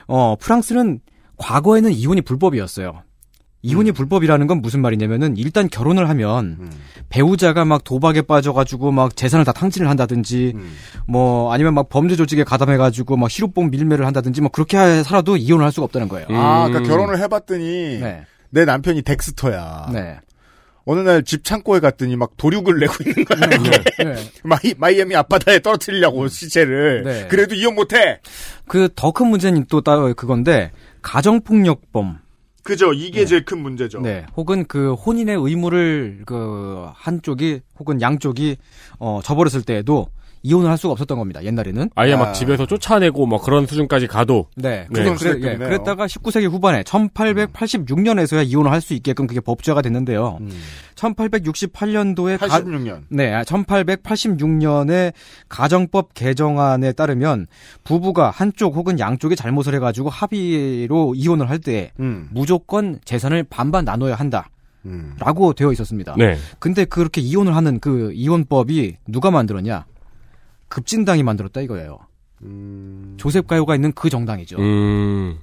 어, 0.07 0.37
프랑스는 0.41 1.01
과거에는 1.37 1.93
이혼이 1.93 2.23
불법이었어요. 2.23 3.03
이혼이 3.63 3.93
불법이라는 3.93 4.47
건 4.49 4.61
무슨 4.61 4.81
말이냐면은 4.83 5.37
일단 5.37 5.69
결혼을 5.69 6.09
하면 6.09 6.71
배우자가 7.09 7.65
막 7.65 7.85
도박에 7.85 8.23
빠져가지고 8.23 8.91
막 8.91 9.17
재산을 9.17 9.45
다 9.45 9.53
탕진을 9.53 9.89
한다든지 9.89 10.55
뭐 11.07 11.53
아니면 11.53 11.75
막 11.75 11.89
범죄 11.89 12.17
조직에 12.17 12.43
가담해가지고 12.43 13.17
막 13.17 13.31
시루뽕 13.31 13.71
밀매를 13.71 14.05
한다든지 14.05 14.41
뭐 14.41 14.51
그렇게 14.51 15.03
살아도 15.05 15.37
이혼을 15.37 15.65
할 15.65 15.71
수가 15.73 15.85
없다는 15.85 16.09
거예요. 16.09 16.27
아, 16.31 16.69
그니까 16.69 16.83
결혼을 16.89 17.19
해봤더니, 17.21 17.99
네. 18.01 18.25
내 18.51 18.65
남편이 18.65 19.03
덱스터야. 19.03 19.91
네. 19.93 20.19
어느 20.85 20.99
날 21.01 21.23
집 21.23 21.45
창고에 21.45 21.79
갔더니 21.79 22.17
막 22.17 22.33
도륙을 22.37 22.81
내고 22.81 22.95
있는 23.07 23.25
거야. 23.25 23.39
이게. 23.61 24.05
네. 24.05 24.15
마이, 24.43 24.75
마이애미 24.77 25.15
앞바다에 25.15 25.61
떨어뜨리려고 25.61 26.27
시체를. 26.27 27.03
네. 27.05 27.27
그래도 27.29 27.55
이혼 27.55 27.77
못해. 27.77 28.19
그 28.67 28.89
더 28.97 29.13
큰 29.13 29.29
문제는 29.29 29.67
또 29.71 29.81
따로 29.83 30.13
그건데 30.15 30.73
가정폭력범 31.03 32.19
그죠. 32.63 32.93
이게 32.93 33.25
제일 33.27 33.45
큰 33.45 33.59
문제죠. 33.59 34.01
네. 34.01 34.25
혹은 34.37 34.65
그 34.67 34.95
혼인의 34.95 35.37
의무를 35.37 36.23
그 36.27 36.87
한쪽이 36.95 37.61
혹은 37.79 38.01
양쪽이 38.01 38.57
어 38.99 39.21
저버렸을 39.23 39.63
때에도 39.63 40.09
이혼을 40.43 40.69
할 40.71 40.77
수가 40.77 40.93
없었던 40.93 41.19
겁니다. 41.19 41.43
옛날에는. 41.43 41.91
아예 41.95 42.13
아. 42.13 42.17
막 42.17 42.33
집에서 42.33 42.67
쫓아내고 42.67 43.27
뭐 43.27 43.41
그런 43.41 43.67
수준까지 43.67 44.07
가도 44.07 44.47
네. 44.57 44.87
네. 44.91 45.15
그래, 45.15 45.53
예. 45.53 45.57
그랬다가 45.57 46.07
19세기 46.07 46.51
후반에 46.51 46.83
1886년에서야 46.83 48.47
이혼을 48.47 48.71
할 48.71 48.83
수 48.83 48.95
있게끔 48.95 49.27
그게 49.29 49.39
법제화가 49.41 49.81
됐는데요. 49.81 50.39
1868년도에 50.97 52.39
86년. 52.39 53.03
네, 53.09 53.31
1886년에 53.43 55.13
가정법 55.49 56.15
개정안에 56.15 56.93
따르면 56.93 57.47
부부가 57.85 58.31
한쪽 58.31 58.75
혹은 58.77 58.99
양쪽이 58.99 59.37
잘못을 59.37 59.75
해가지고 59.77 60.11
합의로 60.11 61.15
이혼을 61.15 61.49
할때 61.49 61.93
음. 62.01 62.29
무조건 62.33 62.99
재산을 63.05 63.45
반반 63.49 63.85
나눠야 63.85 64.15
한다. 64.17 64.49
음. 64.85 65.15
라고 65.21 65.53
되어 65.53 65.71
있었습니다. 65.73 66.17
네. 66.19 66.37
근데 66.59 66.85
그렇게 66.85 67.21
이혼을 67.21 67.55
하는 67.55 67.79
그 67.79 68.11
이혼법이 68.15 68.97
누가 69.07 69.31
만들었냐? 69.31 69.85
급진당이 70.73 71.23
만들었다 71.23 71.61
이거예요. 71.61 71.99
음. 72.43 73.15
조셉 73.19 73.47
가요가 73.47 73.75
있는 73.75 73.93
그 73.93 74.09
정당이죠. 74.09 74.57
음. 74.59 75.39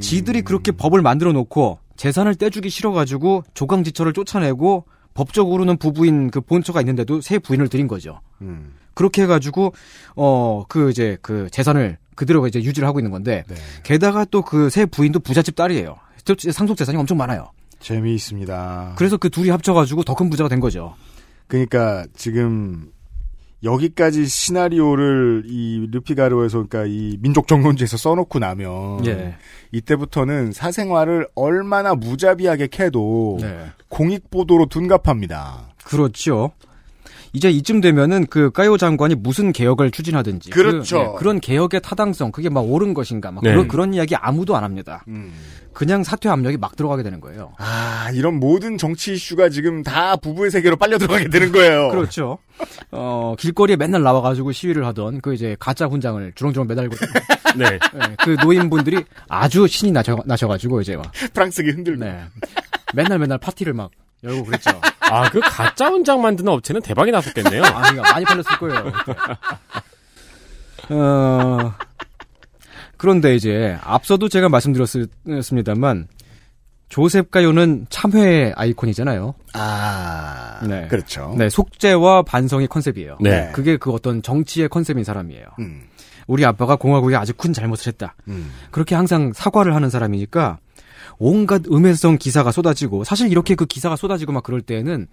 지들이 0.00 0.42
그렇게 0.42 0.72
법을 0.72 1.02
만들어 1.02 1.32
놓고 1.32 1.78
재산을 1.96 2.34
떼주기 2.34 2.70
싫어가지고 2.70 3.44
조강지처를 3.54 4.14
쫓아내고 4.14 4.86
법적으로는 5.14 5.76
부부인 5.76 6.30
그 6.30 6.40
본처가 6.40 6.80
있는데도 6.80 7.20
새 7.20 7.38
부인을 7.38 7.68
들인 7.68 7.86
거죠. 7.88 8.20
음. 8.40 8.72
그렇게 8.94 9.22
해가지고 9.22 9.74
어 10.16 10.64
그 10.68 10.90
이제 10.90 11.18
그 11.20 11.48
재산을 11.50 11.98
그대로 12.16 12.46
이제 12.46 12.62
유지를 12.62 12.88
하고 12.88 13.00
있는 13.00 13.10
건데 13.10 13.44
네. 13.48 13.54
게다가 13.82 14.24
또 14.24 14.42
그 14.42 14.70
새 14.70 14.86
부인도 14.86 15.20
부잣집 15.20 15.56
딸이에요. 15.56 15.96
또 16.24 16.34
상속 16.52 16.76
재산이 16.76 16.96
엄청 16.98 17.16
많아요. 17.18 17.50
재미있습니다. 17.80 18.94
그래서 18.96 19.16
그 19.18 19.28
둘이 19.30 19.50
합쳐가지고 19.50 20.02
더 20.04 20.14
큰 20.14 20.30
부자가 20.30 20.48
된 20.48 20.58
거죠. 20.60 20.94
그러니까 21.48 22.06
지금 22.14 22.90
여기까지 23.62 24.26
시나리오를 24.26 25.44
이 25.46 25.86
르피가르에서 25.90 26.66
그러니까 26.66 26.84
이 26.86 27.18
민족 27.20 27.46
정론지에서 27.46 27.96
써놓고 27.96 28.38
나면 28.38 29.06
예. 29.06 29.34
이때부터는 29.72 30.52
사생활을 30.52 31.28
얼마나 31.34 31.94
무자비하게 31.94 32.68
캐도 32.68 33.38
네. 33.40 33.66
공익 33.88 34.30
보도로 34.30 34.66
둔갑합니다. 34.66 35.74
그렇죠. 35.84 36.52
이제 37.32 37.50
이쯤 37.50 37.80
되면은 37.80 38.26
그 38.26 38.50
까요 38.50 38.76
장관이 38.76 39.14
무슨 39.16 39.52
개혁을 39.52 39.90
추진하든지 39.90 40.50
그렇죠. 40.50 41.14
그, 41.14 41.24
런 41.24 41.40
개혁의 41.40 41.80
타당성 41.80 42.32
그게 42.32 42.48
막 42.48 42.60
옳은 42.60 42.94
것인가 42.94 43.30
막 43.30 43.42
네. 43.44 43.50
그런 43.50 43.68
그런 43.68 43.94
이야기 43.94 44.16
아무도 44.16 44.56
안 44.56 44.64
합니다. 44.64 45.04
음. 45.08 45.32
그냥 45.72 46.02
사퇴 46.02 46.28
압력이 46.28 46.56
막 46.56 46.74
들어가게 46.74 47.02
되는 47.02 47.20
거예요. 47.20 47.52
아 47.58 48.10
이런 48.12 48.40
모든 48.40 48.76
정치 48.76 49.12
이슈가 49.14 49.48
지금 49.48 49.82
다 49.82 50.16
부부의 50.16 50.50
세계로 50.50 50.76
빨려 50.76 50.98
들어가게 50.98 51.28
되는 51.28 51.52
거예요. 51.52 51.90
그렇죠. 51.90 52.38
어 52.90 53.34
길거리에 53.38 53.76
맨날 53.76 54.02
나와가지고 54.02 54.52
시위를 54.52 54.84
하던 54.86 55.20
그 55.20 55.32
이제 55.32 55.56
가짜 55.60 55.86
훈장을 55.86 56.32
주렁주렁 56.34 56.66
매달고 56.66 56.96
네. 57.56 57.64
예, 57.66 58.16
그 58.24 58.36
노인분들이 58.42 59.04
아주 59.28 59.66
신이 59.66 59.92
나셔 59.92 60.18
나셔가지고 60.24 60.80
이제 60.80 60.96
막 60.96 61.10
프랑스기 61.32 61.70
흔들고. 61.70 62.04
네. 62.04 62.24
맨날 62.94 63.18
맨날 63.18 63.38
파티를 63.38 63.72
막 63.72 63.90
열고 64.24 64.44
그랬죠. 64.44 64.70
아, 65.10 65.28
그 65.30 65.40
가짜 65.40 65.88
훈장 65.88 66.22
만드는 66.22 66.52
업체는 66.52 66.82
대박이 66.82 67.10
났었겠네요. 67.10 67.62
아, 67.64 67.82
그러니까 67.82 68.12
많이 68.12 68.24
팔렸을 68.24 68.58
거예요. 68.58 68.92
어, 70.90 71.72
그런데 72.96 73.34
이제 73.34 73.78
앞서도 73.82 74.28
제가 74.28 74.48
말씀드렸습니다만 74.48 76.08
조셉 76.88 77.30
가요는 77.30 77.86
참회의 77.88 78.52
아이콘이잖아요. 78.56 79.34
아 79.54 80.60
네. 80.66 80.88
그렇죠. 80.88 81.34
네, 81.38 81.48
속죄와 81.48 82.22
반성의 82.22 82.66
컨셉이에요. 82.66 83.18
네. 83.20 83.50
그게 83.54 83.76
그 83.76 83.92
어떤 83.92 84.22
정치의 84.22 84.68
컨셉인 84.68 85.04
사람이에요. 85.04 85.46
음, 85.60 85.84
우리 86.26 86.44
아빠가 86.44 86.76
공화국에 86.76 87.14
아주 87.14 87.32
큰 87.32 87.52
잘못을 87.52 87.92
했다. 87.92 88.16
음. 88.26 88.50
그렇게 88.72 88.96
항상 88.96 89.32
사과를 89.32 89.74
하는 89.74 89.88
사람이니까 89.88 90.58
온갖 91.22 91.62
음해성 91.70 92.16
기사가 92.18 92.50
쏟아지고 92.50 93.04
사실 93.04 93.30
이렇게 93.30 93.54
그 93.54 93.66
기사가 93.66 93.94
쏟아지고 93.94 94.32
막 94.32 94.42
그럴 94.42 94.62
때에는 94.62 95.06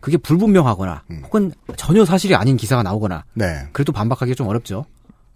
그게 0.00 0.16
불분명하거나 0.16 1.04
음. 1.10 1.22
혹은 1.24 1.52
전혀 1.76 2.04
사실이 2.04 2.34
아닌 2.34 2.56
기사가 2.56 2.82
나오거나 2.82 3.24
네 3.34 3.68
그래도 3.72 3.92
반박하기 3.92 4.34
좀 4.34 4.48
어렵죠. 4.48 4.84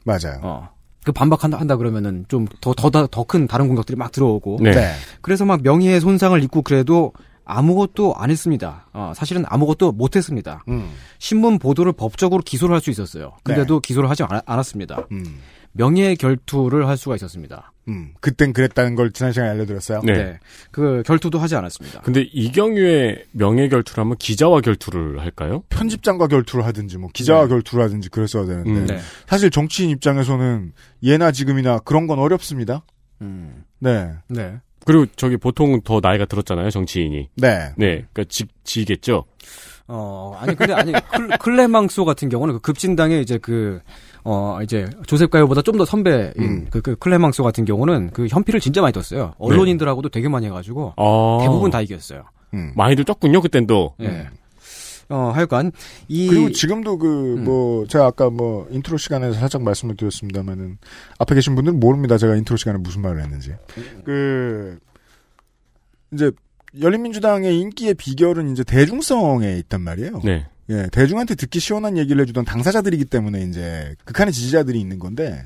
맞아요. 0.05 0.41
어. 0.43 0.69
그 1.05 1.13
반박한다 1.13 1.59
한다 1.59 1.77
그러면은 1.77 2.25
좀 2.29 2.47
더 2.61 2.75
더 2.75 2.91
더 2.91 3.25
큰 3.25 3.47
다른 3.47 3.69
공격들이 3.69 3.97
막 3.97 4.11
들어오고 4.11 4.59
네. 4.61 4.73
네. 4.73 4.93
그래서 5.23 5.45
막 5.45 5.63
명예의 5.63 6.01
손상을 6.01 6.43
입고 6.43 6.63
그래도 6.63 7.13
아무것도 7.45 8.17
안 8.17 8.29
했습니다. 8.31 8.87
어, 8.93 9.13
사실은 9.15 9.45
아무것도 9.47 9.93
못 9.93 10.17
했습니다. 10.17 10.65
음, 10.69 10.91
신문 11.21 11.61
보도를 11.61 11.93
법적으로 11.93 12.43
기소를 12.43 12.75
할 12.75 12.81
수 12.81 12.91
있었어요. 12.91 13.35
근데도 13.45 13.79
기소를 13.79 14.11
하지 14.11 14.25
않, 14.25 14.41
않았습니다. 14.45 15.07
음, 15.13 15.39
명예의 15.77 16.17
결투를 16.17 16.89
할 16.89 16.97
수가 16.97 17.15
있었습니다. 17.17 17.73
음. 17.89 18.15
그땐 18.21 18.53
그랬다는 18.53 18.97
걸 18.97 19.13
지난 19.13 19.33
시간에 19.33 19.51
알려드렸어요. 19.51 20.01
네. 20.05 20.39
그 20.71 21.03
결투도 21.07 21.39
하지 21.39 21.55
않았습니다. 21.55 22.01
근데 22.01 22.23
이경유의 22.33 23.27
명예 23.33 23.69
결투를 23.69 24.03
하면 24.03 24.17
기자와 24.17 24.61
결투를 24.61 25.21
할까요? 25.21 25.63
편집장과 25.69 26.27
결투를 26.27 26.65
하든지 26.65 26.99
뭐 26.99 27.11
기자와 27.13 27.43
네. 27.43 27.49
결투를 27.49 27.85
하든지 27.85 28.09
그랬어야 28.09 28.45
되는데 28.47 28.71
음. 28.71 28.87
네. 28.87 28.99
사실 29.27 29.51
정치인 29.51 29.91
입장에서는 29.91 30.73
예나 31.03 31.31
지금이나 31.31 31.79
그런 31.81 32.07
건 32.07 32.19
어렵습니다. 32.19 32.85
음. 33.23 33.65
네. 33.79 34.13
네. 34.29 34.59
그리고 34.85 35.07
저기 35.17 35.37
보통 35.37 35.81
더 35.83 36.01
나이가 36.01 36.25
들었잖아요, 36.25 36.71
정치인이. 36.71 37.31
네. 37.37 37.73
네. 37.77 38.07
그니까 38.13 38.25
지, 38.29 38.45
지겠죠? 38.63 39.25
어, 39.89 40.37
아니, 40.41 40.55
근데, 40.55 40.73
아니, 40.75 40.93
클, 40.93 41.29
클레망소 41.39 42.05
같은 42.05 42.29
경우는 42.29 42.55
그 42.55 42.61
급진당의 42.61 43.23
이제 43.23 43.39
그, 43.39 43.81
어, 44.29 44.59
이제, 44.63 44.89
조셉 45.07 45.31
가요보다 45.31 45.63
좀 45.63 45.77
더 45.77 45.85
선배인 45.85 46.33
음. 46.39 46.67
그, 46.71 46.81
그 46.81 46.97
클레망소 46.97 47.43
같은 47.43 47.65
경우는 47.65 48.11
그 48.13 48.27
현피를 48.27 48.61
진짜 48.61 48.81
많이 48.81 48.93
떴어요. 48.93 49.35
언론인들하고도 49.39 50.09
되게 50.09 50.29
많이 50.29 50.47
해가지고, 50.47 50.95
아. 50.97 51.39
대부분 51.43 51.71
다 51.71 51.81
이겼어요. 51.81 52.25
음. 52.55 52.73
많이들 52.75 53.05
떴군요, 53.05 53.41
그땐 53.41 53.67
또. 53.67 53.95
예. 54.01 54.27
어, 55.09 55.31
하여간, 55.35 55.71
이. 56.09 56.29
그리고 56.29 56.51
지금도 56.51 56.99
그, 56.99 57.07
뭐, 57.39 57.87
제가 57.87 58.07
아까 58.07 58.29
뭐, 58.29 58.67
인트로 58.71 58.97
시간에서 58.97 59.39
살짝 59.39 59.63
말씀을 59.63 59.97
드렸습니다만은, 59.97 60.79
앞에 61.19 61.35
계신 61.35 61.55
분들은 61.55 61.79
모릅니다. 61.79 62.19
제가 62.19 62.35
인트로 62.37 62.57
시간에 62.57 62.79
무슨 62.79 63.03
말을 63.03 63.23
했는지. 63.23 63.55
그, 64.05 64.79
이제, 66.13 66.33
열린민주당의 66.81 67.59
인기의 67.61 67.95
비결은 67.95 68.51
이제 68.51 68.65
대중성에 68.65 69.57
있단 69.59 69.81
말이에요. 69.83 70.21
네. 70.25 70.47
예, 70.71 70.89
대중한테 70.91 71.35
듣기 71.37 71.61
시원한 71.61 71.97
얘기를 71.97 72.21
해주던 72.23 72.45
당사자들이기 72.45 73.05
때문에 73.07 73.43
이제, 73.43 73.95
극한의 74.05 74.33
지지자들이 74.33 74.81
있는 74.81 74.99
건데, 74.99 75.45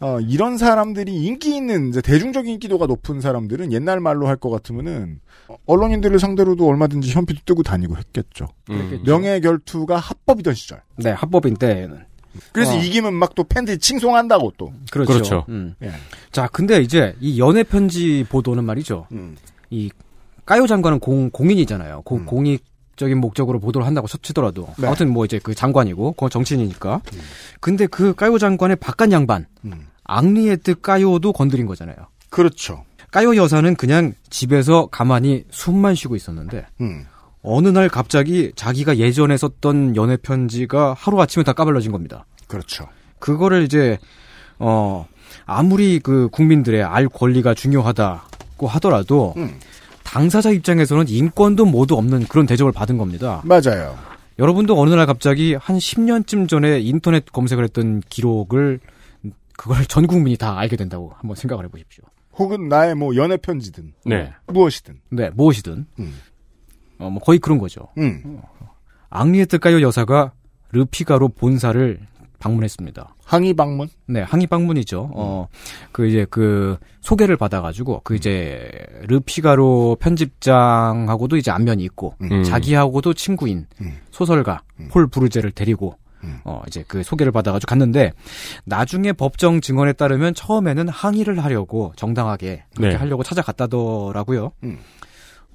어, 0.00 0.18
이런 0.20 0.56
사람들이 0.58 1.14
인기 1.14 1.54
있는, 1.56 1.88
이제 1.88 2.00
대중적인 2.00 2.52
인기도가 2.54 2.86
높은 2.86 3.20
사람들은 3.20 3.72
옛날 3.72 4.00
말로 4.00 4.26
할 4.28 4.36
것 4.36 4.50
같으면은, 4.50 5.20
어, 5.48 5.56
언론인들을 5.66 6.18
상대로도 6.18 6.66
얼마든지 6.66 7.10
현피도 7.12 7.40
뜨고 7.44 7.62
다니고 7.62 7.96
했겠죠. 7.96 8.48
음. 8.70 9.02
명예 9.04 9.40
결투가 9.40 9.96
합법이던 9.98 10.54
시절. 10.54 10.82
네, 10.96 11.10
합법인 11.10 11.54
때는. 11.56 12.04
그래서 12.52 12.74
어. 12.74 12.78
이기면 12.78 13.12
막 13.14 13.34
또 13.34 13.44
팬들이 13.44 13.76
칭송한다고 13.78 14.54
또. 14.56 14.72
그렇죠. 14.90 15.12
그렇죠. 15.12 15.44
음. 15.50 15.74
예. 15.82 15.90
자, 16.30 16.48
근데 16.50 16.80
이제 16.80 17.14
이 17.20 17.38
연애 17.38 17.62
편지 17.62 18.24
보도는 18.28 18.64
말이죠. 18.64 19.06
음. 19.12 19.36
이 19.70 19.90
까요 20.46 20.66
장관은 20.66 20.98
공, 20.98 21.30
공인이잖아요. 21.30 22.02
공, 22.02 22.24
공익 22.24 22.64
적인 22.96 23.18
목적으로 23.18 23.60
보도를 23.60 23.86
한다고 23.86 24.06
치더라도. 24.08 24.68
네. 24.78 24.86
아무튼 24.86 25.10
뭐 25.10 25.24
이제 25.24 25.40
그 25.42 25.54
장관이고, 25.54 26.12
그건 26.12 26.30
정치인이니까. 26.30 27.00
근데 27.60 27.86
그 27.86 28.14
까요 28.14 28.38
장관의 28.38 28.76
바깥 28.76 29.12
양반, 29.12 29.46
음. 29.64 29.86
앙리에트 30.04 30.80
까요도 30.80 31.32
건드린 31.32 31.66
거잖아요. 31.66 31.96
그렇죠. 32.30 32.84
까요 33.10 33.36
여사는 33.36 33.76
그냥 33.76 34.14
집에서 34.30 34.86
가만히 34.86 35.44
숨만 35.50 35.94
쉬고 35.94 36.16
있었는데, 36.16 36.66
음. 36.80 37.06
어느 37.42 37.68
날 37.68 37.88
갑자기 37.88 38.52
자기가 38.54 38.98
예전에 38.98 39.36
썼던 39.36 39.96
연애 39.96 40.16
편지가 40.16 40.94
하루 40.96 41.20
아침에 41.20 41.42
다 41.42 41.52
까발려진 41.52 41.90
겁니다. 41.90 42.24
그렇죠. 42.46 42.86
그거를 43.18 43.62
이제 43.62 43.98
어 44.58 45.06
아무리 45.44 45.98
그 45.98 46.28
국민들의 46.30 46.82
알 46.82 47.08
권리가 47.08 47.54
중요하다고 47.54 48.68
하더라도 48.68 49.34
음. 49.36 49.58
당사자 50.12 50.50
입장에서는 50.50 51.08
인권도 51.08 51.64
모두 51.64 51.94
없는 51.96 52.26
그런 52.26 52.44
대접을 52.44 52.70
받은 52.70 52.98
겁니다. 52.98 53.40
맞아요. 53.46 53.96
여러분도 54.38 54.78
어느 54.78 54.90
날 54.94 55.06
갑자기 55.06 55.54
한 55.54 55.78
10년쯤 55.78 56.48
전에 56.48 56.80
인터넷 56.80 57.24
검색을 57.32 57.64
했던 57.64 58.00
기록을 58.10 58.80
그걸 59.56 59.86
전 59.86 60.06
국민이 60.06 60.36
다 60.36 60.58
알게 60.58 60.76
된다고 60.76 61.12
한번 61.16 61.34
생각을 61.34 61.64
해보십시오. 61.64 62.04
혹은 62.34 62.68
나의 62.68 62.94
뭐 62.94 63.16
연애 63.16 63.38
편지든. 63.38 63.94
네. 64.04 64.32
무엇이든. 64.48 65.00
네, 65.10 65.30
무엇이든 65.30 65.86
음. 65.98 66.14
어, 66.98 67.08
뭐 67.08 67.22
거의 67.22 67.38
그런 67.38 67.56
거죠. 67.56 67.88
음. 67.96 68.38
앙리에트 69.08 69.58
까요 69.60 69.80
여사가 69.80 70.32
르피가로 70.72 71.28
본사를 71.28 72.00
방문했습니다. 72.42 73.14
항의 73.24 73.54
방문? 73.54 73.88
네, 74.06 74.22
항의 74.22 74.48
방문이죠. 74.48 75.10
어, 75.14 75.48
그 75.92 76.08
이제 76.08 76.26
그 76.28 76.76
소개를 77.00 77.36
받아가지고 77.36 78.00
그 78.04 78.16
이제 78.16 78.68
르피가로 79.06 79.96
편집장하고도 80.00 81.36
이제 81.36 81.50
안면이 81.50 81.84
있고 81.84 82.14
음. 82.20 82.42
자기하고도 82.42 83.14
친구인 83.14 83.66
음. 83.80 83.98
소설가 84.10 84.62
폴 84.90 85.06
부르제를 85.06 85.52
데리고 85.52 85.96
어 86.44 86.62
이제 86.68 86.84
그 86.86 87.02
소개를 87.02 87.32
받아가지고 87.32 87.68
갔는데 87.68 88.12
나중에 88.64 89.12
법정 89.12 89.60
증언에 89.60 89.92
따르면 89.92 90.34
처음에는 90.34 90.88
항의를 90.88 91.42
하려고 91.42 91.92
정당하게 91.96 92.64
그렇게 92.76 92.94
네. 92.94 92.96
하려고 92.96 93.22
찾아갔다더라고요. 93.22 94.52
음. 94.62 94.78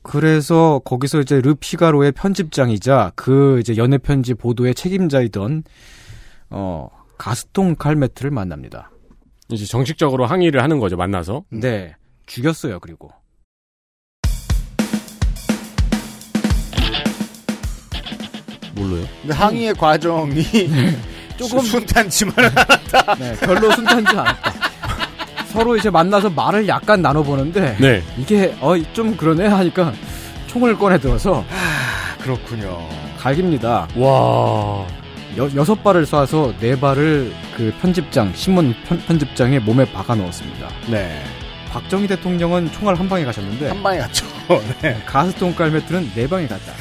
그래서 0.01 0.81
거기서 0.85 1.19
이제 1.19 1.41
르피가로의 1.41 2.13
편집장이자 2.13 3.11
그 3.15 3.59
이제 3.59 3.75
연애 3.77 3.97
편지 3.97 4.33
보도의 4.33 4.73
책임자이던 4.75 5.63
어 6.49 6.89
가스통 7.17 7.75
칼메트를 7.75 8.31
만납니다. 8.31 8.91
이제 9.49 9.65
정식적으로 9.65 10.25
항의를 10.25 10.61
하는 10.61 10.79
거죠, 10.79 10.97
만나서. 10.97 11.43
네, 11.49 11.95
죽였어요. 12.25 12.79
그리고 12.79 13.11
뭘로요? 18.75 19.05
근데 19.21 19.33
항의의 19.33 19.73
과정이 19.73 20.43
조금- 21.37 21.61
순탄치만 21.61 22.33
않았다. 22.37 23.15
네, 23.15 23.33
별로 23.39 23.71
순탄치 23.71 24.15
않았다. 24.15 24.51
서로 25.51 25.75
이제 25.75 25.89
만나서 25.89 26.29
말을 26.29 26.67
약간 26.67 27.01
나눠보는데 27.01 27.77
네. 27.79 28.03
이게 28.17 28.55
어 28.61 28.75
좀 28.93 29.15
그러네 29.17 29.47
하니까 29.47 29.93
총을 30.47 30.77
꺼내 30.77 30.99
들어서 30.99 31.43
그렇군요. 32.21 32.77
갈깁니다. 33.17 33.87
와. 33.95 34.85
여, 35.37 35.47
여섯 35.55 35.83
발을 35.83 36.05
쏴서 36.05 36.55
네 36.59 36.79
발을 36.79 37.31
그 37.55 37.71
편집장 37.79 38.33
신문 38.33 38.73
편, 38.85 38.97
편집장의 38.99 39.59
몸에 39.59 39.85
박아 39.91 40.15
넣었습니다. 40.15 40.69
네. 40.89 41.23
박정희 41.69 42.07
대통령은 42.07 42.71
총알 42.71 42.95
한 42.95 43.07
방에 43.07 43.23
가셨는데 43.23 43.69
한 43.69 43.83
방에 43.83 43.99
갔죠. 43.99 44.25
네. 44.81 44.99
가스통 45.05 45.53
깔메트는 45.53 46.11
네 46.15 46.27
방에 46.27 46.47
갔다. 46.47 46.73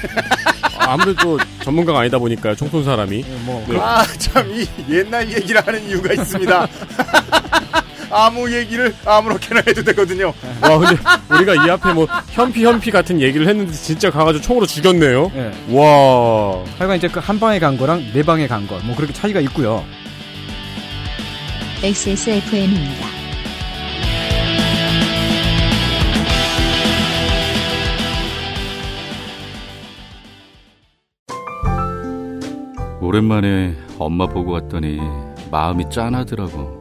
아, 0.78 0.92
아무래도 0.92 1.38
전문가가 1.62 2.00
아니다 2.00 2.18
보니까요, 2.18 2.54
총쏜 2.54 2.84
사람이. 2.84 3.24
뭐 3.44 3.62
네. 3.68 3.78
아, 3.78 4.04
참, 4.18 4.50
이 4.50 4.66
옛날 4.88 5.30
얘기를 5.30 5.60
하는 5.66 5.86
이유가 5.88 6.14
있습니다. 6.14 6.68
아무 8.16 8.50
얘기를 8.52 8.94
아무렇게나 9.04 9.62
해도 9.66 9.82
되거든요. 9.82 10.32
와, 10.62 10.78
근데 10.78 10.96
우리가 11.30 11.66
이 11.66 11.70
앞에 11.70 11.92
뭐 11.92 12.06
현피 12.30 12.64
현피 12.64 12.90
같은 12.90 13.20
얘기를 13.20 13.46
했는데 13.46 13.72
진짜 13.72 14.10
가가지고 14.10 14.42
총으로 14.42 14.66
죽였네요. 14.66 15.30
예. 15.34 15.52
와. 15.76 16.64
하여간 16.78 16.96
이제 16.96 17.08
그 17.08 17.20
한 17.26 17.40
방에 17.40 17.58
간 17.58 17.76
거랑 17.76 18.12
네 18.14 18.22
방에 18.22 18.46
간 18.46 18.66
거, 18.68 18.78
뭐 18.84 18.94
그렇게 18.94 19.12
차이가 19.12 19.40
있고요. 19.40 19.84
XSFM입니다. 21.82 23.06
오랜만에 33.00 33.76
엄마 33.98 34.26
보고 34.26 34.52
왔더니 34.52 34.98
마음이 35.50 35.88
짠하더라고. 35.90 36.80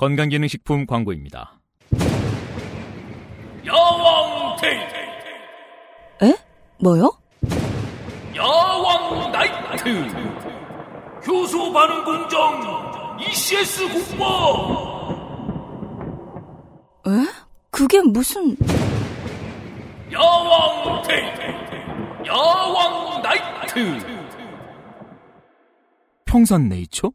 건강기능식품 0.00 0.86
광고입니다. 0.86 1.60
야왕 3.66 4.56
데이트 4.56 4.94
에? 6.24 6.34
뭐요? 6.82 7.12
야왕 8.34 9.30
나이트 9.30 9.90
효소 11.26 11.70
반응 11.74 12.02
공정 12.02 13.18
ECS 13.20 14.16
공모 14.16 14.24
에? 17.06 17.10
그게 17.70 18.00
무슨... 18.00 18.56
야왕 20.10 21.02
데이트 21.02 21.42
야왕 22.26 23.20
나이트 23.20 23.98
평산 26.24 26.70
네이처? 26.70 27.10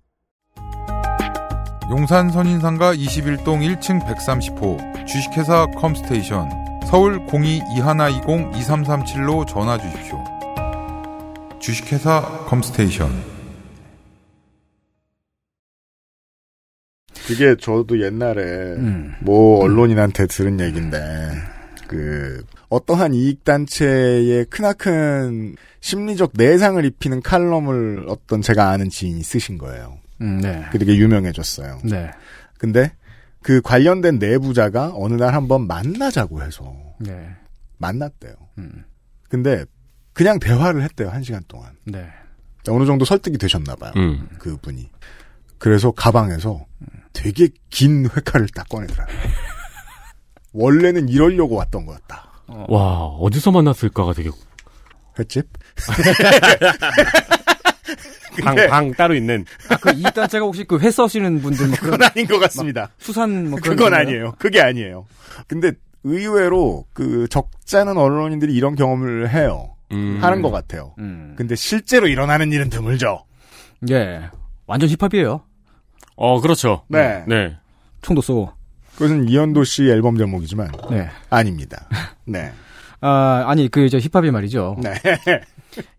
용산 1.91 2.31
선인상가 2.31 2.95
21동 2.95 3.61
1층 3.61 4.03
130호 4.03 5.05
주식회사 5.05 5.67
컴스테이션 5.67 6.49
서울 6.87 7.23
02-2120-2337로 7.27 9.47
전화 9.47 9.77
주십시오. 9.77 10.23
주식회사 11.59 12.45
컴스테이션 12.47 13.11
그게 17.27 17.55
저도 17.55 18.01
옛날에 18.01 18.41
음. 18.43 19.13
뭐 19.21 19.63
언론인한테 19.63 20.25
들은 20.25 20.59
얘기인데 20.59 20.97
그 21.87 22.43
어떠한 22.69 23.13
이익 23.13 23.43
단체의 23.43 24.45
크나큰 24.45 25.55
심리적 25.81 26.31
내상을 26.33 26.83
입히는 26.83 27.21
칼럼을 27.21 28.05
어떤 28.07 28.41
제가 28.41 28.69
아는 28.69 28.89
지인이 28.89 29.21
쓰신 29.21 29.59
거예요. 29.59 29.99
음, 30.21 30.39
네. 30.41 30.65
그 30.71 30.79
되게 30.79 30.95
유명해졌어요. 30.97 31.81
네. 31.83 32.11
근데 32.57 32.91
그 33.41 33.61
관련된 33.61 34.17
내부자가 34.17 34.91
어느 34.95 35.13
날 35.15 35.33
한번 35.33 35.67
만나자고 35.67 36.41
해서 36.41 36.75
네. 36.99 37.29
만났대요. 37.77 38.33
음. 38.57 38.85
근데 39.29 39.65
그냥 40.13 40.39
대화를 40.39 40.81
했대요 40.83 41.09
한 41.09 41.23
시간 41.23 41.41
동안. 41.47 41.71
네. 41.83 42.07
어느 42.69 42.85
정도 42.85 43.05
설득이 43.05 43.37
되셨나 43.37 43.75
봐요. 43.75 43.91
음. 43.97 44.27
그 44.39 44.57
분이. 44.57 44.89
그래서 45.57 45.91
가방에서 45.91 46.65
되게 47.13 47.49
긴 47.69 48.05
회칼을 48.05 48.47
딱 48.49 48.67
꺼내더라고요. 48.69 49.15
원래는 50.53 51.09
이러려고 51.09 51.55
왔던 51.55 51.85
거였다. 51.85 52.31
와, 52.47 53.05
어디서 53.05 53.51
만났을까가 53.51 54.13
되게. 54.13 54.29
횟집? 55.17 55.47
방, 58.43 58.55
방 58.69 58.91
따로 58.93 59.13
있는. 59.15 59.45
아, 59.69 59.77
그 59.77 59.91
이단체가 59.91 60.45
혹시 60.45 60.63
그 60.63 60.77
회 60.79 60.91
써시는 60.91 61.41
분들 61.41 61.67
뭐 61.67 61.77
그건 61.79 62.03
아닌 62.03 62.27
것 62.27 62.39
같습니다. 62.39 62.81
막 62.81 62.91
수산 62.97 63.49
뭐 63.49 63.59
그런 63.59 63.75
그건 63.75 63.91
건가요? 63.91 64.01
아니에요. 64.07 64.33
그게 64.39 64.61
아니에요. 64.61 65.05
근데 65.47 65.71
의외로 66.03 66.85
그 66.93 67.27
적잖은 67.29 67.97
언론인들이 67.97 68.53
이런 68.53 68.75
경험을 68.75 69.29
해요. 69.31 69.71
음. 69.91 70.17
하는 70.21 70.41
것 70.41 70.51
같아요. 70.51 70.93
음. 70.99 71.33
근데 71.37 71.55
실제로 71.55 72.07
일어나는 72.07 72.51
일은 72.51 72.69
드물죠. 72.69 73.23
예. 73.89 74.29
완전 74.67 74.89
힙합이에요. 74.89 75.41
어, 76.15 76.41
그렇죠. 76.41 76.83
네. 76.87 77.23
네. 77.27 77.55
총도 78.01 78.21
쏘고. 78.21 78.51
그것은 78.93 79.27
이현도 79.27 79.63
씨 79.63 79.83
앨범 79.89 80.17
제목이지만 80.17 80.71
네. 80.89 81.09
아닙니다. 81.29 81.87
네. 82.25 82.51
아, 83.01 83.43
아니 83.47 83.67
그 83.69 83.85
이제 83.85 83.99
힙합이 83.99 84.31
말이죠. 84.31 84.77
네. 84.81 84.93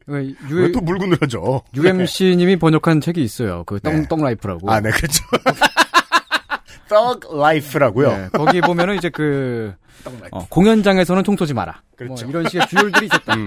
왜왜또 0.07 0.81
물고 0.81 1.07
늘어져? 1.07 1.63
UMC 1.75 2.37
님이 2.37 2.57
번역한 2.57 3.01
책이 3.01 3.23
있어요. 3.23 3.65
그 3.65 3.81
Thug, 3.81 3.95
네. 3.95 4.09
Thug 4.09 4.28
Life라고. 4.28 4.71
아, 4.71 4.81
네, 4.81 4.91
그렇죠. 4.91 5.25
Thug 6.89 7.21
Life라고요. 7.37 8.09
네, 8.09 8.29
거기 8.33 8.61
보면은 8.61 8.97
이제 8.97 9.11
그 9.11 9.75
어, 10.31 10.47
공연장에서는 10.49 11.25
총 11.25 11.37
쏘지 11.37 11.55
마라. 11.55 11.83
그렇죠. 11.97 12.25
뭐 12.27 12.31
이런 12.31 12.49
식의 12.49 12.67
규율들이 12.69 13.07
있었다. 13.07 13.35
음. 13.35 13.47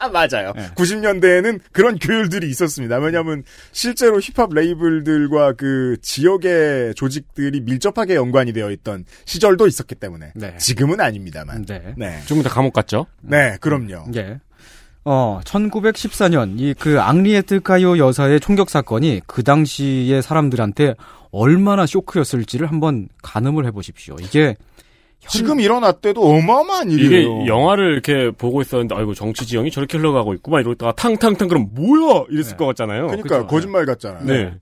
아, 0.00 0.08
맞아요. 0.08 0.52
네. 0.54 0.68
90년대에는 0.76 1.60
그런 1.72 1.98
규율들이 1.98 2.48
있었습니다. 2.50 2.98
왜냐하면 2.98 3.42
실제로 3.72 4.20
힙합 4.20 4.52
레이블들과 4.54 5.54
그 5.54 5.96
지역의 6.00 6.94
조직들이 6.94 7.60
밀접하게 7.60 8.14
연관이 8.14 8.52
되어 8.52 8.70
있던 8.70 9.04
시절도 9.24 9.66
있었기 9.66 9.96
때문에 9.96 10.32
네. 10.36 10.56
지금은 10.56 11.00
아닙니다만. 11.00 11.66
네. 11.66 11.94
네. 11.96 12.20
좀다 12.26 12.48
감옥 12.48 12.72
갔죠? 12.74 13.06
네, 13.20 13.56
그럼요. 13.60 14.06
예. 14.14 14.38
어, 15.10 15.40
1914년 15.44 16.56
이 16.60 16.74
그 16.78 17.00
앙리에트 17.00 17.60
카요 17.60 17.96
여사의 17.96 18.40
총격 18.40 18.68
사건이 18.68 19.22
그 19.26 19.42
당시의 19.42 20.20
사람들한테 20.22 20.94
얼마나 21.30 21.86
쇼크였을지를 21.86 22.68
한번 22.70 23.08
가늠을 23.22 23.64
해보십시오. 23.66 24.16
이게 24.20 24.54
지금 25.26 25.60
일어났대도 25.60 26.20
어마어마한 26.22 26.90
이게 26.90 27.02
일이에요. 27.04 27.46
영화를 27.46 27.92
이렇게 27.92 28.30
보고 28.30 28.62
있었는데, 28.62 28.94
아이고, 28.94 29.14
정치 29.14 29.46
지형이 29.46 29.70
저렇게 29.70 29.98
흘러가고 29.98 30.32
있고, 30.34 30.52
막 30.52 30.60
이러다가 30.60 30.92
탕탕탕, 30.92 31.48
그럼 31.48 31.70
뭐야? 31.72 32.24
이랬을 32.30 32.50
네. 32.52 32.56
것 32.56 32.66
같잖아요. 32.66 33.08
그러니까 33.08 33.38
그쵸. 33.38 33.46
거짓말 33.48 33.84
같잖아요. 33.84 34.24
네. 34.24 34.54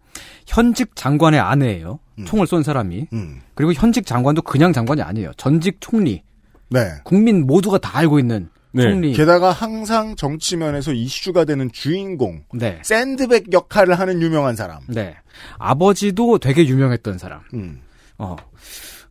현직 0.46 0.96
장관의 0.96 1.38
아내예요. 1.40 1.98
음. 2.18 2.24
총을 2.24 2.46
쏜 2.46 2.62
사람이. 2.62 3.08
음. 3.12 3.40
그리고 3.54 3.74
현직 3.74 4.06
장관도 4.06 4.42
그냥 4.42 4.72
장관이 4.72 5.02
아니에요. 5.02 5.32
전직 5.36 5.76
총리. 5.80 6.22
네. 6.70 6.80
국민 7.04 7.46
모두가 7.46 7.76
다 7.78 7.98
알고 7.98 8.18
있는 8.18 8.48
네. 8.76 8.82
총리. 8.82 9.12
게다가 9.12 9.50
항상 9.52 10.14
정치면에서 10.16 10.92
이슈가 10.92 11.44
되는 11.44 11.70
주인공, 11.72 12.42
네. 12.54 12.78
샌드백 12.82 13.52
역할을 13.52 13.98
하는 13.98 14.20
유명한 14.22 14.54
사람. 14.56 14.80
네. 14.88 15.16
아버지도 15.58 16.38
되게 16.38 16.66
유명했던 16.66 17.18
사람. 17.18 17.40
음. 17.54 17.80
어. 18.18 18.36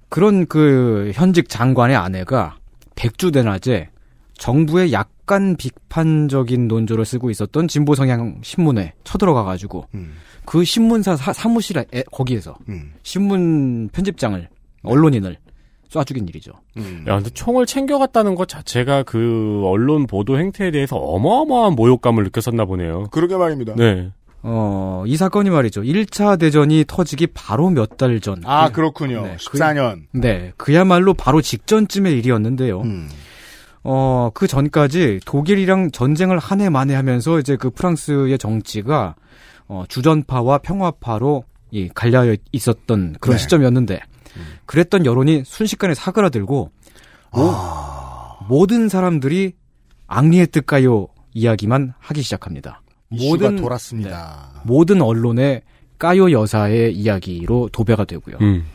그런 0.10 0.46
그 0.46 1.12
현직 1.14 1.50
장관의 1.50 1.96
아내가 1.96 2.58
백주대낮에 2.96 3.90
정부의 4.38 4.92
약간 4.94 5.56
비판적인 5.58 6.68
논조를 6.68 7.06
쓰고 7.06 7.30
있었던 7.32 7.68
진보 7.68 7.96
성향 7.96 8.40
신문에 8.44 8.94
쳐들어가 9.04 9.44
가지고 9.44 9.88
음. 9.96 10.14
그 10.46 10.64
신문사 10.64 11.16
사, 11.16 11.34
에- 11.94 12.04
거기에서 12.12 12.56
음. 12.70 12.94
신문 13.04 13.90
편집장을 13.90 14.48
언론인을 14.84 15.38
쏴 15.96 16.06
죽인 16.06 16.28
일이죠. 16.28 16.52
음. 16.78 17.06
야, 17.08 17.16
근데 17.16 17.30
총을 17.30 17.66
챙겨갔다는 17.66 18.36
것 18.36 18.48
자체가 18.48 19.04
그 19.04 19.62
언론 19.66 20.08
보도 20.08 20.38
행태에 20.38 20.72
대해서 20.72 20.98
어마어마한 20.98 21.74
모욕감을 21.74 22.24
느꼈었나 22.26 22.66
보네요. 22.66 23.08
그러게 23.12 23.36
말입니다. 23.38 23.74
네. 23.76 24.12
어, 24.48 25.04
이 25.08 25.16
사건이 25.18 25.50
말이죠. 25.50 25.82
1차 25.82 26.38
대전이 26.40 26.86
터지기 26.88 27.28
바로 27.28 27.70
몇 27.70 27.98
달 27.98 28.20
전. 28.20 28.42
아, 28.46 28.68
그- 28.68 28.74
그렇군요. 28.74 29.24
네, 29.24 29.38
14년. 29.38 30.02
네. 30.12 30.52
그야말로 30.58 31.14
바로 31.14 31.42
직전쯤의 31.42 32.14
일이었는데요. 32.20 32.82
음. 32.82 33.10
어, 33.84 34.30
그 34.34 34.48
전까지 34.48 35.20
독일이랑 35.26 35.92
전쟁을 35.92 36.38
한 36.40 36.62
해 36.62 36.70
만에 36.70 36.94
하면서 36.96 37.40
이제 37.40 37.56
그 37.56 37.70
프랑스의 37.70 38.38
정치가 38.38 39.16
어, 39.68 39.84
주전파와 39.88 40.60
평화파로 40.60 41.44
이 41.72 41.90
갈려 41.94 42.36
있었던 42.52 43.16
그런 43.20 43.38
네. 43.38 43.42
시점이었는데 43.42 44.00
그랬던 44.66 45.06
여론이 45.06 45.44
순식간에 45.46 45.94
사그라들고 45.94 46.72
아. 47.32 48.38
모든 48.48 48.90
사람들이 48.90 49.54
앙리에트까요 50.08 51.08
이야기만 51.34 51.94
하기 52.00 52.22
시작합니다. 52.22 52.82
이슈가 53.12 53.30
모든 53.50 53.56
돌았습니다. 53.58 54.52
네, 54.56 54.62
모든 54.66 55.02
언론의 55.02 55.62
까요 55.98 56.32
여사의 56.32 56.94
이야기로 56.96 57.70
도배가 57.72 58.06
되고요. 58.06 58.38
음. 58.42 58.66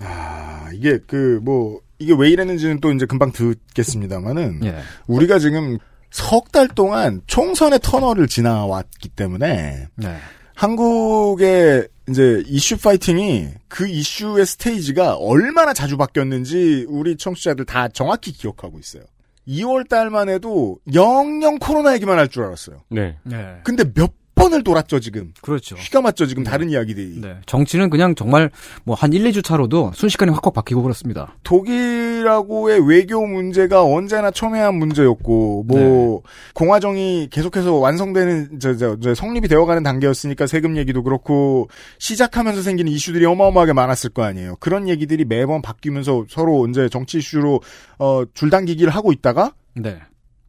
아, 0.00 0.68
이게 0.72 0.98
그 1.06 1.40
뭐 1.42 1.80
이게 1.98 2.14
왜 2.16 2.30
이랬는지는 2.30 2.78
또 2.80 2.92
이제 2.92 3.06
금방 3.06 3.32
듣겠습니다만은 3.32 4.60
예. 4.64 4.76
우리가 5.08 5.38
지금 5.40 5.78
석 6.10 6.52
달 6.52 6.68
동안 6.68 7.20
총선의 7.26 7.80
터널을 7.82 8.28
지나왔기 8.28 9.08
때문에 9.10 9.88
네. 9.96 10.16
한국의 10.54 11.88
이제 12.08 12.42
이슈 12.46 12.76
파이팅이 12.78 13.48
그 13.68 13.86
이슈의 13.88 14.46
스테이지가 14.46 15.16
얼마나 15.16 15.72
자주 15.72 15.96
바뀌었는지 15.96 16.86
우리 16.88 17.16
청취자들 17.16 17.64
다 17.64 17.88
정확히 17.88 18.32
기억하고 18.32 18.78
있어요. 18.78 19.02
2월 19.46 19.88
달만 19.88 20.28
해도 20.28 20.78
영영 20.92 21.58
코로나 21.58 21.94
얘기만 21.94 22.18
할 22.18 22.28
줄 22.28 22.44
알았어요. 22.44 22.82
네. 22.90 23.16
네. 23.24 23.60
근데 23.64 23.84
몇 23.92 24.12
번을 24.38 24.62
돌았죠, 24.62 25.00
지금. 25.00 25.32
그렇죠. 25.40 25.76
휘가 25.76 26.02
맞죠, 26.02 26.26
지금 26.26 26.44
다른 26.44 26.70
이야기들이. 26.70 27.20
네. 27.20 27.36
정치는 27.46 27.90
그냥 27.90 28.14
정말 28.14 28.50
뭐 28.84 28.98
한 28.98 29.12
1, 29.12 29.22
2주 29.30 29.44
차로도 29.44 29.92
순식간에 29.94 30.32
확확 30.32 30.52
바뀌고 30.52 30.82
그렇습니다. 30.82 31.32
독일하고의 31.44 32.88
외교 32.88 33.24
문제가 33.24 33.84
언제나 33.84 34.32
첨예한 34.32 34.74
문제였고, 34.74 35.64
뭐, 35.68 36.22
공화정이 36.54 37.28
계속해서 37.30 37.74
완성되는, 37.74 38.58
저, 38.58 38.76
저, 38.76 38.98
저 39.00 39.14
성립이 39.14 39.46
되어가는 39.46 39.84
단계였으니까 39.84 40.48
세금 40.48 40.76
얘기도 40.76 41.04
그렇고, 41.04 41.68
시작하면서 42.00 42.62
생기는 42.62 42.90
이슈들이 42.90 43.24
어마어마하게 43.24 43.72
많았을 43.72 44.10
거 44.10 44.24
아니에요. 44.24 44.56
그런 44.58 44.88
얘기들이 44.88 45.24
매번 45.24 45.62
바뀌면서 45.62 46.26
서로 46.28 46.66
이제 46.66 46.88
정치 46.88 47.18
이슈로, 47.18 47.60
어, 48.00 48.24
줄당기기를 48.34 48.92
하고 48.92 49.12
있다가, 49.12 49.54
네. 49.76 49.98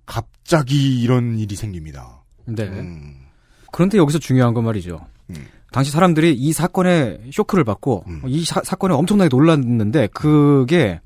갑자기 0.07 0.99
이런 1.02 1.38
일이 1.38 1.56
생깁니다. 1.56 2.24
네. 2.45 2.64
음, 2.64 3.28
그런데 3.71 3.97
여기서 3.97 4.19
중요한 4.19 4.53
건 4.53 4.65
말이죠. 4.65 5.05
음. 5.29 5.47
당시 5.71 5.91
사람들이 5.91 6.33
이 6.33 6.51
사건에 6.51 7.19
쇼크를 7.31 7.63
받고 7.63 8.05
이 8.25 8.43
사, 8.43 8.61
건에 8.61 8.93
엄청나게 8.95 9.29
놀랐는데 9.29 10.07
그게 10.07 10.99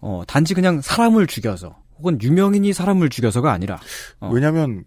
어, 0.00 0.22
단지 0.26 0.54
그냥 0.54 0.80
사람을 0.80 1.26
죽여서 1.26 1.76
혹은 1.98 2.18
유명인이 2.20 2.72
사람을 2.72 3.08
죽여서가 3.08 3.50
아니라 3.52 3.80
어, 4.20 4.30
왜냐면, 4.32 4.84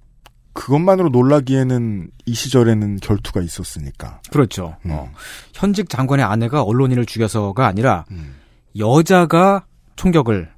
그것만으로 0.53 1.09
놀라기에는 1.09 2.09
이 2.25 2.33
시절에는 2.33 2.97
결투가 2.97 3.41
있었으니까. 3.41 4.21
그렇죠. 4.31 4.75
음. 4.85 4.91
어, 4.91 5.11
현직 5.53 5.87
장관의 5.87 6.25
아내가 6.25 6.63
언론인을 6.63 7.05
죽여서가 7.05 7.67
아니라 7.67 8.05
음. 8.09 8.35
여자가 8.77 9.65
총격을 9.97 10.51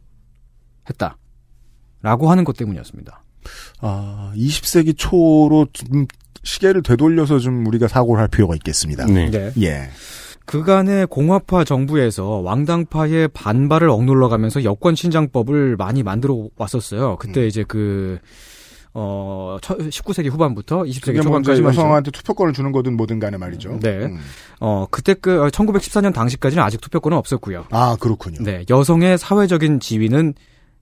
했다. 0.89 1.17
라고 2.01 2.31
하는 2.31 2.45
것 2.45 2.55
때문이었습니다. 2.55 3.23
아, 3.81 4.31
20세기 4.35 4.95
초로 4.97 5.67
좀 5.73 6.05
시계를 6.43 6.83
되돌려서 6.83 7.39
좀 7.39 7.65
우리가 7.67 7.87
사고를 7.87 8.21
할 8.21 8.27
필요가 8.27 8.55
있겠습니다. 8.55 9.05
네. 9.05 9.29
네. 9.29 9.51
예. 9.61 9.89
그간의 10.45 11.05
공화파 11.07 11.63
정부에서 11.63 12.39
왕당파의 12.39 13.27
반발을 13.29 13.87
억눌러 13.89 14.29
가면서 14.29 14.63
여권 14.63 14.95
신장법을 14.95 15.75
많이 15.77 16.01
만들어 16.01 16.47
왔었어요. 16.57 17.17
그때 17.17 17.45
이제 17.45 17.63
그, 17.67 18.17
어, 18.95 19.57
19세기 19.61 20.31
후반부터 20.31 20.83
20세기 20.83 21.01
그게 21.01 21.11
뭐 21.11 21.19
이제 21.19 21.21
초반까지 21.21 21.61
말이죠. 21.61 21.81
여성한테 21.81 22.09
투표권을 22.11 22.53
주는 22.53 22.71
거든 22.71 22.97
뭐든 22.97 23.19
간에 23.19 23.37
말이죠. 23.37 23.77
네. 23.79 24.05
음. 24.05 24.17
어, 24.59 24.87
그때 24.89 25.13
그, 25.13 25.43
어, 25.43 25.49
1914년 25.49 26.15
당시까지는 26.15 26.63
아직 26.63 26.81
투표권은 26.81 27.15
없었고요. 27.15 27.65
아, 27.69 27.95
그렇군요. 27.99 28.39
네. 28.41 28.65
여성의 28.71 29.19
사회적인 29.19 29.79
지위는, 29.79 30.33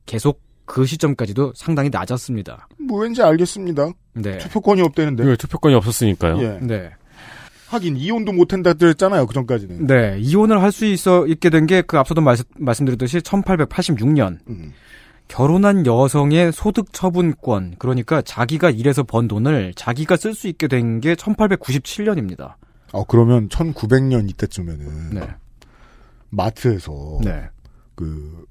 계속 0.06 0.47
그 0.68 0.86
시점까지도 0.86 1.54
상당히 1.56 1.90
낮았습니다. 1.90 2.68
뭐 2.88 3.00
왠지 3.02 3.24
알겠습니다. 3.24 3.90
네. 4.14 4.38
투표권이 4.38 4.82
없대는데. 4.84 5.24
네, 5.26 5.36
투표권이 5.36 5.74
없었으니까요. 5.74 6.38
예. 6.44 6.60
네. 6.62 6.92
하긴 7.70 7.98
이혼도 7.98 8.32
못한다 8.34 8.74
그랬잖아요. 8.74 9.26
그 9.26 9.34
전까지는. 9.34 9.88
네, 9.88 10.18
이혼을 10.20 10.62
할 10.62 10.72
수 10.72 10.86
있어 10.86 11.26
있게 11.28 11.50
된 11.50 11.66
게 11.66 11.82
그 11.82 11.98
앞서도 11.98 12.22
말, 12.22 12.38
말씀드렸듯이 12.58 13.18
1886년 13.20 14.38
음. 14.50 14.74
결혼한 15.28 15.86
여성의 15.86 16.54
소득 16.54 16.94
처분권 16.94 17.76
그러니까 17.80 18.22
자기가 18.22 18.70
일해서 18.70 19.04
번 19.04 19.28
돈을 19.28 19.74
자기가 19.76 20.16
쓸 20.16 20.34
수 20.34 20.48
있게 20.48 20.68
된 20.70 21.02
게 21.02 21.16
1897년입니다. 21.16 22.54
어 22.94 23.04
그러면 23.04 23.50
1900년 23.50 24.30
이때쯤에는 24.30 25.10
네. 25.16 25.28
마트에서 26.30 27.20
네. 27.24 27.50
그 27.96 28.46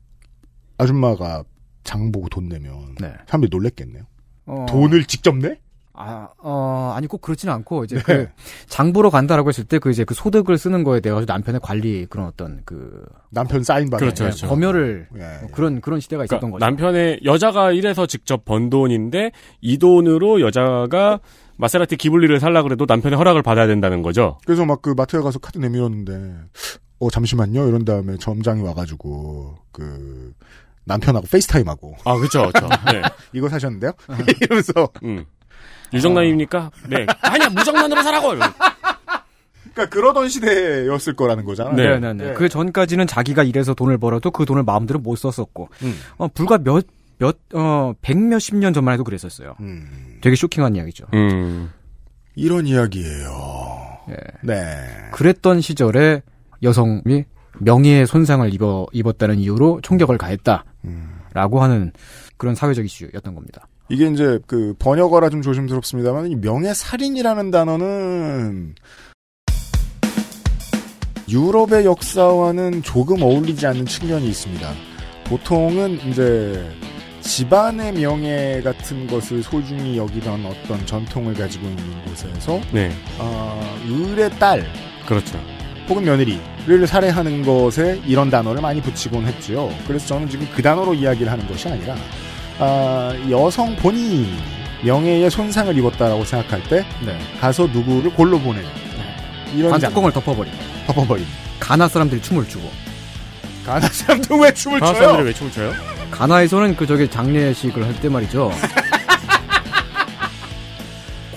아줌마가 0.76 1.42
장 1.86 2.12
보고 2.12 2.28
돈 2.28 2.48
내면 2.50 2.94
네. 3.00 3.14
사람들이 3.26 3.48
놀랬겠네요. 3.50 4.02
어, 4.46 4.66
돈을 4.68 5.04
직접 5.06 5.34
내? 5.36 5.58
아, 5.98 6.28
어, 6.42 6.92
아니 6.94 7.06
꼭 7.06 7.22
그렇지는 7.22 7.54
않고 7.54 7.84
이제 7.84 7.96
네. 7.96 8.02
그 8.02 8.28
장 8.68 8.92
보러 8.92 9.08
간다라고 9.08 9.48
했을 9.48 9.64
때 9.64 9.78
그 9.78 9.90
이제 9.90 10.04
그 10.04 10.12
소득을 10.12 10.58
쓰는 10.58 10.84
거에 10.84 11.00
대해서 11.00 11.24
남편의 11.26 11.60
관리 11.62 12.04
그런 12.10 12.26
어떤 12.26 12.60
그 12.66 13.02
남편 13.30 13.62
사인 13.62 13.88
받는 13.88 13.98
그렇죠, 13.98 14.24
거. 14.24 14.28
그렇죠. 14.28 14.46
검열을 14.48 15.08
예. 15.16 15.20
뭐 15.40 15.50
그런 15.52 15.80
그런 15.80 15.98
시대가 16.00 16.24
있었던 16.24 16.50
그러니까 16.50 16.58
거죠. 16.58 16.66
남편의 16.66 17.20
여자가 17.24 17.72
일해서 17.72 18.04
직접 18.06 18.44
번 18.44 18.68
돈인데 18.68 19.30
이 19.62 19.78
돈으로 19.78 20.42
여자가 20.42 21.20
마세라티 21.56 21.96
기블리를 21.96 22.38
살라 22.40 22.62
그래도 22.62 22.84
남편의 22.86 23.16
허락을 23.16 23.42
받아야 23.42 23.66
된다는 23.66 24.02
거죠. 24.02 24.36
그래서 24.44 24.66
막 24.66 24.82
그 24.82 24.90
마트에 24.90 25.20
가서 25.20 25.38
카드 25.38 25.56
내밀었는데 25.56 26.34
어 26.98 27.08
잠시만요 27.10 27.66
이런 27.68 27.86
다음에 27.86 28.18
점장이 28.18 28.60
와가지고 28.60 29.56
그 29.72 30.34
남편하고 30.86 31.26
페이스타임하고 31.30 31.96
아, 32.04 32.14
그렇죠, 32.16 32.50
그렇죠. 32.50 32.68
네. 32.90 33.02
이거 33.32 33.48
사셨는데요? 33.48 33.92
이러면서 34.40 34.88
음. 35.04 35.24
유정남입니까? 35.92 36.70
네. 36.88 37.06
아니야, 37.20 37.48
무정남으로 37.50 38.02
사라고. 38.02 38.28
그러니까 39.76 39.94
그러던 39.94 40.28
시대였을 40.28 41.14
거라는 41.14 41.44
거잖아요. 41.44 41.76
네, 41.76 41.98
네, 41.98 42.12
네. 42.14 42.32
그 42.34 42.48
전까지는 42.48 43.06
자기가 43.06 43.42
일해서 43.42 43.74
돈을 43.74 43.98
벌어도 43.98 44.30
그 44.30 44.46
돈을 44.46 44.62
마음대로 44.62 44.98
못 44.98 45.16
썼었고, 45.16 45.68
음. 45.82 45.98
어, 46.16 46.28
불과 46.28 46.58
몇, 46.58 46.86
몇, 47.18 47.36
어, 47.54 47.92
백 48.00 48.18
몇십 48.18 48.56
년 48.56 48.72
전만 48.72 48.94
해도 48.94 49.04
그랬었어요. 49.04 49.54
음. 49.60 50.18
되게 50.22 50.34
쇼킹한 50.34 50.76
이야기죠. 50.76 51.06
음. 51.14 51.70
이런 52.34 52.66
이야기예요. 52.66 53.28
예. 54.10 54.16
네. 54.42 54.54
그랬던 55.12 55.60
시절에 55.60 56.22
여성이 56.62 57.24
명예의 57.58 58.06
손상을 58.06 58.52
입어, 58.54 58.86
입었다는 58.92 59.38
이유로 59.38 59.80
총격을 59.82 60.18
가했다. 60.18 60.64
음. 60.86 61.20
라고 61.32 61.62
하는 61.62 61.92
그런 62.36 62.54
사회적 62.54 62.84
이슈였던 62.84 63.34
겁니다. 63.34 63.66
이게 63.88 64.06
이제 64.08 64.38
그 64.46 64.74
번역어라 64.78 65.30
좀 65.30 65.42
조심스럽습니다만 65.42 66.30
이 66.30 66.36
명예살인이라는 66.36 67.50
단어는 67.50 68.74
유럽의 71.28 71.84
역사와는 71.84 72.82
조금 72.82 73.22
어울리지 73.22 73.66
않는 73.66 73.86
측면이 73.86 74.28
있습니다. 74.28 74.72
보통은 75.28 76.00
이제 76.08 76.64
집안의 77.20 77.94
명예 77.94 78.60
같은 78.62 79.06
것을 79.08 79.42
소중히 79.42 79.98
여기던 79.98 80.46
어떤 80.46 80.86
전통을 80.86 81.34
가지고 81.34 81.66
있는 81.66 82.04
곳에서 82.04 82.60
네. 82.72 82.90
어, 83.18 83.60
을의 83.88 84.30
딸 84.38 84.64
그렇죠. 85.06 85.38
혹은 85.88 86.04
며느리를 86.04 86.86
살해하는 86.86 87.42
것에 87.44 88.00
이런 88.06 88.28
단어를 88.30 88.60
많이 88.60 88.80
붙이곤 88.80 89.26
했지요. 89.26 89.72
그래서 89.86 90.06
저는 90.08 90.28
지금 90.28 90.48
그 90.54 90.62
단어로 90.62 90.94
이야기를 90.94 91.30
하는 91.30 91.46
것이 91.46 91.68
아니라 91.68 91.94
아, 92.58 93.12
여성 93.30 93.76
본인이 93.76 94.34
명예에 94.82 95.30
손상을 95.30 95.76
입었다라고 95.78 96.24
생각할 96.24 96.62
때 96.64 96.84
네. 97.04 97.18
가서 97.40 97.66
누구를 97.66 98.12
골로 98.14 98.38
보내는 98.40 98.68
이런 99.54 99.70
관뚜껑을 99.72 100.12
덮어버린. 100.12 100.52
덮어버린 100.86 101.24
가나 101.60 101.88
사람들이 101.88 102.20
춤을 102.20 102.48
추고. 102.48 102.68
가나 103.64 103.86
사람들 103.88 104.36
왜 104.38 104.52
춤을 104.52 104.80
가나 104.80 104.92
춰요? 104.92 105.02
사람들이 105.02 105.26
왜 105.28 105.32
춤을 105.34 105.52
춰요? 105.52 105.72
가나에서는 106.10 106.76
그 106.76 106.86
저기 106.86 107.08
장례식을 107.08 107.84
할 107.84 107.94
때 108.00 108.08
말이죠. 108.08 108.52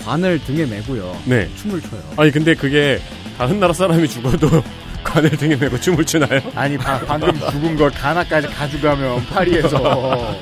관을 0.04 0.38
등에 0.44 0.64
메고요. 0.66 1.16
네. 1.24 1.48
춤을 1.56 1.80
춰요. 1.82 2.00
아니, 2.16 2.30
근데 2.30 2.54
그게 2.54 3.00
다른 3.40 3.58
나라 3.58 3.72
사람이 3.72 4.06
죽어도 4.06 4.62
관을 5.02 5.30
등에 5.30 5.56
메고 5.56 5.80
춤을 5.80 6.04
추나요? 6.04 6.42
아니 6.54 6.76
바- 6.76 7.00
방금 7.06 7.32
죽은 7.50 7.74
걸 7.74 7.90
가나까지 7.90 8.48
가져가면 8.48 9.24
파리에서 9.28 10.36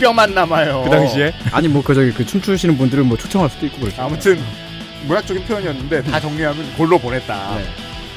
뼈만 0.00 0.34
남아요. 0.34 0.82
그 0.82 0.90
당시에? 0.90 1.32
아니 1.52 1.68
뭐 1.68 1.80
그 1.80 1.94
저기 1.94 2.10
그 2.10 2.26
춤추시는 2.26 2.76
분들을 2.76 3.04
뭐 3.04 3.16
초청할 3.16 3.48
수도 3.50 3.66
있고 3.66 3.78
그렇죠. 3.82 4.02
아무튼 4.02 4.42
문학적인 5.06 5.44
표현이었는데 5.44 6.02
다 6.02 6.18
정리하면 6.18 6.72
골로 6.76 6.98
보냈다. 6.98 7.54
네. 7.56 7.64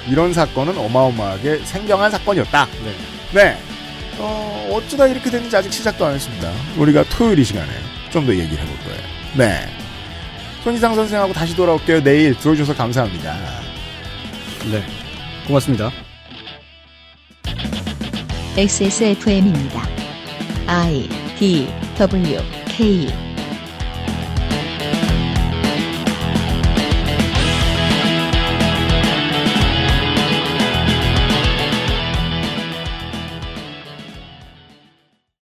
이런 0.10 0.34
사건은 0.34 0.76
어마어마하게 0.80 1.60
생경한 1.64 2.10
사건이었다. 2.10 2.68
네. 2.84 2.93
네. 3.34 3.57
어, 4.18 4.68
어쩌다 4.73 5.05
이렇게 5.05 5.30
됐는지 5.30 5.55
아직 5.55 5.72
시작도 5.72 6.03
안 6.07 6.15
했습니다. 6.15 6.51
우리가 6.77 7.03
토요일 7.03 7.38
이 7.38 7.43
시간에 7.43 7.68
좀 8.10 8.26
더 8.26 8.31
얘기를 8.34 8.57
해볼 8.64 8.77
거예요. 8.80 8.99
네. 9.35 9.68
손희상 10.64 10.95
선생하고 10.95 11.34
다시 11.34 11.55
돌아올게요. 11.55 12.01
내일 12.03 12.34
들어주셔서 12.35 12.76
감사합니다. 12.76 13.61
네. 14.72 14.84
고맙습니다. 15.48 15.91
XSFM입니다. 18.56 19.81
I 20.68 21.10
D 21.38 21.68
W 21.98 22.40
K 22.68 23.32